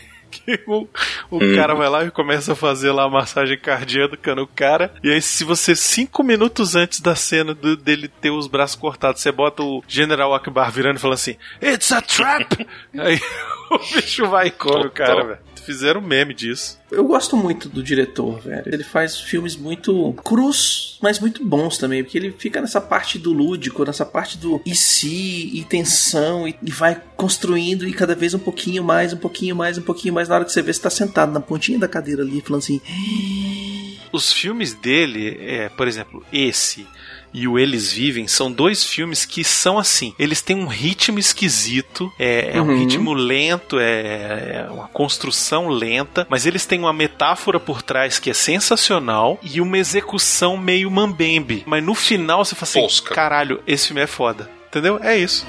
que 0.42 0.60
o, 0.68 0.88
o 1.32 1.38
Hum. 1.44 1.56
cara 1.56 1.74
vai 1.76 1.90
lá 1.90 2.04
e 2.04 2.12
começa 2.12 2.54
a 2.54 2.56
fazer 2.56 2.92
lá 2.92 3.04
a 3.06 3.10
massagem 3.10 3.58
cardíaca 3.58 4.36
no 4.36 4.46
cara. 4.48 4.94
E 5.04 5.12
aí, 5.12 5.22
se 5.22 5.44
você, 5.44 5.76
cinco 5.76 6.24
minutos 6.24 6.76
antes 6.76 7.00
da 7.00 7.16
cena 7.16 7.54
do- 7.54 7.78
dele 7.78 8.08
ter 8.08 8.30
os 8.32 8.48
braços 8.48 8.76
cortados, 8.76 9.22
você 9.22 9.32
bota 9.32 9.64
o 9.64 9.84
General 9.88 10.34
Akbar 10.34 10.72
virando 10.72 10.98
e 10.98 11.00
falando 11.02 11.16
assim: 11.16 11.36
It's 11.62 11.92
a 11.92 12.02
trap! 12.02 12.68
aí 12.98 13.20
o 13.72 13.78
bicho 13.96 14.28
vai 14.28 14.48
e 14.48 14.52
come 14.52 14.88
o 14.88 14.92
cara, 14.92 15.24
velho. 15.26 15.40
Fizeram 15.66 16.00
meme 16.00 16.34
disso. 16.34 16.80
Eu 16.92 17.04
gosto 17.06 17.36
muito 17.36 17.68
do 17.68 17.82
diretor, 17.82 18.40
velho. 18.40 18.64
Ele 18.68 18.84
faz 18.84 19.20
filmes 19.20 19.56
muito 19.56 20.14
crus, 20.24 21.00
mas 21.02 21.20
muito 21.20 21.44
bons 21.44 21.78
também, 21.78 22.04
porque 22.04 22.18
ele 22.18 22.32
fica 22.38 22.62
nessa 22.62 22.80
parte 22.80 23.18
do 23.18 23.34
lúdico, 23.34 23.84
nessa 23.84 24.06
parte 24.06 24.38
do 24.38 24.62
e 24.64 24.76
se, 24.76 25.50
e 25.54 25.66
tensão, 25.68 26.48
e, 26.48 26.56
e 26.62 26.70
vai 26.70 27.02
construindo 27.18 27.88
e 27.88 27.94
cada 27.94 28.14
vez 28.14 28.36
um 28.36 28.40
pouquinho 28.40 28.84
mais, 28.84 29.12
um 29.12 29.18
pouquinho 29.18 29.56
mais, 29.56 29.78
um 29.78 29.82
pouquinho 29.82 30.14
mais. 30.14 30.30
Na 30.30 30.36
hora 30.36 30.46
que 30.46 30.52
você 30.52 30.62
vê, 30.62 30.72
você 30.72 30.82
tá 30.82 30.90
sentado 30.90 31.32
na 31.32 31.40
pontinha 31.40 31.80
da 31.80 31.88
cadeira 31.88 32.22
ali, 32.22 32.42
falando 32.42 32.62
assim. 32.62 32.80
Os 34.12 34.32
filmes 34.32 34.74
dele, 34.74 35.36
é, 35.42 35.68
por 35.70 35.88
exemplo, 35.88 36.24
esse 36.32 36.88
e 37.34 37.48
o 37.48 37.58
Eles 37.60 37.92
Vivem 37.92 38.28
são 38.28 38.52
dois 38.52 38.84
filmes 38.84 39.26
que 39.26 39.44
são 39.44 39.78
assim. 39.78 40.14
Eles 40.18 40.42
têm 40.42 40.56
um 40.56 40.68
ritmo 40.68 41.20
esquisito, 41.20 42.12
é, 42.18 42.52
é 42.58 42.62
um 42.62 42.66
Uhum. 42.70 42.80
ritmo 42.80 43.14
lento, 43.14 43.78
é, 43.80 44.66
é 44.66 44.72
uma 44.72 44.88
construção 44.88 45.68
lenta, 45.68 46.26
mas 46.30 46.46
eles 46.46 46.66
têm 46.66 46.80
uma 46.80 46.94
metáfora 46.94 47.60
por 47.60 47.82
trás 47.82 48.20
que 48.20 48.30
é 48.30 48.34
sensacional 48.34 49.40
e 49.44 49.62
uma 49.62 49.78
execução 49.78 50.58
meio 50.58 50.90
mambembe. 50.90 51.64
Mas 51.66 51.84
no 51.84 51.94
final 51.96 52.44
você 52.44 52.56
fala 52.56 52.88
assim: 52.88 53.04
caralho, 53.14 53.62
esse 53.68 53.88
filme 53.88 54.02
é 54.02 54.08
foda. 54.08 54.50
Entendeu? 54.68 55.00
É 55.02 55.18
isso. 55.18 55.46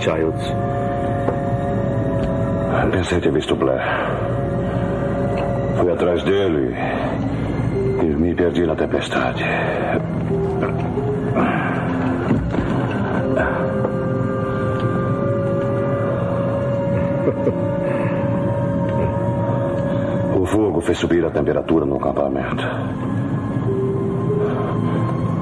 Childs? 0.00 0.54
Pensei 2.90 3.20
ter 3.20 3.32
visto 3.32 3.56
Blair. 3.56 3.82
Fui 5.76 5.92
atrás 5.92 6.22
dele 6.22 6.74
e 8.02 8.04
me 8.04 8.34
perdi 8.34 8.66
na 8.66 8.76
tempestade. 8.76 9.44
O 20.44 20.46
fogo 20.46 20.78
fez 20.82 20.98
subir 20.98 21.24
a 21.24 21.30
temperatura 21.30 21.86
no 21.86 21.96
acampamento. 21.96 22.62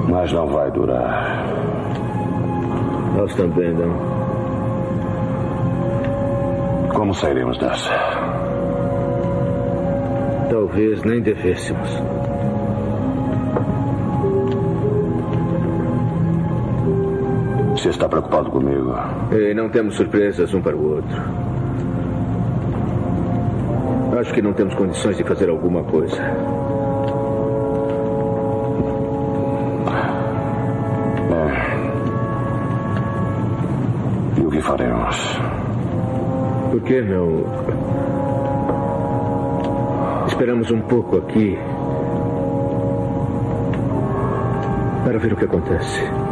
Mas 0.07 0.31
não 0.31 0.47
vai 0.47 0.71
durar. 0.71 1.43
Nós 3.17 3.35
também 3.35 3.73
não. 3.73 4.22
Como 6.93 7.13
sairemos 7.13 7.57
dessa? 7.57 7.91
Talvez 10.49 11.03
nem 11.03 11.21
devêssemos. 11.21 11.89
Você 17.71 17.89
está 17.89 18.07
preocupado 18.07 18.49
comigo? 18.51 18.95
E 19.31 19.53
não 19.53 19.69
temos 19.69 19.95
surpresas 19.95 20.53
um 20.53 20.61
para 20.61 20.75
o 20.75 20.95
outro. 20.95 21.21
Acho 24.19 24.33
que 24.33 24.41
não 24.41 24.53
temos 24.53 24.73
condições 24.75 25.17
de 25.17 25.23
fazer 25.23 25.49
alguma 25.49 25.83
coisa. 25.83 26.21
Que 36.83 37.01
não. 37.01 37.45
Esperamos 40.27 40.71
um 40.71 40.81
pouco 40.81 41.17
aqui. 41.17 41.57
Para 45.05 45.17
ver 45.19 45.33
o 45.33 45.35
que 45.37 45.45
acontece. 45.45 46.22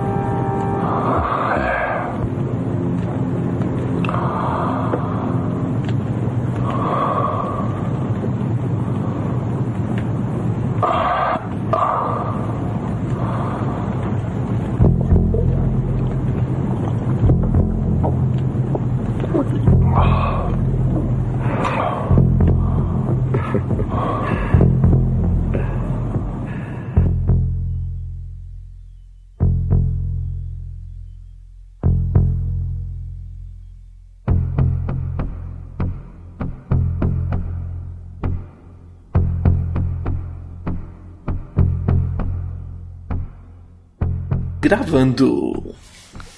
Gravando. 44.72 45.76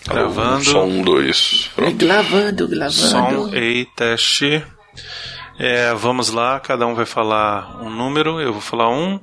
Gravando. 0.07 0.79
Um, 0.79 1.03
dois. 1.03 1.69
É, 1.77 1.91
gravando, 1.91 2.67
gravando. 2.67 2.91
Som, 2.91 3.49
ei, 3.53 3.85
teste. 3.95 4.65
É, 5.59 5.93
vamos 5.93 6.29
lá, 6.31 6.59
cada 6.59 6.87
um 6.87 6.95
vai 6.95 7.05
falar 7.05 7.79
um 7.79 7.91
número, 7.91 8.41
eu 8.41 8.51
vou 8.51 8.61
falar 8.61 8.89
um, 8.89 9.19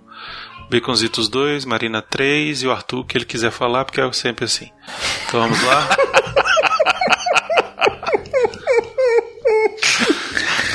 Baconzitos 0.70 1.28
dois, 1.28 1.64
Marina 1.64 2.00
três 2.00 2.62
e 2.62 2.68
o 2.68 2.70
Arthur 2.70 3.04
que 3.04 3.18
ele 3.18 3.24
quiser 3.24 3.50
falar, 3.50 3.84
porque 3.84 4.00
é 4.00 4.12
sempre 4.12 4.44
assim. 4.44 4.70
Então 5.26 5.40
vamos 5.40 5.60
lá. 5.64 5.88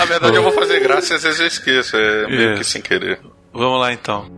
verdade, 0.06 0.36
eu 0.36 0.44
vou 0.44 0.52
fazer 0.52 0.80
graça 0.82 1.14
e 1.14 1.16
às 1.16 1.24
vezes 1.24 1.40
eu 1.40 1.48
esqueço. 1.48 1.98
É 1.98 2.28
meio 2.28 2.54
É. 2.54 2.58
que 2.58 2.64
sem 2.64 2.82
querer. 2.82 3.20
Vamos 3.54 3.80
lá 3.80 3.94
então. 3.94 4.30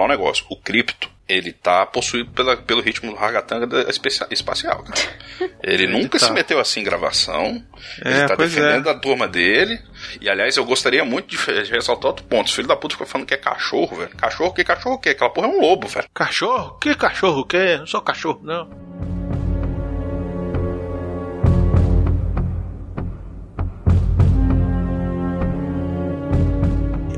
Falar 0.00 0.04
um 0.06 0.08
negócio. 0.08 0.46
O 0.48 0.56
cripto, 0.56 1.10
ele 1.28 1.52
tá 1.52 1.84
possuído 1.84 2.30
pela, 2.30 2.56
pelo 2.56 2.80
ritmo 2.80 3.10
do 3.10 3.16
ragatanga 3.16 3.88
especia- 3.90 4.26
espacial, 4.30 4.82
cara. 4.82 5.20
Ele 5.62 5.86
nunca 5.86 6.18
tá. 6.18 6.26
se 6.26 6.32
meteu 6.32 6.58
assim 6.58 6.80
em 6.80 6.84
gravação. 6.84 7.62
É, 8.04 8.10
ele 8.10 8.28
tá 8.28 8.36
pois 8.36 8.52
defendendo 8.52 8.88
é. 8.88 8.92
a 8.92 8.94
turma 8.94 9.26
dele. 9.26 9.80
E 10.20 10.28
aliás, 10.28 10.56
eu 10.56 10.64
gostaria 10.64 11.02
muito 11.04 11.34
de, 11.34 11.70
ressaltar 11.70 12.08
outro 12.08 12.24
ponto. 12.24 12.46
Os 12.46 12.54
filhos 12.54 12.68
da 12.68 12.76
puta 12.76 12.94
ficam 12.94 13.06
falando 13.06 13.26
que 13.26 13.34
é 13.34 13.38
cachorro, 13.38 13.96
velho. 13.96 14.10
Cachorro, 14.16 14.52
que 14.52 14.64
cachorro 14.64 14.96
o 14.96 14.98
quê? 14.98 15.10
Aquela 15.10 15.30
porra 15.30 15.46
é 15.46 15.50
um 15.50 15.60
lobo, 15.60 15.86
velho. 15.86 16.06
Cachorro? 16.12 16.78
Que 16.78 16.94
cachorro? 16.94 17.46
Que? 17.46 17.78
Não 17.78 17.86
sou 17.86 18.02
cachorro, 18.02 18.40
não. 18.42 18.68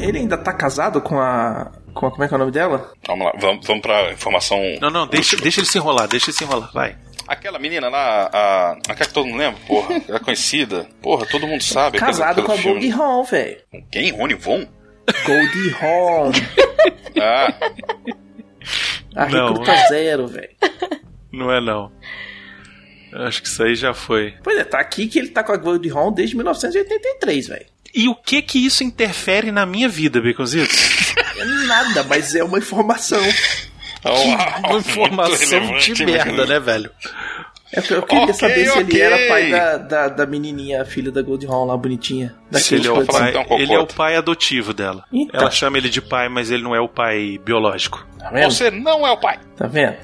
Ele 0.00 0.18
ainda 0.18 0.36
tá 0.36 0.52
casado 0.52 1.00
com 1.00 1.20
a. 1.20 1.70
Com 1.94 2.10
como 2.10 2.24
é 2.24 2.28
que 2.28 2.34
é 2.34 2.36
o 2.36 2.38
nome 2.40 2.52
dela? 2.52 2.92
Vamos 3.06 3.26
lá, 3.26 3.32
vamos, 3.38 3.66
vamos 3.66 3.82
pra 3.82 4.12
informação. 4.12 4.58
Não, 4.80 4.90
não, 4.90 5.06
deixa, 5.06 5.36
deixa 5.36 5.60
ele 5.60 5.66
se 5.68 5.78
enrolar, 5.78 6.08
deixa 6.08 6.30
ele 6.30 6.36
se 6.36 6.44
enrolar, 6.44 6.70
vai. 6.72 6.96
Aquela 7.28 7.58
menina 7.58 7.88
lá, 7.88 8.30
a. 8.32 8.72
Aquela 8.88 9.08
que 9.08 9.12
todo 9.14 9.26
mundo 9.26 9.38
lembra, 9.38 9.60
porra, 9.66 9.94
ela 10.08 10.16
é 10.16 10.20
conhecida. 10.20 10.86
Porra, 11.00 11.26
todo 11.26 11.46
mundo 11.46 11.62
sabe. 11.62 11.98
Casado 11.98 12.42
com 12.42 12.52
a. 12.52 12.56
Goldie 12.56 12.90
Hawn, 12.92 13.22
velho. 13.24 13.58
Quem? 13.90 14.10
Rony 14.10 14.34
Von? 14.34 14.66
Goldie 15.26 15.74
Hawn. 15.80 16.32
Ah, 17.20 17.52
A 19.14 19.26
Não. 19.28 19.48
recruta 19.50 19.76
zero, 19.88 20.26
velho. 20.26 20.48
Não 21.30 21.52
é 21.52 21.60
não. 21.60 21.92
Eu 23.12 23.22
Acho 23.26 23.42
que 23.42 23.46
isso 23.48 23.62
aí 23.62 23.74
já 23.76 23.92
foi. 23.94 24.34
Pois 24.42 24.58
é, 24.58 24.64
tá 24.64 24.80
aqui 24.80 25.06
que 25.06 25.18
ele 25.18 25.28
tá 25.28 25.44
com 25.44 25.52
a 25.52 25.56
Goldie 25.56 25.90
Hawn 25.90 26.10
desde 26.10 26.34
1983, 26.34 27.48
velho. 27.48 27.66
E 27.94 28.08
o 28.08 28.14
que 28.14 28.40
que 28.42 28.64
isso 28.64 28.82
interfere 28.82 29.52
na 29.52 29.66
minha 29.66 29.88
vida, 29.88 30.20
Baconzito? 30.20 30.74
É 31.36 31.44
nada, 31.66 32.02
mas 32.04 32.34
é 32.34 32.42
uma 32.44 32.58
informação. 32.58 33.20
Uma 34.04 34.78
informação 34.78 35.78
de 35.78 36.04
merda, 36.04 36.46
né, 36.46 36.58
velho? 36.58 36.90
É 37.72 37.80
porque 37.80 37.94
eu 37.94 38.02
queria 38.02 38.24
Ok, 38.24 38.34
saber 38.34 38.66
se 38.68 38.78
ele 38.80 39.00
era 39.00 39.16
pai 39.28 39.50
da, 39.50 39.76
da, 39.78 40.08
da 40.08 40.26
menininha, 40.26 40.82
a 40.82 40.84
filha 40.84 41.10
da 41.10 41.22
Goldie 41.22 41.46
Hawn 41.46 41.64
lá, 41.64 41.74
bonitinha. 41.76 42.34
Se 42.52 42.74
ele 42.74 42.86
é, 42.86 42.90
o 42.90 43.06
pai, 43.06 43.30
assim. 43.34 43.54
ele 43.54 43.72
é 43.72 43.78
o 43.78 43.86
pai 43.86 44.14
adotivo 44.16 44.74
dela. 44.74 45.04
Então. 45.10 45.40
Ela 45.40 45.50
chama 45.50 45.78
ele 45.78 45.88
de 45.88 46.02
pai, 46.02 46.28
mas 46.28 46.50
ele 46.50 46.62
não 46.62 46.74
é 46.74 46.80
o 46.80 46.88
pai 46.88 47.38
biológico. 47.42 48.06
Tá 48.18 48.28
vendo? 48.30 48.50
Você 48.50 48.70
não 48.70 49.06
é 49.06 49.10
o 49.12 49.16
pai. 49.16 49.38
Tá 49.56 49.66
vendo? 49.66 49.96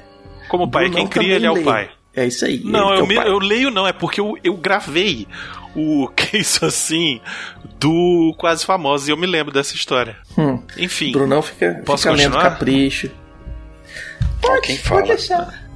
Como 0.47 0.63
o 0.63 0.71
pai 0.71 0.87
é 0.87 0.89
quem 0.89 1.05
cria, 1.05 1.35
ele 1.35 1.45
é 1.45 1.51
o 1.51 1.63
pai. 1.63 1.91
É 2.15 2.25
isso 2.25 2.43
aí. 2.43 2.59
Não, 2.65 2.87
que 2.87 2.93
é 2.93 2.99
eu, 2.99 3.03
o 3.03 3.07
me- 3.07 3.15
eu 3.15 3.37
leio 3.37 3.69
não, 3.69 3.87
é 3.87 3.93
porque 3.93 4.19
eu, 4.19 4.35
eu 4.43 4.55
gravei 4.55 5.27
o 5.75 6.07
que 6.15 6.37
é 6.37 6.39
isso 6.39 6.65
assim 6.65 7.21
do 7.79 8.33
Quase 8.37 8.65
Famosos 8.65 9.07
e 9.07 9.11
eu 9.11 9.17
me 9.17 9.25
lembro 9.27 9.53
dessa 9.53 9.75
história. 9.75 10.17
Hum. 10.37 10.61
Enfim. 10.77 11.11
Brunão 11.11 11.41
fica, 11.41 11.81
Posso 11.85 12.03
fica 12.03 12.15
lendo 12.15 12.31
continuar? 12.33 12.51
capricho. 12.51 13.11
Ó, 14.43 14.61
quem 14.61 14.77
fala? 14.77 15.01
Pode 15.01 15.17
deixar. 15.17 15.69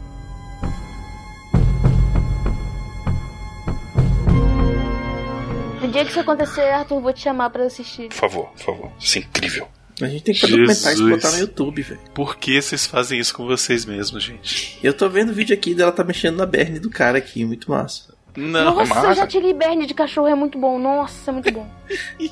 No 5.82 5.88
dia 5.90 6.06
que 6.06 6.12
isso 6.12 6.20
acontecer, 6.20 6.62
Arthur, 6.62 7.02
vou 7.02 7.14
te 7.14 7.22
chamar 7.22 7.50
pra 7.50 7.66
assistir. 7.66 8.08
Por 8.10 8.16
favor, 8.16 8.46
por 8.52 8.60
favor. 8.64 8.92
Isso 9.00 9.18
é 9.18 9.22
incrível. 9.22 9.68
A 10.02 10.08
gente 10.08 10.24
tem 10.24 10.34
que 10.34 10.42
documentar 10.48 10.94
isso 10.94 11.08
e 11.08 11.10
botar 11.10 11.32
no 11.32 11.40
YouTube, 11.40 11.82
velho. 11.82 12.00
Por 12.16 12.36
que 12.38 12.60
vocês 12.62 12.86
fazem 12.86 13.20
isso 13.20 13.34
com 13.34 13.46
vocês 13.46 13.86
mesmos, 13.86 14.24
gente? 14.24 14.80
Eu 14.82 14.94
tô 14.94 15.08
vendo 15.08 15.30
o 15.30 15.34
vídeo 15.34 15.54
aqui 15.54 15.76
dela 15.76 15.92
tá 15.92 16.04
mexendo 16.04 16.38
na 16.38 16.46
berne 16.46 16.80
do 16.80 16.90
cara 16.90 17.18
aqui, 17.18 17.46
muito 17.46 17.70
massa. 17.70 18.13
Não, 18.36 18.76
Nossa, 18.76 19.00
eu 19.08 19.14
já 19.14 19.28
tirei 19.28 19.54
berne 19.54 19.86
de 19.86 19.94
cachorro, 19.94 20.28
é 20.28 20.34
muito 20.34 20.58
bom. 20.58 20.80
Nossa, 20.80 21.30
é 21.30 21.34
muito 21.34 21.52
bom. 21.52 21.68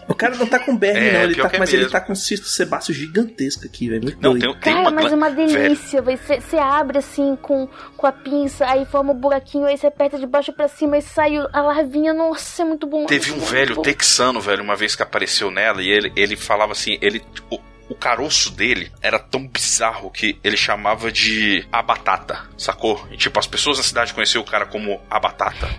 O 0.07 0.15
cara 0.15 0.35
não 0.35 0.47
tá 0.47 0.57
com 0.57 0.75
berne, 0.75 0.99
É, 1.07 1.13
não, 1.13 1.21
ele 1.23 1.35
tá, 1.35 1.49
é 1.53 1.59
mas 1.59 1.71
ele 1.73 1.87
tá 1.87 2.01
com 2.01 2.13
um 2.13 2.15
cisto 2.15 2.47
sebáceo 2.47 2.93
gigantesco 2.93 3.65
aqui, 3.65 3.87
velho. 3.89 4.03
Muito 4.03 4.17
Não, 4.19 4.31
doido. 4.31 4.53
tem, 4.53 4.61
tem 4.61 4.73
Cara, 4.73 4.89
uma. 4.89 4.91
mas 5.01 5.11
é 5.11 5.15
uma 5.15 5.29
delícia, 5.29 6.01
velho. 6.01 6.17
Você 6.17 6.57
abre 6.57 6.97
assim 6.97 7.35
com, 7.41 7.67
com 7.95 8.07
a 8.07 8.11
pinça, 8.11 8.65
aí 8.65 8.83
forma 8.85 9.13
um 9.13 9.15
buraquinho, 9.15 9.65
aí 9.65 9.77
você 9.77 9.87
aperta 9.87 10.17
de 10.17 10.25
baixo 10.25 10.51
pra 10.51 10.67
cima 10.67 10.97
e 10.97 11.01
sai 11.01 11.37
a 11.37 11.61
larvinha. 11.61 12.13
Nossa, 12.13 12.63
é 12.63 12.65
muito 12.65 12.87
bom. 12.87 13.05
Teve 13.05 13.29
é 13.29 13.33
um 13.33 13.37
muito 13.37 13.49
velho 13.51 13.75
bom. 13.75 13.81
texano, 13.83 14.41
velho, 14.41 14.63
uma 14.63 14.75
vez 14.75 14.95
que 14.95 15.03
apareceu 15.03 15.51
nela 15.51 15.83
e 15.83 15.89
ele, 15.89 16.11
ele 16.15 16.35
falava 16.35 16.71
assim, 16.71 16.97
ele. 17.01 17.21
O, 17.51 17.59
o 17.91 17.95
caroço 17.95 18.51
dele 18.51 18.89
era 19.01 19.19
tão 19.19 19.45
bizarro 19.45 20.09
que 20.09 20.39
ele 20.43 20.55
chamava 20.55 21.11
de 21.11 21.65
a 21.71 21.81
batata, 21.81 22.39
sacou? 22.57 23.05
E, 23.11 23.17
tipo, 23.17 23.37
as 23.37 23.45
pessoas 23.47 23.77
na 23.77 23.83
cidade 23.83 24.13
conheciam 24.13 24.41
o 24.41 24.45
cara 24.45 24.65
como 24.65 25.01
a 25.09 25.19
batata. 25.19 25.69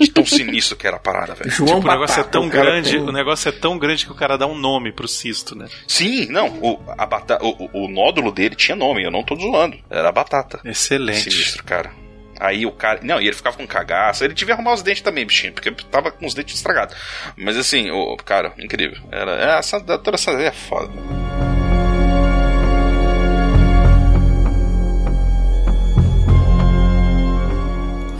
De 0.00 0.10
tão 0.10 0.24
sinistro 0.26 0.76
que 0.76 0.86
era 0.86 0.96
a 0.96 1.00
parada, 1.00 1.34
velho. 1.34 1.50
Tipo, 1.50 1.62
o 1.64 1.82
negócio 1.82 2.14
é 2.14 2.16
Batata, 2.16 2.28
tão 2.30 2.48
grande, 2.48 2.90
tem- 2.90 3.00
o 3.00 3.12
negócio 3.12 3.48
é 3.48 3.52
tão 3.52 3.78
grande 3.78 4.04
que 4.04 4.10
o 4.12 4.14
cara 4.16 4.36
dá 4.36 4.46
um 4.46 4.58
nome 4.58 4.90
pro 4.92 5.06
cisto, 5.06 5.56
né? 5.56 5.68
Sim, 5.86 6.26
não, 6.26 6.48
o, 6.48 6.82
a 6.98 7.06
bata, 7.06 7.38
o, 7.40 7.50
o- 7.66 7.84
o 7.84 7.88
nódulo 7.88 8.32
dele 8.32 8.56
tinha 8.56 8.74
nome, 8.76 9.04
eu 9.04 9.10
não 9.10 9.22
tô 9.22 9.36
zoando. 9.36 9.78
Era 9.88 10.08
a 10.08 10.12
batata. 10.12 10.60
Excelente. 10.64 11.30
Sinistro, 11.30 11.62
cara. 11.62 11.92
Aí 12.40 12.66
o 12.66 12.72
cara. 12.72 12.98
Não, 13.04 13.20
e 13.20 13.26
ele 13.28 13.36
ficava 13.36 13.56
com 13.56 13.64
cagaço. 13.68 14.24
Ele 14.24 14.34
devia 14.34 14.54
arrumar 14.54 14.72
os 14.74 14.82
dentes 14.82 15.02
também, 15.02 15.24
bichinho, 15.24 15.52
porque 15.52 15.70
tava 15.70 16.10
com 16.10 16.26
os 16.26 16.34
dentes 16.34 16.56
estragados. 16.56 16.96
Mas 17.36 17.56
assim, 17.56 17.88
o 17.92 18.16
cara, 18.16 18.52
incrível. 18.58 18.98
Era, 19.12 19.30
é, 19.54 19.58
essa, 19.58 19.80
toda 19.80 20.16
essa 20.16 20.32
é 20.32 20.50
foda. 20.50 20.90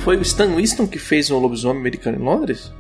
Foi 0.05 0.17
o 0.17 0.23
Stan 0.23 0.55
Winston 0.57 0.87
que 0.87 0.99
fez 0.99 1.31
o 1.31 1.39
lobisomem 1.39 1.81
americano 1.81 2.19
em 2.19 2.23
Londres? 2.25 2.73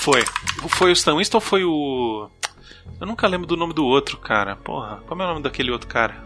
Foi. 0.00 0.24
Foi 0.68 0.90
o 0.90 0.92
Stan 0.92 1.16
Winston 1.16 1.36
ou 1.36 1.40
foi 1.40 1.64
o. 1.64 2.28
Eu 3.00 3.06
nunca 3.06 3.26
lembro 3.28 3.46
do 3.46 3.56
nome 3.56 3.72
do 3.72 3.84
outro, 3.84 4.16
cara. 4.18 4.56
Porra, 4.56 5.00
qual 5.06 5.20
é 5.20 5.24
o 5.24 5.28
nome 5.28 5.42
daquele 5.42 5.70
outro 5.70 5.86
cara? 5.88 6.16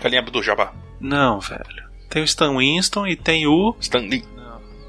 Galinha 0.00 0.22
do 0.22 0.42
Jabá. 0.42 0.72
Não, 1.00 1.40
velho. 1.40 1.88
Tem 2.08 2.22
o 2.22 2.24
Stan 2.24 2.56
Winston 2.56 3.06
e 3.06 3.16
tem 3.16 3.46
o. 3.46 3.74
Stan 3.80 3.98
Lee. 3.98 4.24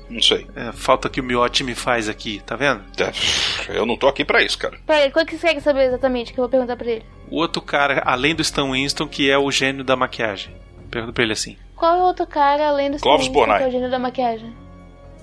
Não 0.09 0.21
sei. 0.21 0.47
É, 0.55 0.71
falta 0.71 1.09
que 1.09 1.21
o 1.21 1.23
Miotti 1.23 1.63
me 1.63 1.75
faz 1.75 2.09
aqui, 2.09 2.41
tá 2.45 2.55
vendo? 2.55 2.83
É, 2.99 3.77
Eu 3.77 3.85
não 3.85 3.95
tô 3.95 4.07
aqui 4.07 4.25
pra 4.25 4.43
isso, 4.43 4.57
cara. 4.57 4.79
Peraí, 4.85 5.11
qual 5.11 5.25
que 5.25 5.37
você 5.37 5.53
quer 5.53 5.61
saber 5.61 5.85
exatamente? 5.85 6.33
Que 6.33 6.39
eu 6.39 6.43
vou 6.43 6.49
perguntar 6.49 6.75
pra 6.75 6.87
ele. 6.89 7.05
O 7.29 7.37
outro 7.37 7.61
cara, 7.61 8.01
além 8.05 8.33
do 8.33 8.41
Stan 8.41 8.71
Winston, 8.71 9.07
que 9.07 9.29
é 9.29 9.37
o 9.37 9.51
gênio 9.51 9.83
da 9.83 9.95
maquiagem. 9.95 10.55
Pergunta 10.89 11.13
pra 11.13 11.23
ele 11.23 11.33
assim. 11.33 11.55
Qual 11.79 11.95
é 11.95 12.01
o 12.01 12.07
outro 12.07 12.27
cara 12.27 12.67
além 12.67 12.91
do 12.91 12.99
Clóvis 12.99 13.29
Bornai. 13.29 13.59
que 13.59 13.63
é 13.63 13.67
o 13.69 13.71
gênio 13.71 13.89
da 13.89 13.97
maquiagem? 13.97 14.53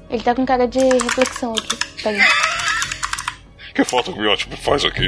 Ele 0.09 0.23
tá 0.23 0.35
com 0.35 0.47
cara 0.47 0.67
de 0.67 0.79
reflexão 0.79 1.53
aqui. 1.53 2.03
Tá 2.03 2.09
aí. 2.09 2.19
Que 3.75 3.85
falta 3.85 4.11
que 4.11 4.19
o 4.19 4.33
ótimo 4.33 4.57
faz 4.57 4.83
aqui? 4.87 5.07